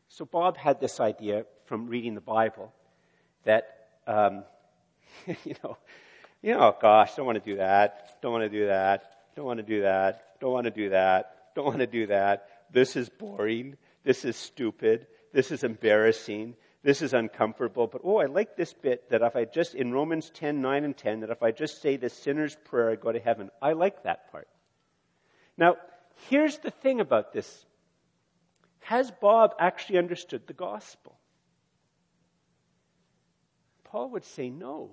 So, 0.08 0.24
Bob 0.24 0.56
had 0.56 0.80
this 0.80 1.00
idea 1.00 1.44
from 1.64 1.88
reading 1.88 2.14
the 2.14 2.20
Bible 2.20 2.72
that, 3.42 3.88
um, 4.06 4.44
you 5.44 5.54
know, 5.64 5.76
you 6.44 6.52
know, 6.52 6.60
oh 6.60 6.76
gosh, 6.78 7.14
don't 7.14 7.24
want 7.24 7.42
to 7.42 7.50
do 7.50 7.56
that, 7.56 8.18
don't 8.20 8.32
want 8.32 8.44
to 8.44 8.50
do 8.50 8.66
that, 8.66 9.10
don't 9.34 9.46
want 9.46 9.56
to 9.60 9.62
do 9.62 9.80
that, 9.80 10.36
don't 10.40 10.52
want 10.52 10.66
to 10.66 10.70
do 10.70 10.90
that, 10.90 11.54
don't 11.54 11.64
want 11.64 11.78
to 11.78 11.86
do 11.86 12.06
that. 12.08 12.48
This 12.70 12.96
is 12.96 13.08
boring. 13.08 13.76
This 14.02 14.26
is 14.26 14.36
stupid. 14.36 15.06
This 15.32 15.50
is 15.50 15.64
embarrassing. 15.64 16.56
This 16.82 17.00
is 17.00 17.14
uncomfortable. 17.14 17.86
But 17.86 18.02
oh, 18.04 18.18
I 18.18 18.26
like 18.26 18.56
this 18.56 18.74
bit 18.74 19.08
that 19.08 19.22
if 19.22 19.36
I 19.36 19.46
just, 19.46 19.74
in 19.74 19.92
Romans 19.92 20.30
10, 20.34 20.60
9 20.60 20.84
and 20.84 20.94
10, 20.94 21.20
that 21.20 21.30
if 21.30 21.42
I 21.42 21.50
just 21.50 21.80
say 21.80 21.96
the 21.96 22.10
sinner's 22.10 22.56
prayer, 22.64 22.90
I 22.90 22.96
go 22.96 23.10
to 23.10 23.20
heaven. 23.20 23.50
I 23.62 23.72
like 23.72 24.02
that 24.02 24.30
part. 24.30 24.48
Now, 25.56 25.76
here's 26.28 26.58
the 26.58 26.70
thing 26.70 27.00
about 27.00 27.32
this. 27.32 27.64
Has 28.80 29.10
Bob 29.10 29.54
actually 29.58 29.96
understood 29.96 30.46
the 30.46 30.52
gospel? 30.52 31.16
Paul 33.84 34.10
would 34.10 34.24
say 34.26 34.50
no. 34.50 34.90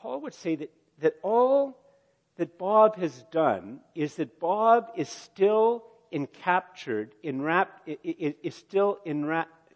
Paul 0.00 0.20
would 0.22 0.34
say 0.34 0.56
that, 0.56 0.70
that 1.00 1.14
all 1.22 1.76
that 2.36 2.58
Bob 2.58 2.96
has 2.96 3.24
done 3.30 3.80
is 3.94 4.14
that 4.16 4.38
Bob 4.38 4.90
is 4.96 5.08
still 5.08 5.84
encaptured, 6.12 7.10
enwrapped, 7.22 7.88
is 8.04 8.54
still 8.54 8.98
enwrapped, 9.04 9.74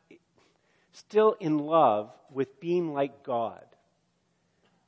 still 0.93 1.37
in 1.41 1.59
love 1.59 2.11
with 2.31 2.61
being 2.61 2.93
like 2.93 3.25
God. 3.25 3.65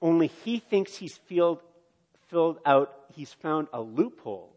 Only 0.01 0.29
he 0.29 0.59
thinks 0.59 0.97
he's 0.97 1.17
filled, 1.17 1.61
filled 2.29 2.59
out, 2.65 2.93
he's 3.15 3.33
found 3.33 3.69
a 3.73 3.81
loophole 3.81 4.55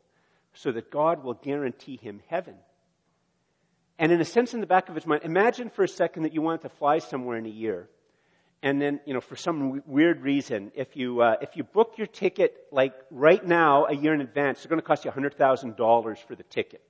so 0.53 0.71
that 0.71 0.91
God 0.91 1.23
will 1.23 1.35
guarantee 1.35 1.97
him 1.97 2.21
heaven. 2.27 2.55
And 3.99 4.11
in 4.11 4.21
a 4.21 4.25
sense, 4.25 4.53
in 4.53 4.61
the 4.61 4.67
back 4.67 4.89
of 4.89 4.95
his 4.95 5.07
mind, 5.07 5.23
imagine 5.23 5.69
for 5.69 5.83
a 5.83 5.87
second 5.87 6.23
that 6.23 6.33
you 6.33 6.41
want 6.41 6.61
to 6.61 6.69
fly 6.69 6.99
somewhere 6.99 7.37
in 7.37 7.45
a 7.45 7.49
year 7.49 7.89
and 8.63 8.81
then 8.81 8.99
you 9.05 9.13
know 9.13 9.21
for 9.21 9.35
some 9.35 9.81
weird 9.85 10.21
reason 10.21 10.71
if 10.75 10.95
you 10.95 11.21
uh, 11.21 11.35
if 11.41 11.55
you 11.55 11.63
book 11.63 11.93
your 11.97 12.07
ticket 12.07 12.67
like 12.71 12.93
right 13.11 13.45
now 13.45 13.85
a 13.85 13.93
year 13.93 14.13
in 14.13 14.21
advance 14.21 14.59
it's 14.59 14.67
going 14.67 14.79
to 14.79 14.85
cost 14.85 15.05
you 15.05 15.11
$100000 15.11 16.17
for 16.25 16.35
the 16.35 16.43
ticket. 16.43 16.81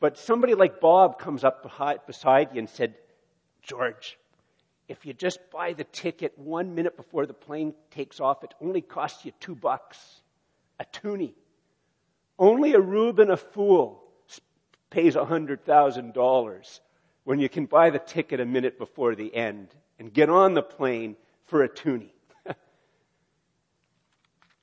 But 0.00 0.16
somebody 0.16 0.54
like 0.54 0.80
bob 0.80 1.18
comes 1.18 1.44
up 1.44 1.62
beside 2.06 2.48
you 2.52 2.60
and 2.60 2.68
said 2.68 2.94
george 3.62 4.18
if 4.88 5.04
you 5.04 5.12
just 5.12 5.38
buy 5.50 5.72
the 5.72 5.84
ticket 5.84 6.38
one 6.38 6.74
minute 6.74 6.96
before 6.96 7.26
the 7.26 7.34
plane 7.34 7.74
takes 7.90 8.20
off 8.20 8.44
it 8.44 8.54
only 8.60 8.80
costs 8.80 9.24
you 9.24 9.32
two 9.40 9.54
bucks 9.54 10.22
a 10.78 10.84
toonie. 10.84 11.34
Only 12.38 12.74
a 12.74 12.80
reuben 12.80 13.30
a 13.30 13.36
fool 13.36 14.04
pays 14.90 15.16
$100000 15.16 16.80
when 17.24 17.38
you 17.40 17.48
can 17.48 17.66
buy 17.66 17.90
the 17.90 17.98
ticket 17.98 18.40
a 18.40 18.46
minute 18.46 18.78
before 18.78 19.14
the 19.14 19.34
end 19.34 19.74
and 19.98 20.12
get 20.12 20.28
on 20.28 20.54
the 20.54 20.62
plane 20.62 21.16
for 21.46 21.62
a 21.62 21.68
toonie. 21.68 22.14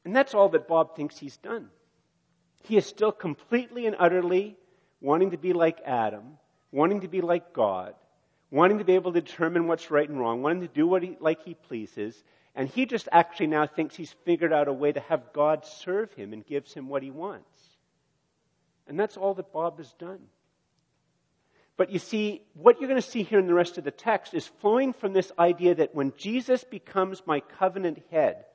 and 0.06 0.16
that's 0.16 0.34
all 0.34 0.50
that 0.50 0.68
Bob 0.68 0.96
thinks 0.96 1.18
he's 1.18 1.38
done. 1.38 1.70
He 2.64 2.78
is 2.78 2.86
still 2.86 3.12
completely 3.12 3.86
and 3.86 3.96
utterly 3.98 4.58
wanting 5.02 5.32
to 5.32 5.38
be 5.38 5.54
like 5.54 5.80
Adam, 5.86 6.38
wanting 6.72 7.02
to 7.02 7.08
be 7.08 7.22
like 7.22 7.54
God, 7.54 7.94
wanting 8.50 8.80
to 8.80 8.84
be 8.84 8.94
able 8.96 9.14
to 9.14 9.22
determine 9.22 9.68
what's 9.68 9.92
right 9.92 10.10
and 10.10 10.20
wrong, 10.20 10.42
wanting 10.42 10.62
to 10.62 10.74
do 10.74 10.88
what 10.88 11.04
he, 11.04 11.18
like 11.20 11.44
he 11.44 11.54
pleases, 11.54 12.24
and 12.56 12.70
he 12.70 12.86
just 12.86 13.10
actually 13.12 13.48
now 13.48 13.68
thinks 13.68 13.96
he's 13.96 14.16
figured 14.24 14.54
out 14.54 14.68
a 14.68 14.74
way 14.74 14.92
to 14.92 15.00
have 15.02 15.34
God 15.34 15.66
serve 15.66 16.14
him 16.14 16.34
and 16.34 16.46
gives 16.46 16.74
him 16.74 16.88
what 16.88 17.04
he 17.04 17.12
wants. 17.12 17.50
And 18.88 19.00
that's 19.00 19.18
all 19.18 19.34
that 19.34 19.52
Bob 19.52 19.78
has 19.78 19.92
done. 19.94 20.22
But 21.78 21.92
you 21.92 22.00
see, 22.00 22.42
what 22.54 22.80
you're 22.80 22.88
going 22.88 23.02
to 23.02 23.08
see 23.08 23.24
here 23.24 23.40
in 23.40 23.48
the 23.48 23.54
rest 23.54 23.78
of 23.78 23.84
the 23.84 23.92
text 23.92 24.34
is 24.34 24.48
flowing 24.48 24.94
from 24.94 25.14
this 25.14 25.32
idea 25.38 25.76
that 25.76 25.94
when 25.94 26.14
Jesus 26.18 26.64
becomes 26.64 27.22
my 27.26 27.42
covenant 27.42 28.02
head, 28.12 28.46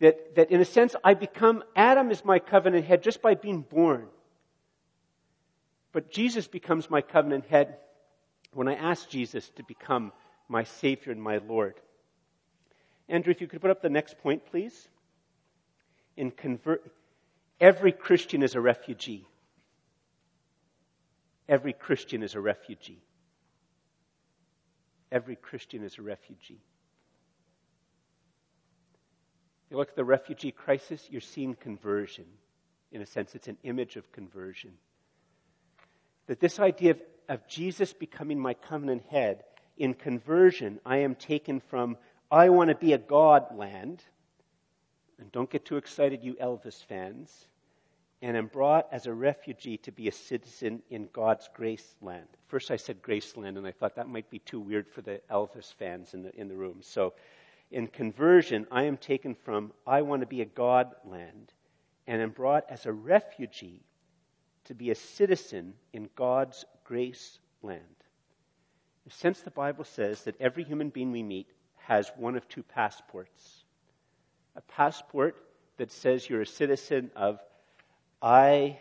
that, 0.00 0.36
that 0.36 0.50
in 0.50 0.60
a 0.60 0.64
sense 0.64 0.94
I 1.02 1.14
become, 1.14 1.64
Adam 1.74 2.10
is 2.10 2.24
my 2.24 2.38
covenant 2.38 2.84
head 2.84 3.02
just 3.02 3.22
by 3.22 3.34
being 3.34 3.62
born. 3.62 4.06
But 5.92 6.10
Jesus 6.10 6.46
becomes 6.46 6.90
my 6.90 7.00
covenant 7.00 7.46
head 7.46 7.76
when 8.52 8.68
I 8.68 8.74
ask 8.74 9.08
Jesus 9.08 9.48
to 9.56 9.64
become 9.64 10.12
my 10.48 10.64
Savior 10.64 11.12
and 11.12 11.22
my 11.22 11.38
Lord. 11.38 11.74
Andrew, 13.08 13.32
if 13.32 13.40
you 13.40 13.46
could 13.46 13.60
put 13.60 13.70
up 13.70 13.82
the 13.82 13.90
next 13.90 14.18
point, 14.18 14.46
please. 14.46 14.88
In 16.16 16.30
convert, 16.30 16.84
every 17.60 17.92
Christian 17.92 18.42
is 18.42 18.54
a 18.54 18.60
refugee. 18.60 19.26
Every 21.48 21.72
Christian 21.72 22.22
is 22.22 22.34
a 22.34 22.40
refugee. 22.40 23.02
Every 25.12 25.36
Christian 25.36 25.84
is 25.84 25.98
a 25.98 26.02
refugee. 26.02 26.60
If 29.66 29.70
You 29.70 29.76
look 29.76 29.90
at 29.90 29.96
the 29.96 30.04
refugee 30.04 30.52
crisis, 30.52 31.06
you're 31.10 31.20
seeing 31.20 31.54
conversion. 31.54 32.26
In 32.92 33.02
a 33.02 33.06
sense, 33.06 33.34
it's 33.34 33.48
an 33.48 33.58
image 33.62 33.96
of 33.96 34.10
conversion. 34.12 34.72
That 36.26 36.40
this 36.40 36.58
idea 36.58 36.92
of, 36.92 37.02
of 37.28 37.46
Jesus 37.46 37.92
becoming 37.92 38.38
my 38.38 38.54
covenant 38.54 39.02
head, 39.10 39.44
in 39.76 39.94
conversion, 39.94 40.80
I 40.86 40.98
am 40.98 41.14
taken 41.14 41.60
from 41.60 41.96
I 42.30 42.48
want 42.48 42.70
to 42.70 42.76
be 42.76 42.92
a 42.92 42.98
God 42.98 43.56
land. 43.56 44.02
And 45.18 45.30
don't 45.30 45.50
get 45.50 45.64
too 45.64 45.76
excited, 45.76 46.22
you 46.22 46.34
Elvis 46.34 46.84
fans. 46.84 47.48
And 48.24 48.38
am 48.38 48.46
brought 48.46 48.88
as 48.90 49.04
a 49.04 49.12
refugee 49.12 49.76
to 49.76 49.92
be 49.92 50.08
a 50.08 50.12
citizen 50.12 50.82
in 50.88 51.10
God's 51.12 51.46
grace 51.52 51.94
land. 52.00 52.26
First, 52.46 52.70
I 52.70 52.76
said 52.76 53.02
grace 53.02 53.36
land, 53.36 53.58
and 53.58 53.66
I 53.66 53.70
thought 53.70 53.96
that 53.96 54.08
might 54.08 54.30
be 54.30 54.38
too 54.38 54.60
weird 54.60 54.88
for 54.88 55.02
the 55.02 55.20
Elvis 55.30 55.74
fans 55.74 56.14
in 56.14 56.22
the, 56.22 56.34
in 56.34 56.48
the 56.48 56.56
room. 56.56 56.78
So, 56.80 57.12
in 57.70 57.86
conversion, 57.86 58.66
I 58.70 58.84
am 58.84 58.96
taken 58.96 59.34
from 59.34 59.74
I 59.86 60.00
want 60.00 60.22
to 60.22 60.26
be 60.26 60.40
a 60.40 60.46
God 60.46 60.94
land 61.04 61.52
and 62.06 62.22
am 62.22 62.30
brought 62.30 62.64
as 62.70 62.86
a 62.86 62.92
refugee 62.94 63.82
to 64.64 64.74
be 64.74 64.90
a 64.90 64.94
citizen 64.94 65.74
in 65.92 66.08
God's 66.16 66.64
grace 66.82 67.38
land. 67.60 67.82
Since 69.10 69.42
the 69.42 69.50
Bible 69.50 69.84
says 69.84 70.24
that 70.24 70.40
every 70.40 70.64
human 70.64 70.88
being 70.88 71.12
we 71.12 71.22
meet 71.22 71.48
has 71.76 72.10
one 72.16 72.36
of 72.36 72.48
two 72.48 72.62
passports 72.62 73.64
a 74.56 74.62
passport 74.62 75.36
that 75.76 75.92
says 75.92 76.30
you're 76.30 76.40
a 76.40 76.46
citizen 76.46 77.10
of, 77.14 77.38
I 78.22 78.78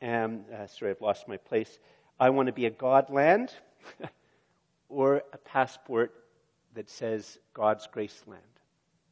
am, 0.00 0.44
uh, 0.52 0.66
sorry, 0.66 0.90
I've 0.90 1.00
lost 1.00 1.28
my 1.28 1.36
place, 1.36 1.78
I 2.18 2.30
want 2.30 2.46
to 2.46 2.52
be 2.52 2.66
a 2.66 2.70
God 2.70 3.10
land, 3.10 3.52
or 4.88 5.22
a 5.32 5.38
passport 5.38 6.12
that 6.74 6.88
says 6.88 7.38
God's 7.52 7.86
grace 7.86 8.22
land. 8.26 8.42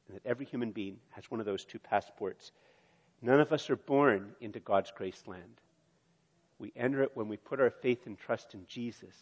And 0.08 0.16
that 0.16 0.26
every 0.26 0.46
human 0.46 0.72
being 0.72 0.98
has 1.10 1.30
one 1.30 1.40
of 1.40 1.46
those 1.46 1.64
two 1.64 1.78
passports. 1.78 2.52
None 3.22 3.40
of 3.40 3.52
us 3.52 3.70
are 3.70 3.76
born 3.76 4.32
into 4.40 4.60
God's 4.60 4.92
grace 4.94 5.22
land. 5.26 5.60
We 6.58 6.72
enter 6.76 7.02
it 7.02 7.12
when 7.14 7.28
we 7.28 7.36
put 7.36 7.60
our 7.60 7.70
faith 7.70 8.06
and 8.06 8.18
trust 8.18 8.54
in 8.54 8.66
Jesus, 8.66 9.16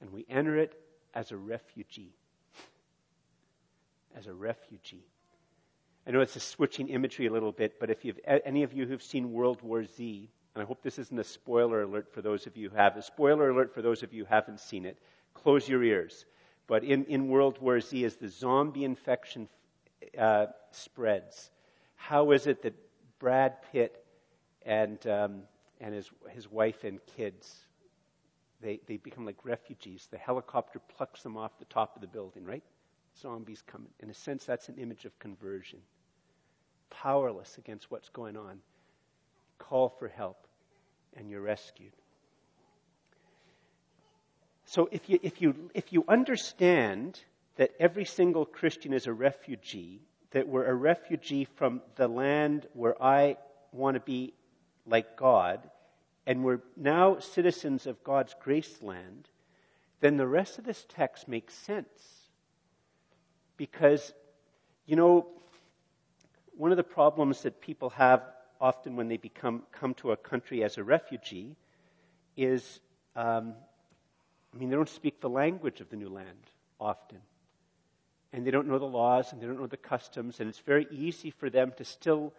and 0.00 0.10
we 0.10 0.26
enter 0.28 0.58
it 0.58 0.74
as 1.14 1.32
a 1.32 1.36
refugee 1.36 2.14
as 4.16 4.26
a 4.26 4.34
refugee. 4.34 5.06
I 6.06 6.12
know 6.12 6.20
it's 6.20 6.36
a 6.36 6.40
switching 6.40 6.88
imagery 6.88 7.26
a 7.26 7.32
little 7.32 7.50
bit, 7.50 7.80
but 7.80 7.90
if 7.90 8.04
you've, 8.04 8.20
any 8.26 8.62
of 8.62 8.72
you 8.72 8.86
who've 8.86 9.02
seen 9.02 9.32
World 9.32 9.60
War 9.62 9.84
Z, 9.84 10.30
and 10.54 10.62
I 10.62 10.66
hope 10.66 10.82
this 10.82 10.98
isn't 11.00 11.18
a 11.18 11.24
spoiler 11.24 11.82
alert 11.82 12.12
for 12.12 12.22
those 12.22 12.46
of 12.46 12.56
you 12.56 12.70
who 12.70 12.76
have, 12.76 12.96
a 12.96 13.02
spoiler 13.02 13.50
alert 13.50 13.74
for 13.74 13.82
those 13.82 14.04
of 14.04 14.12
you 14.12 14.24
who 14.24 14.28
haven't 14.32 14.60
seen 14.60 14.84
it, 14.84 14.98
close 15.34 15.68
your 15.68 15.82
ears. 15.82 16.24
But 16.68 16.84
in, 16.84 17.04
in 17.06 17.28
World 17.28 17.58
War 17.60 17.80
Z, 17.80 18.04
as 18.04 18.16
the 18.16 18.28
zombie 18.28 18.84
infection 18.84 19.48
uh, 20.16 20.46
spreads, 20.70 21.50
how 21.96 22.30
is 22.30 22.46
it 22.46 22.62
that 22.62 22.74
Brad 23.18 23.56
Pitt 23.72 24.04
and, 24.64 25.04
um, 25.08 25.42
and 25.80 25.92
his, 25.92 26.10
his 26.30 26.50
wife 26.50 26.84
and 26.84 27.00
kids, 27.16 27.56
they, 28.60 28.78
they 28.86 28.96
become 28.96 29.26
like 29.26 29.44
refugees? 29.44 30.06
The 30.08 30.18
helicopter 30.18 30.78
plucks 30.78 31.22
them 31.22 31.36
off 31.36 31.58
the 31.58 31.64
top 31.64 31.96
of 31.96 32.00
the 32.00 32.08
building, 32.08 32.44
right? 32.44 32.62
zombies 33.20 33.62
coming. 33.66 33.88
In 34.00 34.10
a 34.10 34.14
sense, 34.14 34.44
that's 34.44 34.68
an 34.68 34.76
image 34.76 35.04
of 35.04 35.18
conversion. 35.18 35.80
Powerless 36.90 37.58
against 37.58 37.90
what's 37.90 38.08
going 38.08 38.36
on. 38.36 38.60
Call 39.58 39.88
for 39.88 40.08
help, 40.08 40.46
and 41.16 41.30
you're 41.30 41.40
rescued. 41.40 41.92
So 44.64 44.88
if 44.90 45.08
you, 45.08 45.18
if 45.22 45.40
you, 45.40 45.70
if 45.74 45.92
you 45.92 46.04
understand 46.08 47.20
that 47.56 47.70
every 47.78 48.04
single 48.04 48.44
Christian 48.44 48.92
is 48.92 49.06
a 49.06 49.12
refugee, 49.12 50.00
that 50.32 50.48
we're 50.48 50.66
a 50.66 50.74
refugee 50.74 51.44
from 51.44 51.80
the 51.94 52.08
land 52.08 52.66
where 52.74 53.00
I 53.02 53.36
want 53.72 53.94
to 53.94 54.00
be 54.00 54.34
like 54.84 55.16
God, 55.16 55.70
and 56.26 56.44
we're 56.44 56.60
now 56.76 57.20
citizens 57.20 57.86
of 57.86 58.02
God's 58.02 58.34
grace 58.40 58.82
land, 58.82 59.28
then 60.00 60.16
the 60.16 60.26
rest 60.26 60.58
of 60.58 60.64
this 60.64 60.84
text 60.88 61.28
makes 61.28 61.54
sense 61.54 62.26
because, 63.56 64.12
you 64.84 64.96
know, 64.96 65.28
one 66.56 66.70
of 66.70 66.76
the 66.76 66.84
problems 66.84 67.42
that 67.42 67.60
people 67.60 67.90
have 67.90 68.22
often 68.60 68.96
when 68.96 69.08
they 69.08 69.18
become 69.18 69.62
come 69.72 69.94
to 69.94 70.12
a 70.12 70.16
country 70.16 70.64
as 70.64 70.78
a 70.78 70.84
refugee 70.84 71.54
is, 72.36 72.80
um, 73.14 73.54
I 74.54 74.58
mean, 74.58 74.70
they 74.70 74.76
don't 74.76 74.88
speak 74.88 75.20
the 75.20 75.28
language 75.28 75.80
of 75.80 75.90
the 75.90 75.96
new 75.96 76.08
land 76.08 76.50
often, 76.80 77.18
and 78.32 78.46
they 78.46 78.50
don't 78.50 78.66
know 78.66 78.78
the 78.78 78.84
laws 78.84 79.32
and 79.32 79.40
they 79.40 79.46
don't 79.46 79.60
know 79.60 79.66
the 79.66 79.76
customs, 79.76 80.40
and 80.40 80.48
it's 80.48 80.58
very 80.58 80.86
easy 80.90 81.30
for 81.30 81.50
them 81.50 81.72
to 81.76 81.84
still 81.84 82.32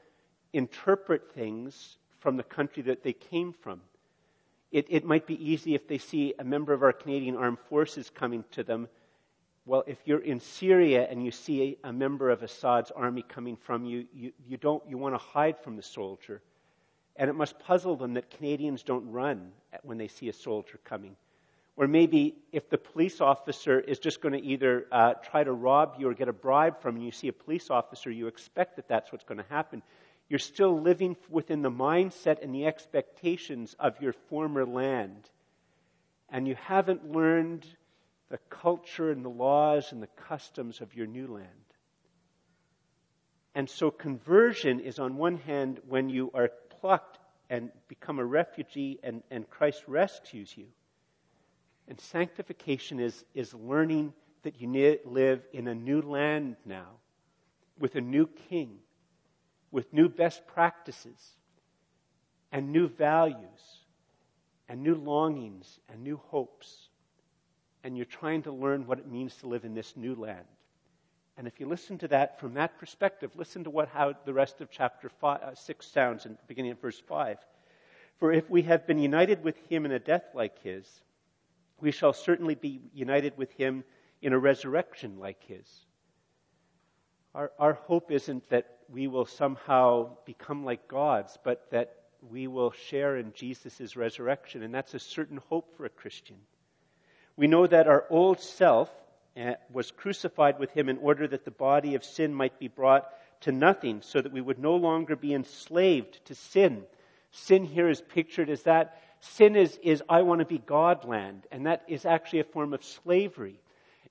interpret 0.53 1.32
things 1.34 1.97
from 2.20 2.38
the 2.38 2.43
country 2.43 2.84
that 2.84 3.03
they 3.03 3.13
came 3.13 3.53
from. 3.53 3.82
It, 4.72 4.88
it 4.89 5.05
might 5.05 5.28
be 5.28 5.51
easy 5.51 5.76
if 5.76 5.88
they 5.88 5.97
see 5.97 6.34
a 6.39 6.43
member 6.43 6.74
of 6.74 6.84
our 6.84 6.93
Canadian 6.93 7.38
Armed 7.38 7.59
Forces 7.70 8.09
coming 8.09 8.43
to 8.51 8.63
them 8.63 8.88
well, 9.68 9.84
if 9.86 9.97
you're 10.05 10.24
in 10.24 10.39
Syria 10.39 11.05
and 11.09 11.24
you 11.24 11.30
see 11.30 11.78
a, 11.84 11.91
member 11.91 12.30
of 12.30 12.41
Assad's 12.41 12.89
army 12.89 13.22
coming 13.22 13.57
from 13.57 13.84
you, 13.84 14.05
you, 14.13 14.32
you 14.47 14.55
don't 14.55 14.82
you 14.88 14.97
want 14.97 15.13
to 15.13 15.20
hide 15.20 15.59
from 15.59 15.76
the 15.76 15.84
soldier. 15.84 16.41
And 17.18 17.30
it 17.30 17.34
must 17.34 17.59
puzzle 17.59 17.97
them 17.97 18.13
that 18.13 18.30
Canadians 18.30 18.84
don't 18.84 19.11
run 19.11 19.51
when 19.84 19.97
they 19.97 20.07
see 20.07 20.30
a 20.30 20.34
soldier 20.34 20.80
coming. 20.86 21.18
Or 21.76 21.86
maybe 21.86 22.36
if 22.53 22.70
the 22.70 22.78
police 22.78 23.20
officer 23.20 23.80
is 23.80 23.99
just 23.99 24.22
going 24.22 24.34
to 24.34 24.41
either 24.41 24.88
uh, 24.89 25.15
try 25.15 25.43
to 25.43 25.51
rob 25.51 25.95
you 25.99 26.07
or 26.07 26.13
get 26.13 26.30
a 26.30 26.34
bribe 26.34 26.80
from 26.82 26.95
you, 26.95 27.07
you 27.07 27.11
see 27.11 27.28
a 27.28 27.34
police 27.34 27.70
officer, 27.70 28.09
you 28.09 28.28
expect 28.28 28.78
that 28.78 28.88
that's 28.88 29.11
what's 29.11 29.26
going 29.26 29.39
to 29.39 29.49
happen. 29.49 29.84
You're 30.30 30.39
still 30.39 30.80
living 30.80 31.18
within 31.30 31.61
the 31.61 31.72
mindset 31.72 32.41
and 32.41 32.55
the 32.55 32.65
expectations 32.65 33.76
of 33.80 34.01
your 34.01 34.13
former 34.13 34.65
land. 34.65 35.30
And 36.30 36.47
you 36.47 36.55
haven't 36.55 37.11
learned 37.11 37.68
the 38.30 38.40
culture 38.50 39.12
and 39.12 39.24
the 39.24 39.30
laws 39.30 39.92
and 39.92 40.02
the 40.02 40.08
customs 40.08 40.82
of 40.82 40.94
your 40.96 41.08
new 41.08 41.28
land. 41.28 41.48
And 43.56 43.70
so 43.70 43.90
conversion 43.90 44.80
is, 44.80 45.00
on 45.00 45.18
one 45.18 45.38
hand, 45.38 45.80
when 45.88 46.10
you 46.10 46.30
are 46.34 46.50
plucked 46.80 47.18
and 47.50 47.72
become 47.88 48.20
a 48.20 48.26
refugee 48.26 49.00
and, 49.02 49.24
and 49.32 49.50
Christ 49.50 49.84
rescues 49.88 50.56
you. 50.56 50.68
And 51.88 52.00
sanctification 52.00 53.00
is, 53.00 53.24
is 53.34 53.54
learning 53.54 54.14
that 54.44 54.62
you 54.62 55.00
live 55.06 55.42
in 55.54 55.68
a 55.68 55.74
new 55.74 56.02
land 56.02 56.58
now, 56.66 56.88
with 57.80 57.96
a 57.96 58.02
new 58.02 58.28
king, 58.50 58.78
with 59.72 59.92
new 59.94 60.10
best 60.10 60.46
practices, 60.48 61.36
and 62.52 62.72
new 62.72 62.88
values, 62.88 63.82
and 64.70 64.84
new 64.84 64.96
longings, 64.96 65.80
and 65.90 66.04
new 66.04 66.18
hopes 66.28 66.87
and 67.84 67.96
you're 67.96 68.06
trying 68.06 68.44
to 68.44 68.52
learn 68.52 68.86
what 68.86 69.00
it 69.00 69.08
means 69.08 69.36
to 69.38 69.48
live 69.48 69.66
in 69.66 69.74
this 69.74 69.96
new 69.96 70.16
land. 70.16 70.46
And 71.38 71.48
if 71.48 71.60
you 71.60 71.68
listen 71.68 71.98
to 72.00 72.08
that 72.08 72.40
from 72.40 72.56
that 72.56 72.80
perspective, 72.80 73.32
listen 73.36 73.64
to 73.64 73.70
what 73.70 73.90
how 73.90 74.14
the 74.26 74.34
rest 74.34 74.60
of 74.60 74.72
chapter 74.72 75.10
five, 75.10 75.42
uh, 75.42 75.56
6 75.56 75.86
sounds 75.86 76.26
in 76.26 76.38
beginning 76.48 76.72
of 76.72 76.82
verse 76.82 77.00
5. 77.00 77.38
For 78.18 78.32
if 78.32 78.50
we 78.50 78.64
have 78.64 78.88
been 78.88 78.98
united 78.98 79.44
with 79.44 79.58
him 79.70 79.86
in 79.86 79.92
a 79.92 80.00
death 80.00 80.26
like 80.34 80.62
his, 80.64 80.88
we 81.80 81.92
shall 81.92 82.14
certainly 82.14 82.56
be 82.56 82.82
united 82.92 83.38
with 83.38 83.52
him 83.52 83.84
in 84.22 84.34
a 84.34 84.40
resurrection 84.40 85.20
like 85.20 85.44
his. 85.44 85.86
Our, 87.36 87.52
our 87.60 87.74
hope 87.74 88.12
isn't 88.12 88.50
that 88.50 88.80
we 88.90 89.08
will 89.08 89.26
somehow 89.26 90.18
become 90.26 90.66
like 90.66 90.88
gods, 90.88 91.38
but 91.44 91.70
that 91.70 91.94
we 92.32 92.48
will 92.48 92.72
share 92.72 93.18
in 93.18 93.32
Jesus' 93.34 93.96
resurrection. 93.96 94.64
And 94.64 94.74
that's 94.74 94.96
a 94.96 95.00
certain 95.00 95.38
hope 95.50 95.78
for 95.78 95.86
a 95.86 95.90
Christian. 95.90 96.38
We 97.38 97.48
know 97.48 97.68
that 97.68 97.88
our 97.88 98.06
old 98.10 98.42
self 98.42 98.90
uh, 99.40 99.54
was 99.72 99.92
crucified 99.92 100.60
with 100.60 100.72
him 100.72 100.90
in 100.90 100.98
order 100.98 101.28
that 101.28 101.46
the 101.46 101.52
body 101.52 101.94
of 101.94 102.04
sin 102.04 102.34
might 102.34 102.60
be 102.60 102.68
brought 102.68 103.08
to 103.42 103.52
nothing, 103.52 104.02
so 104.02 104.20
that 104.20 104.32
we 104.32 104.42
would 104.42 104.58
no 104.58 104.76
longer 104.76 105.16
be 105.16 105.34
enslaved 105.34 106.26
to 106.26 106.34
sin. 106.34 106.84
Sin 107.32 107.64
here 107.64 107.88
is 107.88 108.02
pictured 108.02 108.50
as 108.50 108.64
that. 108.64 109.00
Sin 109.20 109.56
is, 109.56 109.80
is 109.84 110.02
I 110.10 110.24
want 110.24 110.40
to 110.40 110.46
be 110.46 110.58
God 110.58 111.06
land, 111.06 111.46
and 111.52 111.68
that 111.68 111.84
is 111.88 112.06
actually 112.06 112.40
a 112.40 112.46
form 112.46 112.74
of 112.74 112.84
slavery. 112.84 113.60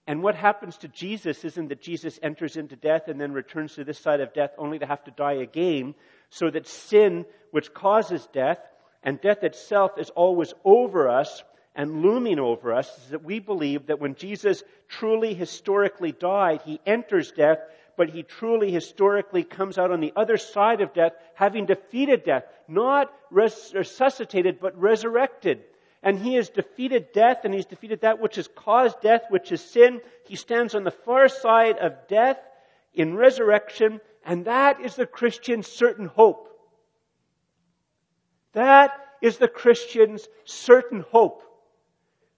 And 0.06 0.22
what 0.22 0.36
happens 0.36 0.76
to 0.78 0.88
Jesus 0.88 1.44
isn't 1.44 1.68
that 1.68 1.82
Jesus 1.82 2.20
enters 2.22 2.56
into 2.56 2.76
death 2.76 3.08
and 3.08 3.20
then 3.20 3.32
returns 3.32 3.74
to 3.74 3.82
this 3.82 3.98
side 3.98 4.20
of 4.20 4.32
death 4.32 4.52
only 4.58 4.78
to 4.78 4.86
have 4.86 5.02
to 5.04 5.10
die 5.10 5.34
again, 5.34 5.96
so 6.30 6.48
that 6.48 6.68
sin, 6.68 7.26
which 7.50 7.74
causes 7.74 8.28
death, 8.32 8.60
and 9.02 9.20
death 9.20 9.42
itself 9.42 9.98
is 9.98 10.10
always 10.10 10.54
over 10.64 11.08
us, 11.08 11.42
and 11.76 12.02
looming 12.02 12.38
over 12.38 12.72
us 12.72 12.88
is 13.04 13.10
that 13.10 13.22
we 13.22 13.38
believe 13.38 13.86
that 13.86 14.00
when 14.00 14.14
Jesus 14.14 14.64
truly 14.88 15.34
historically 15.34 16.10
died, 16.10 16.62
he 16.64 16.80
enters 16.86 17.32
death, 17.32 17.58
but 17.98 18.08
he 18.08 18.22
truly 18.22 18.72
historically 18.72 19.44
comes 19.44 19.76
out 19.76 19.90
on 19.90 20.00
the 20.00 20.14
other 20.16 20.38
side 20.38 20.80
of 20.80 20.94
death, 20.94 21.12
having 21.34 21.66
defeated 21.66 22.24
death, 22.24 22.44
not 22.66 23.12
res- 23.30 23.72
resuscitated, 23.74 24.58
but 24.58 24.80
resurrected. 24.80 25.64
And 26.02 26.18
he 26.18 26.34
has 26.34 26.48
defeated 26.48 27.12
death, 27.12 27.44
and 27.44 27.52
he's 27.52 27.66
defeated 27.66 28.00
that 28.00 28.20
which 28.20 28.36
has 28.36 28.48
caused 28.48 29.02
death, 29.02 29.24
which 29.28 29.52
is 29.52 29.60
sin. 29.60 30.00
He 30.24 30.36
stands 30.36 30.74
on 30.74 30.82
the 30.82 30.90
far 30.90 31.28
side 31.28 31.76
of 31.78 32.08
death 32.08 32.38
in 32.94 33.14
resurrection, 33.14 34.00
and 34.24 34.46
that 34.46 34.80
is 34.80 34.96
the 34.96 35.06
Christian's 35.06 35.66
certain 35.66 36.06
hope. 36.06 36.48
That 38.54 38.98
is 39.20 39.36
the 39.36 39.48
Christian's 39.48 40.26
certain 40.46 41.00
hope. 41.00 41.42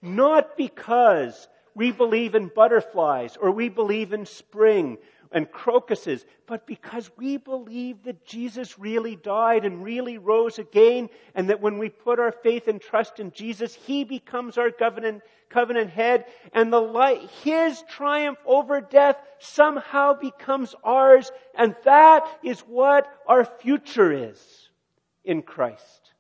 Not 0.00 0.56
because 0.56 1.48
we 1.74 1.92
believe 1.92 2.34
in 2.34 2.50
butterflies 2.54 3.36
or 3.40 3.50
we 3.50 3.68
believe 3.68 4.12
in 4.12 4.26
spring 4.26 4.98
and 5.30 5.50
crocuses, 5.50 6.24
but 6.46 6.66
because 6.66 7.10
we 7.16 7.36
believe 7.36 8.02
that 8.04 8.24
Jesus 8.24 8.78
really 8.78 9.16
died 9.16 9.64
and 9.64 9.84
really 9.84 10.18
rose 10.18 10.58
again, 10.58 11.10
and 11.34 11.50
that 11.50 11.60
when 11.60 11.78
we 11.78 11.88
put 11.88 12.18
our 12.18 12.32
faith 12.32 12.66
and 12.68 12.80
trust 12.80 13.20
in 13.20 13.30
Jesus, 13.32 13.74
He 13.74 14.04
becomes 14.04 14.56
our 14.56 14.70
covenant, 14.70 15.22
covenant 15.50 15.90
head, 15.90 16.24
and 16.52 16.72
the 16.72 16.80
light, 16.80 17.28
His 17.42 17.82
triumph 17.90 18.38
over 18.46 18.80
death 18.80 19.16
somehow 19.38 20.14
becomes 20.14 20.74
ours, 20.82 21.30
and 21.54 21.76
that 21.84 22.26
is 22.42 22.60
what 22.60 23.06
our 23.26 23.44
future 23.44 24.30
is 24.30 24.70
in 25.24 25.42
Christ. 25.42 26.12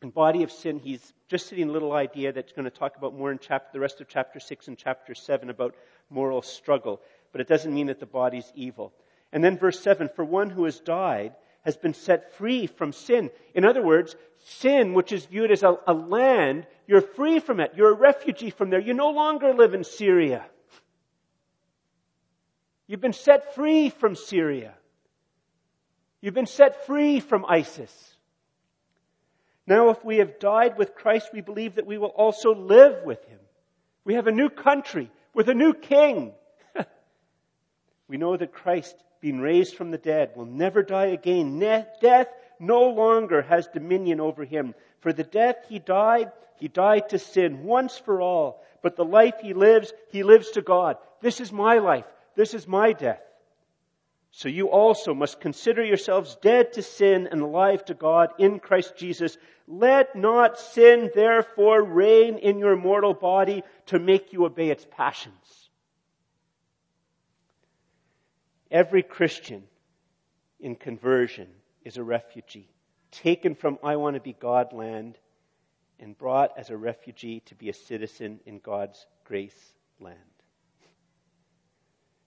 In 0.00 0.10
Body 0.10 0.42
of 0.42 0.50
Sin, 0.50 0.78
he's 0.78 1.12
just 1.32 1.48
sitting 1.48 1.70
a 1.70 1.72
little 1.72 1.94
idea 1.94 2.30
that's 2.30 2.52
going 2.52 2.66
to 2.66 2.70
talk 2.70 2.98
about 2.98 3.16
more 3.16 3.32
in 3.32 3.38
chapter, 3.38 3.70
the 3.72 3.80
rest 3.80 4.02
of 4.02 4.06
chapter 4.06 4.38
6 4.38 4.68
and 4.68 4.76
chapter 4.76 5.14
7 5.14 5.48
about 5.48 5.74
moral 6.10 6.42
struggle. 6.42 7.00
But 7.32 7.40
it 7.40 7.48
doesn't 7.48 7.72
mean 7.72 7.86
that 7.86 8.00
the 8.00 8.06
body's 8.06 8.52
evil. 8.54 8.92
And 9.32 9.42
then 9.42 9.56
verse 9.56 9.80
7 9.80 10.10
For 10.14 10.26
one 10.26 10.50
who 10.50 10.66
has 10.66 10.78
died 10.78 11.34
has 11.62 11.78
been 11.78 11.94
set 11.94 12.34
free 12.34 12.66
from 12.66 12.92
sin. 12.92 13.30
In 13.54 13.64
other 13.64 13.82
words, 13.82 14.14
sin, 14.44 14.92
which 14.92 15.10
is 15.10 15.24
viewed 15.24 15.50
as 15.50 15.62
a, 15.62 15.78
a 15.86 15.94
land, 15.94 16.66
you're 16.86 17.00
free 17.00 17.40
from 17.40 17.60
it. 17.60 17.72
You're 17.74 17.92
a 17.92 17.94
refugee 17.94 18.50
from 18.50 18.68
there. 18.68 18.80
You 18.80 18.92
no 18.92 19.10
longer 19.10 19.54
live 19.54 19.72
in 19.72 19.84
Syria. 19.84 20.44
You've 22.86 23.00
been 23.00 23.14
set 23.14 23.54
free 23.54 23.88
from 23.88 24.16
Syria. 24.16 24.74
You've 26.20 26.34
been 26.34 26.44
set 26.44 26.84
free 26.84 27.20
from 27.20 27.46
ISIS. 27.48 28.16
Now, 29.66 29.90
if 29.90 30.04
we 30.04 30.18
have 30.18 30.40
died 30.40 30.76
with 30.76 30.94
Christ, 30.94 31.30
we 31.32 31.40
believe 31.40 31.76
that 31.76 31.86
we 31.86 31.98
will 31.98 32.08
also 32.08 32.54
live 32.54 33.04
with 33.04 33.24
him. 33.26 33.38
We 34.04 34.14
have 34.14 34.26
a 34.26 34.32
new 34.32 34.50
country 34.50 35.10
with 35.34 35.48
a 35.48 35.54
new 35.54 35.72
king. 35.72 36.32
we 38.08 38.16
know 38.16 38.36
that 38.36 38.52
Christ, 38.52 38.96
being 39.20 39.40
raised 39.40 39.76
from 39.76 39.90
the 39.90 39.98
dead, 39.98 40.32
will 40.34 40.46
never 40.46 40.82
die 40.82 41.06
again. 41.06 41.60
death 41.60 42.28
no 42.58 42.90
longer 42.90 43.42
has 43.42 43.68
dominion 43.68 44.20
over 44.20 44.44
him. 44.44 44.74
For 45.00 45.12
the 45.12 45.24
death 45.24 45.56
he 45.68 45.78
died, 45.78 46.32
he 46.56 46.68
died 46.68 47.08
to 47.10 47.18
sin 47.18 47.64
once 47.64 47.98
for 47.98 48.20
all. 48.20 48.64
But 48.82 48.96
the 48.96 49.04
life 49.04 49.34
he 49.40 49.54
lives, 49.54 49.92
he 50.10 50.24
lives 50.24 50.50
to 50.52 50.62
God. 50.62 50.96
This 51.20 51.40
is 51.40 51.52
my 51.52 51.78
life. 51.78 52.04
This 52.34 52.54
is 52.54 52.66
my 52.66 52.92
death. 52.92 53.20
So 54.34 54.48
you 54.48 54.70
also 54.70 55.12
must 55.12 55.40
consider 55.40 55.84
yourselves 55.84 56.38
dead 56.40 56.72
to 56.72 56.82
sin 56.82 57.28
and 57.30 57.42
alive 57.42 57.84
to 57.84 57.94
God 57.94 58.30
in 58.38 58.60
Christ 58.60 58.96
Jesus. 58.96 59.36
Let 59.68 60.16
not 60.16 60.58
sin 60.58 61.10
therefore 61.14 61.82
reign 61.82 62.38
in 62.38 62.58
your 62.58 62.74
mortal 62.74 63.12
body 63.12 63.62
to 63.86 63.98
make 63.98 64.32
you 64.32 64.46
obey 64.46 64.70
its 64.70 64.86
passions. 64.90 65.68
Every 68.70 69.02
Christian 69.02 69.64
in 70.58 70.76
conversion 70.76 71.48
is 71.84 71.98
a 71.98 72.02
refugee, 72.02 72.70
taken 73.10 73.54
from 73.54 73.78
I 73.84 73.96
want 73.96 74.14
to 74.14 74.20
be 74.20 74.32
God 74.32 74.72
land 74.72 75.18
and 76.00 76.16
brought 76.16 76.56
as 76.56 76.70
a 76.70 76.76
refugee 76.76 77.40
to 77.40 77.54
be 77.54 77.68
a 77.68 77.74
citizen 77.74 78.40
in 78.46 78.60
God's 78.60 79.06
grace 79.24 79.74
land. 80.00 80.18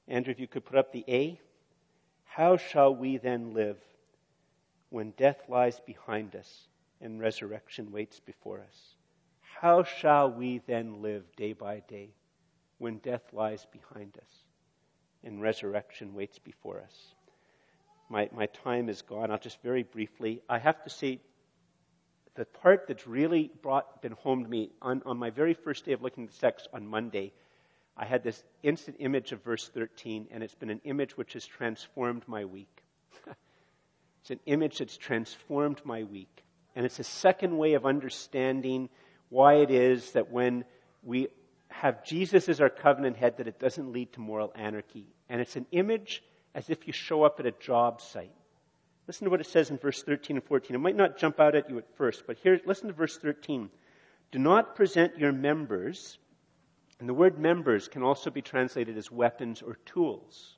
Andrew, 0.07 0.31
if 0.31 0.39
you 0.39 0.47
could 0.47 0.65
put 0.65 0.77
up 0.77 0.91
the 0.93 1.03
A. 1.07 1.39
How 2.35 2.57
shall 2.57 2.93
we 2.93 3.15
then 3.15 3.53
live 3.53 3.77
when 4.89 5.11
death 5.11 5.39
lies 5.47 5.79
behind 5.79 6.35
us 6.35 6.67
and 6.99 7.17
resurrection 7.17 7.93
waits 7.93 8.19
before 8.19 8.59
us? 8.59 8.95
How 9.39 9.83
shall 9.83 10.29
we 10.29 10.57
then 10.67 11.01
live 11.01 11.23
day 11.37 11.53
by 11.53 11.81
day 11.87 12.09
when 12.77 12.97
death 12.97 13.21
lies 13.31 13.65
behind 13.71 14.17
us 14.17 14.43
and 15.23 15.41
resurrection 15.41 16.13
waits 16.13 16.37
before 16.37 16.81
us? 16.81 17.13
My, 18.09 18.29
my 18.33 18.47
time 18.47 18.89
is 18.89 19.01
gone. 19.01 19.31
I'll 19.31 19.37
just 19.37 19.61
very 19.61 19.83
briefly. 19.83 20.41
I 20.49 20.57
have 20.57 20.83
to 20.83 20.89
say, 20.89 21.21
the 22.35 22.43
part 22.43 22.85
that's 22.89 23.07
really 23.07 23.49
brought 23.61 24.01
been 24.01 24.11
home 24.11 24.43
to 24.43 24.49
me 24.49 24.71
on, 24.81 25.01
on 25.05 25.17
my 25.17 25.29
very 25.29 25.53
first 25.53 25.85
day 25.85 25.93
of 25.93 26.01
looking 26.01 26.25
at 26.25 26.31
the 26.33 26.39
text 26.39 26.67
on 26.73 26.85
Monday 26.85 27.31
I 27.97 28.05
had 28.05 28.23
this 28.23 28.43
instant 28.61 28.97
image 28.99 29.31
of 29.31 29.43
verse 29.43 29.69
13, 29.69 30.27
and 30.31 30.43
it's 30.43 30.55
been 30.55 30.69
an 30.69 30.81
image 30.83 31.15
which 31.17 31.33
has 31.33 31.45
transformed 31.45 32.23
my 32.27 32.43
week. 32.45 32.83
it's 34.21 34.31
an 34.31 34.39
image 34.45 34.79
that's 34.79 34.97
transformed 34.97 35.81
my 35.85 36.03
week. 36.03 36.43
And 36.75 36.85
it's 36.85 36.99
a 36.99 37.05
second 37.05 37.57
way 37.57 37.73
of 37.73 37.85
understanding 37.85 38.89
why 39.29 39.55
it 39.55 39.71
is 39.71 40.11
that 40.11 40.29
when 40.29 40.65
we 41.03 41.29
have 41.69 42.03
Jesus 42.03 42.49
as 42.49 42.59
our 42.59 42.69
covenant 42.69 43.15
head, 43.15 43.37
that 43.37 43.47
it 43.47 43.59
doesn't 43.59 43.93
lead 43.93 44.11
to 44.13 44.19
moral 44.19 44.51
anarchy. 44.55 45.05
And 45.29 45.39
it's 45.39 45.55
an 45.55 45.65
image 45.71 46.21
as 46.53 46.69
if 46.69 46.87
you 46.87 46.93
show 46.93 47.23
up 47.23 47.39
at 47.39 47.45
a 47.45 47.51
job 47.51 48.01
site. 48.01 48.31
Listen 49.07 49.25
to 49.25 49.31
what 49.31 49.41
it 49.41 49.47
says 49.47 49.69
in 49.69 49.77
verse 49.77 50.03
13 50.03 50.37
and 50.37 50.43
14. 50.43 50.75
It 50.75 50.79
might 50.79 50.95
not 50.95 51.17
jump 51.17 51.39
out 51.39 51.55
at 51.55 51.69
you 51.69 51.77
at 51.77 51.95
first, 51.95 52.23
but 52.27 52.37
here, 52.37 52.59
listen 52.65 52.87
to 52.87 52.93
verse 52.93 53.17
13. 53.17 53.69
Do 54.31 54.39
not 54.39 54.75
present 54.75 55.17
your 55.17 55.31
members 55.31 56.17
and 56.99 57.09
the 57.09 57.13
word 57.13 57.37
members 57.37 57.87
can 57.87 58.03
also 58.03 58.29
be 58.29 58.41
translated 58.41 58.97
as 58.97 59.11
weapons 59.11 59.61
or 59.61 59.77
tools. 59.85 60.57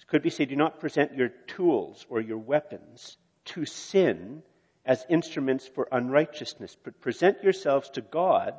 It 0.00 0.06
could 0.06 0.22
be 0.22 0.30
said, 0.30 0.48
do 0.48 0.56
not 0.56 0.80
present 0.80 1.16
your 1.16 1.30
tools 1.46 2.06
or 2.08 2.20
your 2.20 2.38
weapons 2.38 3.16
to 3.46 3.64
sin 3.64 4.42
as 4.84 5.06
instruments 5.08 5.66
for 5.66 5.88
unrighteousness, 5.90 6.76
but 6.82 7.00
present 7.00 7.42
yourselves 7.42 7.90
to 7.90 8.00
God 8.00 8.54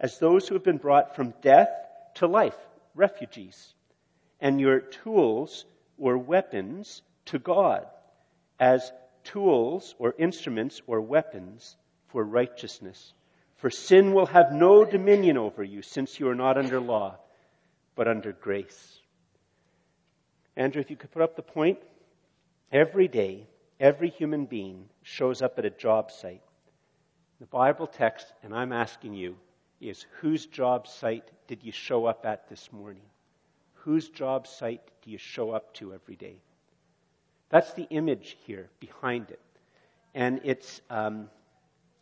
as 0.00 0.18
those 0.18 0.48
who 0.48 0.54
have 0.54 0.64
been 0.64 0.78
brought 0.78 1.16
from 1.16 1.34
death 1.42 1.70
to 2.14 2.26
life, 2.26 2.56
refugees, 2.94 3.74
and 4.40 4.60
your 4.60 4.80
tools 4.80 5.64
or 5.98 6.18
weapons 6.18 7.02
to 7.26 7.38
God 7.38 7.86
as 8.58 8.92
tools 9.24 9.94
or 9.98 10.14
instruments 10.18 10.80
or 10.86 11.00
weapons 11.00 11.76
for 12.08 12.22
righteousness. 12.22 13.12
For 13.64 13.70
sin 13.70 14.12
will 14.12 14.26
have 14.26 14.52
no 14.52 14.84
dominion 14.84 15.38
over 15.38 15.64
you, 15.64 15.80
since 15.80 16.20
you 16.20 16.28
are 16.28 16.34
not 16.34 16.58
under 16.58 16.78
law, 16.78 17.16
but 17.94 18.06
under 18.06 18.30
grace. 18.30 18.98
Andrew, 20.54 20.82
if 20.82 20.90
you 20.90 20.96
could 20.96 21.12
put 21.12 21.22
up 21.22 21.34
the 21.34 21.40
point. 21.40 21.78
Every 22.70 23.08
day, 23.08 23.46
every 23.80 24.10
human 24.10 24.44
being 24.44 24.90
shows 25.02 25.40
up 25.40 25.58
at 25.58 25.64
a 25.64 25.70
job 25.70 26.10
site. 26.10 26.42
The 27.40 27.46
Bible 27.46 27.86
text, 27.86 28.34
and 28.42 28.54
I'm 28.54 28.70
asking 28.70 29.14
you, 29.14 29.34
is 29.80 30.04
whose 30.20 30.44
job 30.44 30.86
site 30.86 31.30
did 31.46 31.62
you 31.62 31.72
show 31.72 32.04
up 32.04 32.26
at 32.26 32.50
this 32.50 32.70
morning? 32.70 33.06
Whose 33.76 34.10
job 34.10 34.46
site 34.46 34.82
do 35.02 35.10
you 35.10 35.16
show 35.16 35.52
up 35.52 35.72
to 35.76 35.94
every 35.94 36.16
day? 36.16 36.36
That's 37.48 37.72
the 37.72 37.86
image 37.88 38.36
here 38.44 38.68
behind 38.78 39.30
it. 39.30 39.40
And 40.14 40.42
it's, 40.44 40.82
um, 40.90 41.30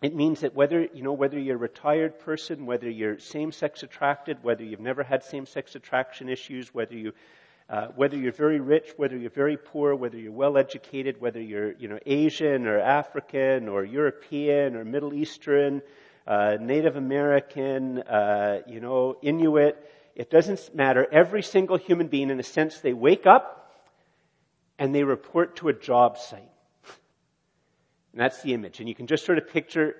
it 0.02 0.16
means 0.16 0.40
that 0.40 0.56
whether, 0.56 0.88
you 0.92 1.02
know, 1.02 1.12
whether 1.12 1.38
you're 1.38 1.54
a 1.54 1.58
retired 1.58 2.18
person, 2.18 2.66
whether 2.66 2.90
you're 2.90 3.20
same-sex 3.20 3.84
attracted, 3.84 4.42
whether 4.42 4.64
you've 4.64 4.80
never 4.80 5.04
had 5.04 5.22
same-sex 5.22 5.76
attraction 5.76 6.28
issues, 6.28 6.74
whether 6.74 6.96
you, 6.96 7.12
uh, 7.70 7.86
whether 7.94 8.16
you're 8.16 8.32
very 8.32 8.58
rich, 8.58 8.92
whether 8.96 9.16
you're 9.16 9.30
very 9.30 9.56
poor, 9.56 9.94
whether 9.94 10.18
you're 10.18 10.32
well 10.32 10.58
educated, 10.58 11.20
whether 11.20 11.40
you're, 11.40 11.72
you 11.74 11.86
know, 11.86 12.00
Asian 12.04 12.66
or 12.66 12.80
African 12.80 13.68
or 13.68 13.84
European 13.84 14.74
or 14.74 14.84
Middle 14.84 15.14
Eastern, 15.14 15.82
uh, 16.26 16.56
Native 16.60 16.96
American, 16.96 17.98
uh, 17.98 18.62
you 18.66 18.80
know, 18.80 19.16
Inuit. 19.22 19.76
It 20.16 20.30
doesn't 20.30 20.74
matter. 20.74 21.06
Every 21.12 21.42
single 21.42 21.76
human 21.76 22.08
being, 22.08 22.28
in 22.28 22.40
a 22.40 22.44
sense, 22.44 22.80
they 22.80 22.92
wake 22.92 23.26
up 23.26 23.72
and 24.80 24.92
they 24.92 25.04
report 25.04 25.56
to 25.56 25.68
a 25.68 25.72
job 25.72 26.18
site. 26.18 26.51
And 28.12 28.20
that's 28.20 28.42
the 28.42 28.54
image. 28.54 28.80
And 28.80 28.88
you 28.88 28.94
can 28.94 29.06
just 29.06 29.24
sort 29.24 29.38
of 29.38 29.48
picture 29.48 29.96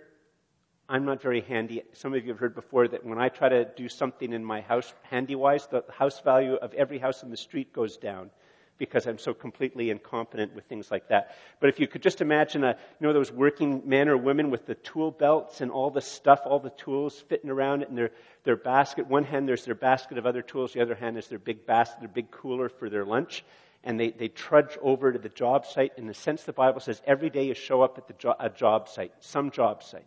I'm 0.89 1.07
not 1.07 1.23
very 1.23 1.41
handy. 1.41 1.83
Some 1.95 2.13
of 2.13 2.23
you 2.23 2.33
have 2.33 2.39
heard 2.39 2.55
before 2.55 2.87
that 2.89 3.03
when 3.03 3.19
I 3.19 3.31
try 3.31 3.49
to 3.49 3.65
do 3.65 3.89
something 3.89 4.33
in 4.33 4.45
my 4.45 4.61
house 4.61 4.93
handy 5.05 5.35
wise, 5.35 5.67
the 5.67 5.85
house 5.91 6.21
value 6.21 6.55
of 6.57 6.75
every 6.75 6.99
house 6.99 7.23
in 7.23 7.31
the 7.31 7.37
street 7.37 7.73
goes 7.73 7.97
down 7.97 8.31
because 8.77 9.07
I'm 9.07 9.17
so 9.17 9.33
completely 9.33 9.91
incompetent 9.91 10.55
with 10.55 10.65
things 10.65 10.91
like 10.91 11.09
that. 11.09 11.37
But 11.61 11.69
if 11.69 11.81
you 11.81 11.87
could 11.87 12.03
just 12.03 12.21
imagine 12.21 12.65
a, 12.65 12.77
you 13.01 13.07
know, 13.07 13.13
those 13.15 13.33
working 13.33 13.83
men 13.87 14.09
or 14.09 14.19
women 14.19 14.51
with 14.51 14.67
the 14.67 14.75
tool 14.75 15.11
belts 15.11 15.61
and 15.61 15.71
all 15.71 15.91
the 15.91 16.01
stuff, 16.01 16.41
all 16.45 16.59
the 16.59 16.71
tools 16.71 17.19
fitting 17.19 17.49
around 17.49 17.83
it 17.83 17.89
in 17.89 17.95
their, 17.95 18.11
their 18.45 18.57
basket. 18.57 19.07
One 19.07 19.25
hand 19.25 19.49
there's 19.49 19.65
their 19.65 19.75
basket 19.75 20.19
of 20.19 20.27
other 20.27 20.43
tools. 20.43 20.73
The 20.73 20.83
other 20.83 20.95
hand 20.95 21.17
is 21.17 21.29
their 21.29 21.39
big 21.39 21.65
basket, 21.65 22.01
their 22.01 22.09
big 22.09 22.31
cooler 22.31 22.69
for 22.69 22.91
their 22.91 23.05
lunch. 23.05 23.45
And 23.85 23.99
they, 23.99 24.11
they 24.11 24.29
trudge 24.29 24.79
over 24.81 25.13
to 25.13 25.19
the 25.19 25.29
job 25.29 25.67
site. 25.67 25.93
In 25.97 26.07
the 26.07 26.15
sense 26.15 26.45
the 26.45 26.53
Bible 26.53 26.81
says 26.81 27.03
every 27.07 27.31
day 27.31 27.47
you 27.47 27.55
show 27.55 27.83
up 27.83 27.99
at 27.99 28.07
the 28.07 28.15
jo- 28.15 28.37
a 28.39 28.49
job 28.49 28.89
site, 28.89 29.13
some 29.21 29.51
job 29.51 29.83
site 29.83 30.07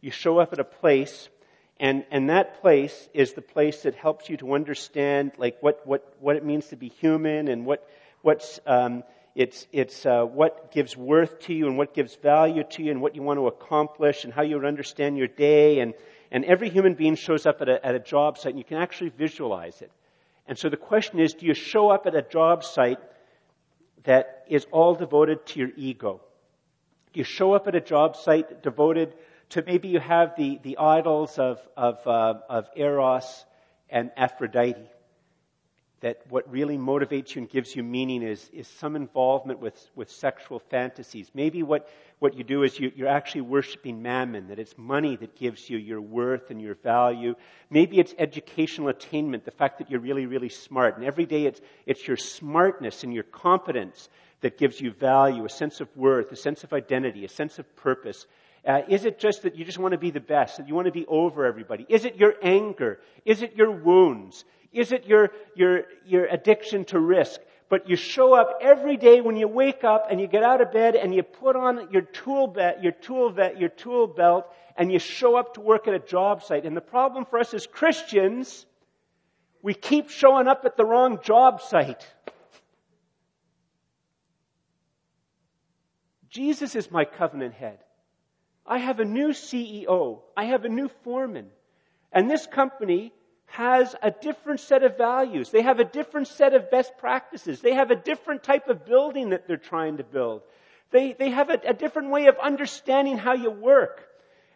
you 0.00 0.12
show 0.12 0.38
up 0.38 0.52
at 0.52 0.60
a 0.60 0.64
place 0.64 1.28
and, 1.78 2.04
and 2.10 2.30
that 2.30 2.60
place 2.60 3.08
is 3.12 3.32
the 3.32 3.42
place 3.42 3.82
that 3.82 3.94
helps 3.94 4.30
you 4.30 4.36
to 4.38 4.54
understand 4.54 5.32
like 5.36 5.58
what, 5.60 5.86
what, 5.86 6.16
what 6.20 6.36
it 6.36 6.44
means 6.44 6.68
to 6.68 6.76
be 6.76 6.88
human 6.88 7.48
and 7.48 7.66
what, 7.66 7.86
what's, 8.22 8.60
um, 8.66 9.02
it's, 9.34 9.66
it's 9.72 10.06
uh, 10.06 10.24
what 10.24 10.72
gives 10.72 10.96
worth 10.96 11.40
to 11.40 11.54
you 11.54 11.66
and 11.66 11.76
what 11.76 11.92
gives 11.92 12.14
value 12.14 12.62
to 12.62 12.82
you 12.82 12.92
and 12.92 13.02
what 13.02 13.14
you 13.14 13.22
want 13.22 13.38
to 13.38 13.46
accomplish 13.46 14.24
and 14.24 14.32
how 14.32 14.42
you 14.42 14.64
understand 14.64 15.18
your 15.18 15.26
day. 15.26 15.80
And, 15.80 15.92
and 16.30 16.44
every 16.44 16.70
human 16.70 16.94
being 16.94 17.16
shows 17.16 17.44
up 17.44 17.60
at 17.60 17.68
a, 17.68 17.84
at 17.84 17.94
a 17.94 17.98
job 17.98 18.38
site 18.38 18.52
and 18.52 18.58
you 18.58 18.64
can 18.64 18.78
actually 18.78 19.10
visualize 19.10 19.82
it. 19.82 19.90
And 20.48 20.58
so 20.58 20.68
the 20.68 20.76
question 20.76 21.18
is, 21.18 21.34
do 21.34 21.46
you 21.46 21.54
show 21.54 21.90
up 21.90 22.06
at 22.06 22.14
a 22.14 22.22
job 22.22 22.64
site 22.64 23.00
that 24.04 24.44
is 24.48 24.66
all 24.70 24.94
devoted 24.94 25.44
to 25.46 25.58
your 25.58 25.70
ego? 25.76 26.20
Do 27.12 27.18
you 27.18 27.24
show 27.24 27.54
up 27.54 27.66
at 27.66 27.74
a 27.74 27.80
job 27.80 28.16
site 28.16 28.62
devoted 28.62 29.14
to 29.50 29.62
maybe 29.62 29.88
you 29.88 30.00
have 30.00 30.34
the, 30.36 30.58
the 30.62 30.78
idols 30.78 31.38
of, 31.38 31.60
of, 31.76 32.04
uh, 32.06 32.34
of 32.48 32.68
Eros 32.74 33.44
and 33.88 34.10
Aphrodite. 34.16 34.88
That 36.02 36.20
what 36.28 36.50
really 36.50 36.76
motivates 36.76 37.34
you 37.34 37.40
and 37.42 37.50
gives 37.50 37.74
you 37.74 37.82
meaning 37.82 38.22
is, 38.22 38.50
is 38.52 38.68
some 38.68 38.96
involvement 38.96 39.60
with, 39.60 39.90
with 39.94 40.10
sexual 40.10 40.58
fantasies. 40.58 41.30
Maybe 41.32 41.62
what, 41.62 41.88
what 42.18 42.36
you 42.36 42.44
do 42.44 42.64
is 42.64 42.78
you, 42.78 42.92
you're 42.94 43.08
actually 43.08 43.40
worshiping 43.40 44.02
mammon, 44.02 44.48
that 44.48 44.58
it's 44.58 44.76
money 44.76 45.16
that 45.16 45.34
gives 45.36 45.70
you 45.70 45.78
your 45.78 46.02
worth 46.02 46.50
and 46.50 46.60
your 46.60 46.74
value. 46.74 47.34
Maybe 47.70 47.98
it's 47.98 48.14
educational 48.18 48.88
attainment, 48.88 49.46
the 49.46 49.50
fact 49.50 49.78
that 49.78 49.90
you're 49.90 50.00
really, 50.00 50.26
really 50.26 50.50
smart. 50.50 50.96
And 50.96 51.04
every 51.04 51.24
day 51.24 51.46
it's, 51.46 51.62
it's 51.86 52.06
your 52.06 52.18
smartness 52.18 53.02
and 53.02 53.14
your 53.14 53.24
competence 53.24 54.10
that 54.42 54.58
gives 54.58 54.80
you 54.80 54.92
value, 54.92 55.46
a 55.46 55.48
sense 55.48 55.80
of 55.80 55.88
worth, 55.96 56.30
a 56.30 56.36
sense 56.36 56.62
of 56.62 56.74
identity, 56.74 57.24
a 57.24 57.28
sense 57.28 57.58
of 57.58 57.74
purpose. 57.74 58.26
Uh, 58.66 58.82
is 58.88 59.04
it 59.04 59.18
just 59.18 59.42
that 59.44 59.56
you 59.56 59.64
just 59.64 59.78
want 59.78 59.92
to 59.92 59.98
be 59.98 60.10
the 60.10 60.20
best, 60.20 60.58
that 60.58 60.68
you 60.68 60.74
want 60.74 60.86
to 60.86 60.92
be 60.92 61.06
over 61.06 61.46
everybody? 61.46 61.86
Is 61.88 62.04
it 62.04 62.16
your 62.16 62.34
anger? 62.42 63.00
Is 63.24 63.40
it 63.40 63.56
your 63.56 63.70
wounds? 63.70 64.44
Is 64.76 64.92
it 64.92 65.06
your, 65.06 65.30
your, 65.54 65.84
your 66.04 66.26
addiction 66.26 66.84
to 66.86 67.00
risk? 67.00 67.40
But 67.70 67.88
you 67.88 67.96
show 67.96 68.34
up 68.34 68.58
every 68.60 68.98
day 68.98 69.22
when 69.22 69.34
you 69.34 69.48
wake 69.48 69.84
up 69.84 70.08
and 70.10 70.20
you 70.20 70.26
get 70.26 70.42
out 70.42 70.60
of 70.60 70.70
bed 70.70 70.94
and 70.94 71.14
you 71.14 71.22
put 71.22 71.56
on 71.56 71.88
your 71.90 72.02
tool 72.02 72.46
belt, 72.46 72.82
your 72.82 72.92
tool 72.92 73.30
belt, 73.30 73.56
your 73.56 73.70
tool 73.70 74.06
belt, 74.06 74.46
and 74.76 74.92
you 74.92 74.98
show 74.98 75.34
up 75.34 75.54
to 75.54 75.62
work 75.62 75.88
at 75.88 75.94
a 75.94 75.98
job 75.98 76.42
site. 76.42 76.66
And 76.66 76.76
the 76.76 76.82
problem 76.82 77.24
for 77.24 77.38
us 77.38 77.54
as 77.54 77.66
Christians, 77.66 78.66
we 79.62 79.72
keep 79.72 80.10
showing 80.10 80.46
up 80.46 80.66
at 80.66 80.76
the 80.76 80.84
wrong 80.84 81.20
job 81.22 81.62
site. 81.62 82.06
Jesus 86.28 86.76
is 86.76 86.90
my 86.90 87.06
covenant 87.06 87.54
head. 87.54 87.78
I 88.66 88.76
have 88.76 89.00
a 89.00 89.06
new 89.06 89.28
CEO. 89.28 90.20
I 90.36 90.44
have 90.44 90.66
a 90.66 90.68
new 90.68 90.90
foreman. 91.02 91.46
And 92.12 92.30
this 92.30 92.46
company 92.46 93.14
has 93.46 93.94
a 94.02 94.10
different 94.10 94.60
set 94.60 94.82
of 94.82 94.98
values. 94.98 95.50
They 95.50 95.62
have 95.62 95.80
a 95.80 95.84
different 95.84 96.28
set 96.28 96.54
of 96.54 96.70
best 96.70 96.98
practices. 96.98 97.60
They 97.60 97.74
have 97.74 97.90
a 97.90 97.96
different 97.96 98.42
type 98.42 98.68
of 98.68 98.84
building 98.84 99.30
that 99.30 99.46
they're 99.46 99.56
trying 99.56 99.96
to 99.98 100.04
build. 100.04 100.42
They, 100.90 101.12
they 101.12 101.30
have 101.30 101.50
a, 101.50 101.60
a 101.66 101.74
different 101.74 102.10
way 102.10 102.26
of 102.26 102.36
understanding 102.38 103.18
how 103.18 103.34
you 103.34 103.50
work. 103.50 104.06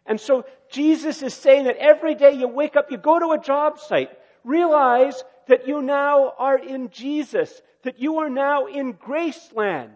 And 0.07 0.21
so 0.21 0.45
Jesus 0.71 1.23
is 1.23 1.35
saying 1.35 1.65
that 1.65 1.77
every 1.77 2.15
day 2.15 2.33
you 2.33 2.49
wake 2.49 2.77
up, 2.77 2.91
you 2.91 2.97
go 2.97 3.19
to 3.19 3.33
a 3.33 3.39
job 3.39 3.79
site, 3.79 4.11
realize 4.45 5.23
that 5.47 5.67
you 5.67 5.83
now 5.83 6.35
are 6.39 6.59
in 6.59 6.91
Jesus, 6.91 7.63
that 7.83 8.01
you 8.01 8.19
are 8.19 8.31
now 8.31 8.67
in 8.67 8.95
Graceland. 8.95 9.91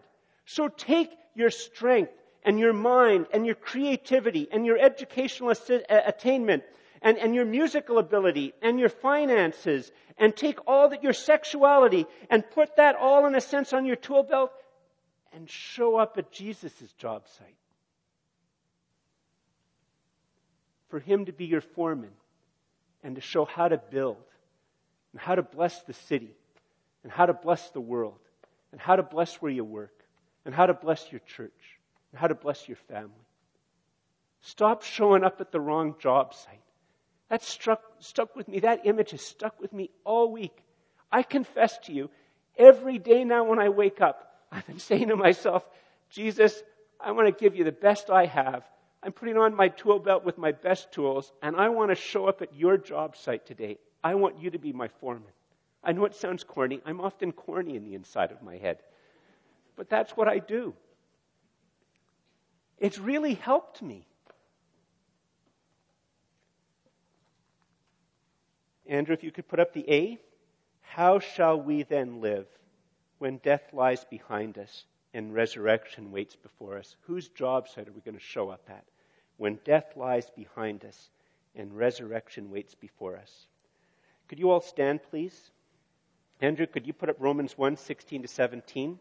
So 0.47 0.68
take 0.68 1.11
your 1.34 1.51
strength 1.51 2.12
and 2.45 2.59
your 2.59 2.72
mind 2.72 3.26
and 3.32 3.47
your 3.47 3.55
creativity 3.55 4.49
and 4.53 4.66
your 4.66 4.78
educational 4.78 5.53
attainment 5.88 6.62
and, 7.05 7.18
and 7.18 7.34
your 7.34 7.44
musical 7.44 7.98
ability 7.98 8.55
and 8.62 8.80
your 8.80 8.88
finances 8.88 9.92
and 10.16 10.34
take 10.34 10.59
all 10.66 10.88
that 10.88 11.05
your 11.05 11.12
sexuality 11.12 12.07
and 12.30 12.50
put 12.50 12.76
that 12.76 12.96
all 12.96 13.26
in 13.26 13.34
a 13.34 13.40
sense 13.42 13.74
on 13.74 13.84
your 13.84 13.94
tool 13.94 14.22
belt 14.22 14.50
and 15.34 15.48
show 15.48 15.96
up 15.96 16.16
at 16.16 16.32
Jesus' 16.32 16.92
job 16.96 17.28
site. 17.28 17.57
For 20.88 20.98
him 20.98 21.26
to 21.26 21.32
be 21.32 21.44
your 21.44 21.61
foreman 21.61 22.12
and 23.02 23.16
to 23.16 23.20
show 23.20 23.44
how 23.44 23.68
to 23.68 23.76
build 23.76 24.16
and 25.12 25.20
how 25.20 25.34
to 25.34 25.42
bless 25.42 25.82
the 25.82 25.92
city 25.92 26.34
and 27.02 27.12
how 27.12 27.26
to 27.26 27.34
bless 27.34 27.68
the 27.70 27.80
world 27.80 28.18
and 28.72 28.80
how 28.80 28.96
to 28.96 29.02
bless 29.02 29.36
where 29.36 29.52
you 29.52 29.64
work 29.64 30.05
and 30.46 30.55
how 30.55 30.64
to 30.64 30.74
bless 30.74 31.12
your 31.12 31.20
church 31.26 31.78
and 32.12 32.18
how 32.18 32.28
to 32.28 32.34
bless 32.34 32.66
your 32.66 32.78
family. 32.88 33.11
Stop 34.40 34.82
showing 34.82 35.22
up 35.22 35.42
at 35.42 35.52
the 35.52 35.61
wrong 35.61 35.96
job 35.98 36.32
site. 36.32 36.63
That 37.35 37.43
struck, 37.43 37.82
stuck 37.99 38.37
with 38.37 38.47
me. 38.47 38.61
That 38.61 38.87
image 38.87 39.11
has 39.11 39.20
stuck 39.20 39.61
with 39.61 39.72
me 39.72 39.91
all 40.05 40.30
week. 40.30 40.57
I 41.11 41.24
confess 41.24 41.76
to 41.87 41.93
you, 41.93 42.09
every 42.57 42.97
day 42.99 43.24
now 43.24 43.43
when 43.43 43.59
I 43.59 43.70
wake 43.70 44.01
up, 44.01 44.37
I've 44.53 44.64
been 44.68 44.78
saying 44.78 45.09
to 45.09 45.16
myself, 45.16 45.68
Jesus, 46.11 46.62
I 47.01 47.11
want 47.11 47.26
to 47.26 47.32
give 47.32 47.57
you 47.57 47.64
the 47.64 47.72
best 47.72 48.09
I 48.09 48.26
have. 48.26 48.62
I'm 49.03 49.11
putting 49.11 49.37
on 49.37 49.57
my 49.57 49.66
tool 49.66 49.99
belt 49.99 50.24
with 50.24 50.39
my 50.39 50.53
best 50.53 50.93
tools, 50.93 51.32
and 51.43 51.57
I 51.57 51.70
want 51.70 51.91
to 51.91 51.97
show 51.97 52.28
up 52.28 52.41
at 52.41 52.55
your 52.55 52.76
job 52.76 53.16
site 53.16 53.47
today. 53.47 53.78
I 54.05 54.14
want 54.14 54.41
you 54.41 54.53
to 54.53 54.59
be 54.61 54.72
my 54.72 54.87
foreman. 54.87 55.32
I 55.82 55.91
know 55.91 56.05
it 56.05 56.14
sounds 56.14 56.45
corny. 56.45 56.82
I'm 56.87 57.01
often 57.01 57.32
corny 57.32 57.74
in 57.74 57.82
the 57.82 57.97
inside 57.97 58.30
of 58.30 58.45
my 58.45 58.59
head. 58.59 58.78
But 59.74 59.91
that's 59.91 60.12
what 60.12 60.28
I 60.28 60.39
do. 60.39 60.72
It's 62.78 63.01
really 63.01 63.35
helped 63.35 63.82
me. 63.82 64.07
Andrew, 68.87 69.14
if 69.14 69.24
you 69.24 69.30
could 69.30 69.49
put 69.49 69.61
up 69.61 69.72
the 69.72 69.91
A. 69.91 70.18
How 70.82 71.18
shall 71.18 71.61
we 71.61 71.82
then 71.82 72.20
live 72.20 72.47
when 73.18 73.39
death 73.39 73.72
lies 73.72 74.05
behind 74.05 74.59
us 74.59 74.85
and 75.12 75.35
resurrection 75.35 76.12
waits 76.12 76.37
before 76.37 76.78
us? 76.78 76.97
Whose 77.07 77.28
job 77.28 77.68
site 77.68 77.89
are 77.89 77.93
we 77.93 78.01
going 78.01 78.16
to 78.16 78.20
show 78.20 78.51
up 78.51 78.62
at 78.68 78.85
when 79.37 79.59
death 79.64 79.97
lies 79.97 80.30
behind 80.30 80.85
us 80.85 81.11
and 81.57 81.76
resurrection 81.76 82.51
waits 82.51 82.74
before 82.74 83.16
us? 83.16 83.47
Could 84.28 84.39
you 84.39 84.51
all 84.51 84.61
stand, 84.61 85.01
please? 85.11 85.51
Andrew, 86.41 86.66
could 86.66 86.87
you 86.87 86.93
put 86.93 87.09
up 87.09 87.16
Romans 87.18 87.57
1 87.57 87.76
16 87.76 88.22
to 88.22 88.28
17? 88.28 88.99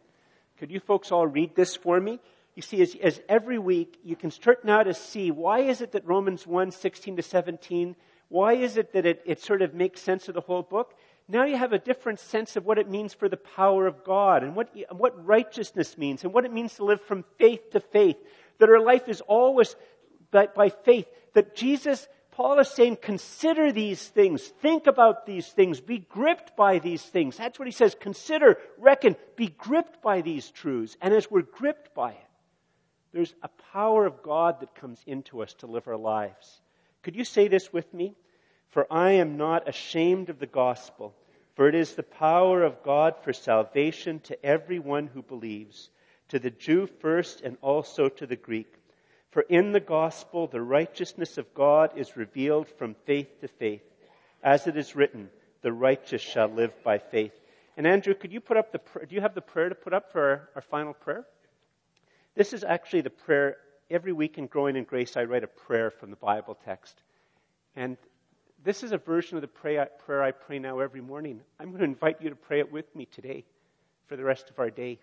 Could 0.58 0.72
you 0.72 0.80
folks 0.80 1.12
all 1.12 1.28
read 1.28 1.56
this 1.56 1.76
for 1.76 2.00
me? 2.00 2.20
you 2.56 2.62
see, 2.62 2.82
as, 2.82 2.96
as, 3.02 3.22
every 3.28 3.58
week, 3.58 4.00
you 4.04 4.16
can 4.16 4.30
start 4.30 4.64
now 4.64 4.84
to 4.84 4.94
see 4.94 5.32
why 5.32 5.60
is 5.60 5.82
it 5.82 5.94
that 5.94 6.06
Romans 6.06 6.46
1, 6.46 6.72
16 6.72 7.16
to 7.16 7.24
17, 7.24 7.96
why 8.34 8.54
is 8.54 8.78
it 8.78 8.94
that 8.94 9.06
it, 9.06 9.22
it 9.28 9.42
sort 9.42 9.62
of 9.62 9.76
makes 9.76 10.02
sense 10.02 10.28
of 10.28 10.34
the 10.34 10.42
whole 10.42 10.64
book? 10.64 10.96
Now 11.28 11.46
you 11.46 11.56
have 11.56 11.72
a 11.72 11.78
different 11.78 12.20
sense 12.20 12.56
of 12.56 12.66
what 12.66 12.80
it 12.80 12.90
means 12.90 13.14
for 13.14 13.30
the 13.30 13.38
power 13.38 13.86
of 13.86 14.04
God 14.04 14.42
and 14.42 14.56
what, 14.56 14.76
what 14.90 15.24
righteousness 15.24 16.00
means 16.00 16.24
and 16.24 16.34
what 16.34 16.44
it 16.44 16.52
means 16.52 16.74
to 16.78 16.84
live 16.84 17.00
from 17.02 17.26
faith 17.38 17.70
to 17.74 17.80
faith. 17.80 18.18
That 18.58 18.70
our 18.70 18.82
life 18.82 19.08
is 19.08 19.22
always 19.22 19.76
by, 20.32 20.48
by 20.48 20.70
faith. 20.70 21.06
That 21.36 21.56
Jesus, 21.56 22.08
Paul 22.32 22.58
is 22.58 22.70
saying, 22.70 22.98
consider 23.04 23.72
these 23.72 24.02
things, 24.02 24.42
think 24.42 24.88
about 24.88 25.28
these 25.28 25.50
things, 25.50 25.80
be 25.80 26.00
gripped 26.00 26.58
by 26.58 26.80
these 26.80 27.04
things. 27.04 27.38
That's 27.38 27.60
what 27.60 27.68
he 27.68 27.72
says. 27.72 27.96
Consider, 28.00 28.58
reckon, 28.80 29.16
be 29.36 29.50
gripped 29.50 30.02
by 30.02 30.22
these 30.22 30.50
truths. 30.50 30.98
And 31.04 31.14
as 31.14 31.30
we're 31.30 31.44
gripped 31.44 31.94
by 31.94 32.14
it, 32.14 32.30
there's 33.12 33.36
a 33.44 33.50
power 33.72 34.08
of 34.08 34.24
God 34.24 34.62
that 34.62 34.74
comes 34.74 35.00
into 35.06 35.44
us 35.44 35.54
to 35.60 35.68
live 35.68 35.88
our 35.88 35.98
lives. 35.98 36.62
Could 37.04 37.16
you 37.16 37.26
say 37.26 37.48
this 37.48 37.72
with 37.72 37.94
me? 37.94 38.16
For 38.70 38.88
I 38.92 39.12
am 39.12 39.38
not 39.38 39.70
ashamed 39.70 40.30
of 40.30 40.40
the 40.40 40.48
gospel, 40.48 41.14
for 41.56 41.68
it 41.68 41.76
is 41.76 41.94
the 41.94 42.02
power 42.02 42.64
of 42.64 42.82
God 42.82 43.16
for 43.22 43.32
salvation 43.32 44.20
to 44.22 44.44
everyone 44.44 45.08
who 45.14 45.22
believes, 45.22 45.92
to 46.30 46.40
the 46.40 46.50
Jew 46.50 46.88
first 46.88 47.42
and 47.42 47.58
also 47.62 48.10
to 48.10 48.26
the 48.26 48.36
Greek. 48.36 48.74
For 49.30 49.42
in 49.44 49.74
the 49.74 49.80
gospel, 49.80 50.48
the 50.48 50.62
righteousness 50.62 51.38
of 51.38 51.54
God 51.54 51.92
is 51.96 52.18
revealed 52.18 52.68
from 52.68 52.96
faith 53.06 53.42
to 53.42 53.48
faith. 53.48 53.84
As 54.42 54.66
it 54.68 54.78
is 54.78 54.96
written, 54.96 55.30
the 55.62 55.72
righteous 55.72 56.22
shall 56.22 56.48
live 56.48 56.72
by 56.84 56.98
faith. 56.98 57.34
And 57.78 57.88
Andrew, 57.88 58.14
could 58.14 58.32
you 58.32 58.42
put 58.42 58.58
up 58.58 58.72
the, 58.72 58.82
do 59.08 59.16
you 59.16 59.22
have 59.22 59.36
the 59.36 59.42
prayer 59.42 59.70
to 59.70 59.76
put 59.76 59.94
up 59.94 60.12
for 60.12 60.22
our, 60.22 60.50
our 60.56 60.62
final 60.62 60.94
prayer? 60.94 61.26
This 62.36 62.54
is 62.54 62.64
actually 62.64 63.02
the 63.02 63.10
prayer. 63.10 63.58
Every 63.90 64.14
week 64.14 64.38
in 64.38 64.48
Growing 64.48 64.76
in 64.76 64.86
Grace, 64.86 65.18
I 65.18 65.24
write 65.24 65.44
a 65.44 65.48
prayer 65.48 65.92
from 65.92 66.10
the 66.10 66.16
Bible 66.16 66.58
text. 66.66 67.04
And 67.76 67.98
this 68.64 68.84
is 68.84 68.92
a 68.92 68.98
version 68.98 69.38
of 69.38 69.42
the 69.42 69.48
prayer 69.48 70.24
I 70.24 70.32
pray 70.32 70.60
now 70.60 70.80
every 70.80 71.02
morning. 71.02 71.42
I'm 71.60 71.68
going 71.68 71.80
to 71.80 71.86
invite 71.86 72.22
you 72.22 72.30
to 72.30 72.36
pray 72.36 72.60
it 72.60 72.72
with 72.72 72.96
me 72.96 73.06
today 73.06 73.44
for 74.08 74.16
the 74.16 74.24
rest 74.24 74.50
of 74.50 74.60
our 74.60 74.70
day 74.70 75.00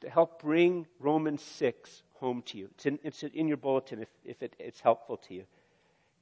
to 0.00 0.10
help 0.10 0.42
bring 0.42 0.86
Romans 0.98 1.42
6 1.42 2.02
home 2.14 2.42
to 2.46 2.58
you. 2.58 2.68
It's 2.72 2.86
in, 2.86 2.98
it's 3.02 3.22
in 3.22 3.48
your 3.48 3.56
bulletin 3.56 4.02
if, 4.02 4.08
if 4.24 4.42
it, 4.42 4.54
it's 4.58 4.80
helpful 4.80 5.16
to 5.28 5.34
you. 5.34 5.44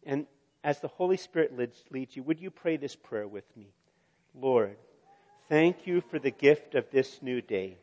And 0.05 0.27
as 0.63 0.81
the 0.81 0.89
Holy 0.89 1.17
Spirit 1.17 1.57
leads, 1.57 1.85
leads 1.91 2.17
you, 2.17 2.23
would 2.23 2.41
you 2.41 2.51
pray 2.51 2.77
this 2.77 2.97
prayer 2.97 3.29
with 3.29 3.45
me? 3.57 3.69
Lord, 4.35 4.77
thank 5.49 5.87
you 5.87 6.01
for 6.01 6.19
the 6.19 6.31
gift 6.31 6.75
of 6.75 6.91
this 6.91 7.23
new 7.23 7.41
day. 7.41 7.79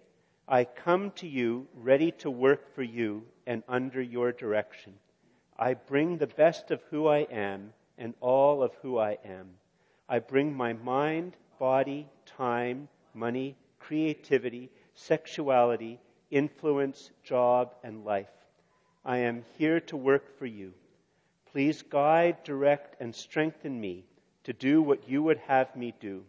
I 0.47 0.65
come 0.65 1.11
to 1.11 1.27
you 1.27 1.67
ready 1.75 2.11
to 2.19 2.29
work 2.29 2.75
for 2.75 2.83
you 2.83 3.23
and 3.45 3.63
under 3.67 4.01
your 4.01 4.31
direction. 4.31 4.93
I 5.57 5.73
bring 5.75 6.17
the 6.17 6.27
best 6.27 6.71
of 6.71 6.81
who 6.89 7.07
I 7.07 7.19
am 7.19 7.73
and 7.97 8.13
all 8.19 8.63
of 8.63 8.73
who 8.81 8.97
I 8.97 9.17
am. 9.23 9.51
I 10.09 10.19
bring 10.19 10.55
my 10.55 10.73
mind, 10.73 11.35
body, 11.59 12.07
time, 12.25 12.87
money, 13.13 13.55
creativity, 13.79 14.69
sexuality, 14.95 15.99
influence, 16.31 17.11
job, 17.23 17.73
and 17.83 18.03
life. 18.03 18.27
I 19.05 19.17
am 19.19 19.43
here 19.57 19.79
to 19.81 19.97
work 19.97 20.37
for 20.39 20.45
you. 20.45 20.73
Please 21.51 21.81
guide, 21.83 22.43
direct, 22.43 22.99
and 22.99 23.13
strengthen 23.13 23.79
me 23.79 24.05
to 24.43 24.53
do 24.53 24.81
what 24.81 25.07
you 25.07 25.21
would 25.23 25.37
have 25.39 25.75
me 25.75 25.93
do. 25.99 26.23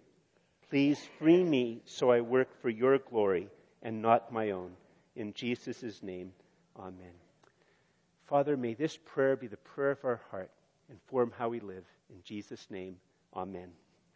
Please 0.68 1.00
free 1.18 1.42
me 1.42 1.80
so 1.84 2.10
I 2.10 2.20
work 2.20 2.60
for 2.60 2.68
your 2.68 2.98
glory 2.98 3.48
and 3.82 4.02
not 4.02 4.32
my 4.32 4.50
own. 4.50 4.72
In 5.16 5.32
Jesus' 5.32 6.02
name, 6.02 6.32
amen. 6.78 7.14
Father, 8.26 8.56
may 8.56 8.74
this 8.74 8.96
prayer 8.96 9.36
be 9.36 9.46
the 9.46 9.56
prayer 9.58 9.90
of 9.92 10.04
our 10.04 10.20
heart 10.30 10.50
and 10.88 10.98
form 11.06 11.32
how 11.36 11.48
we 11.48 11.60
live. 11.60 11.84
In 12.10 12.16
Jesus' 12.24 12.66
name, 12.70 12.96
amen. 13.34 13.70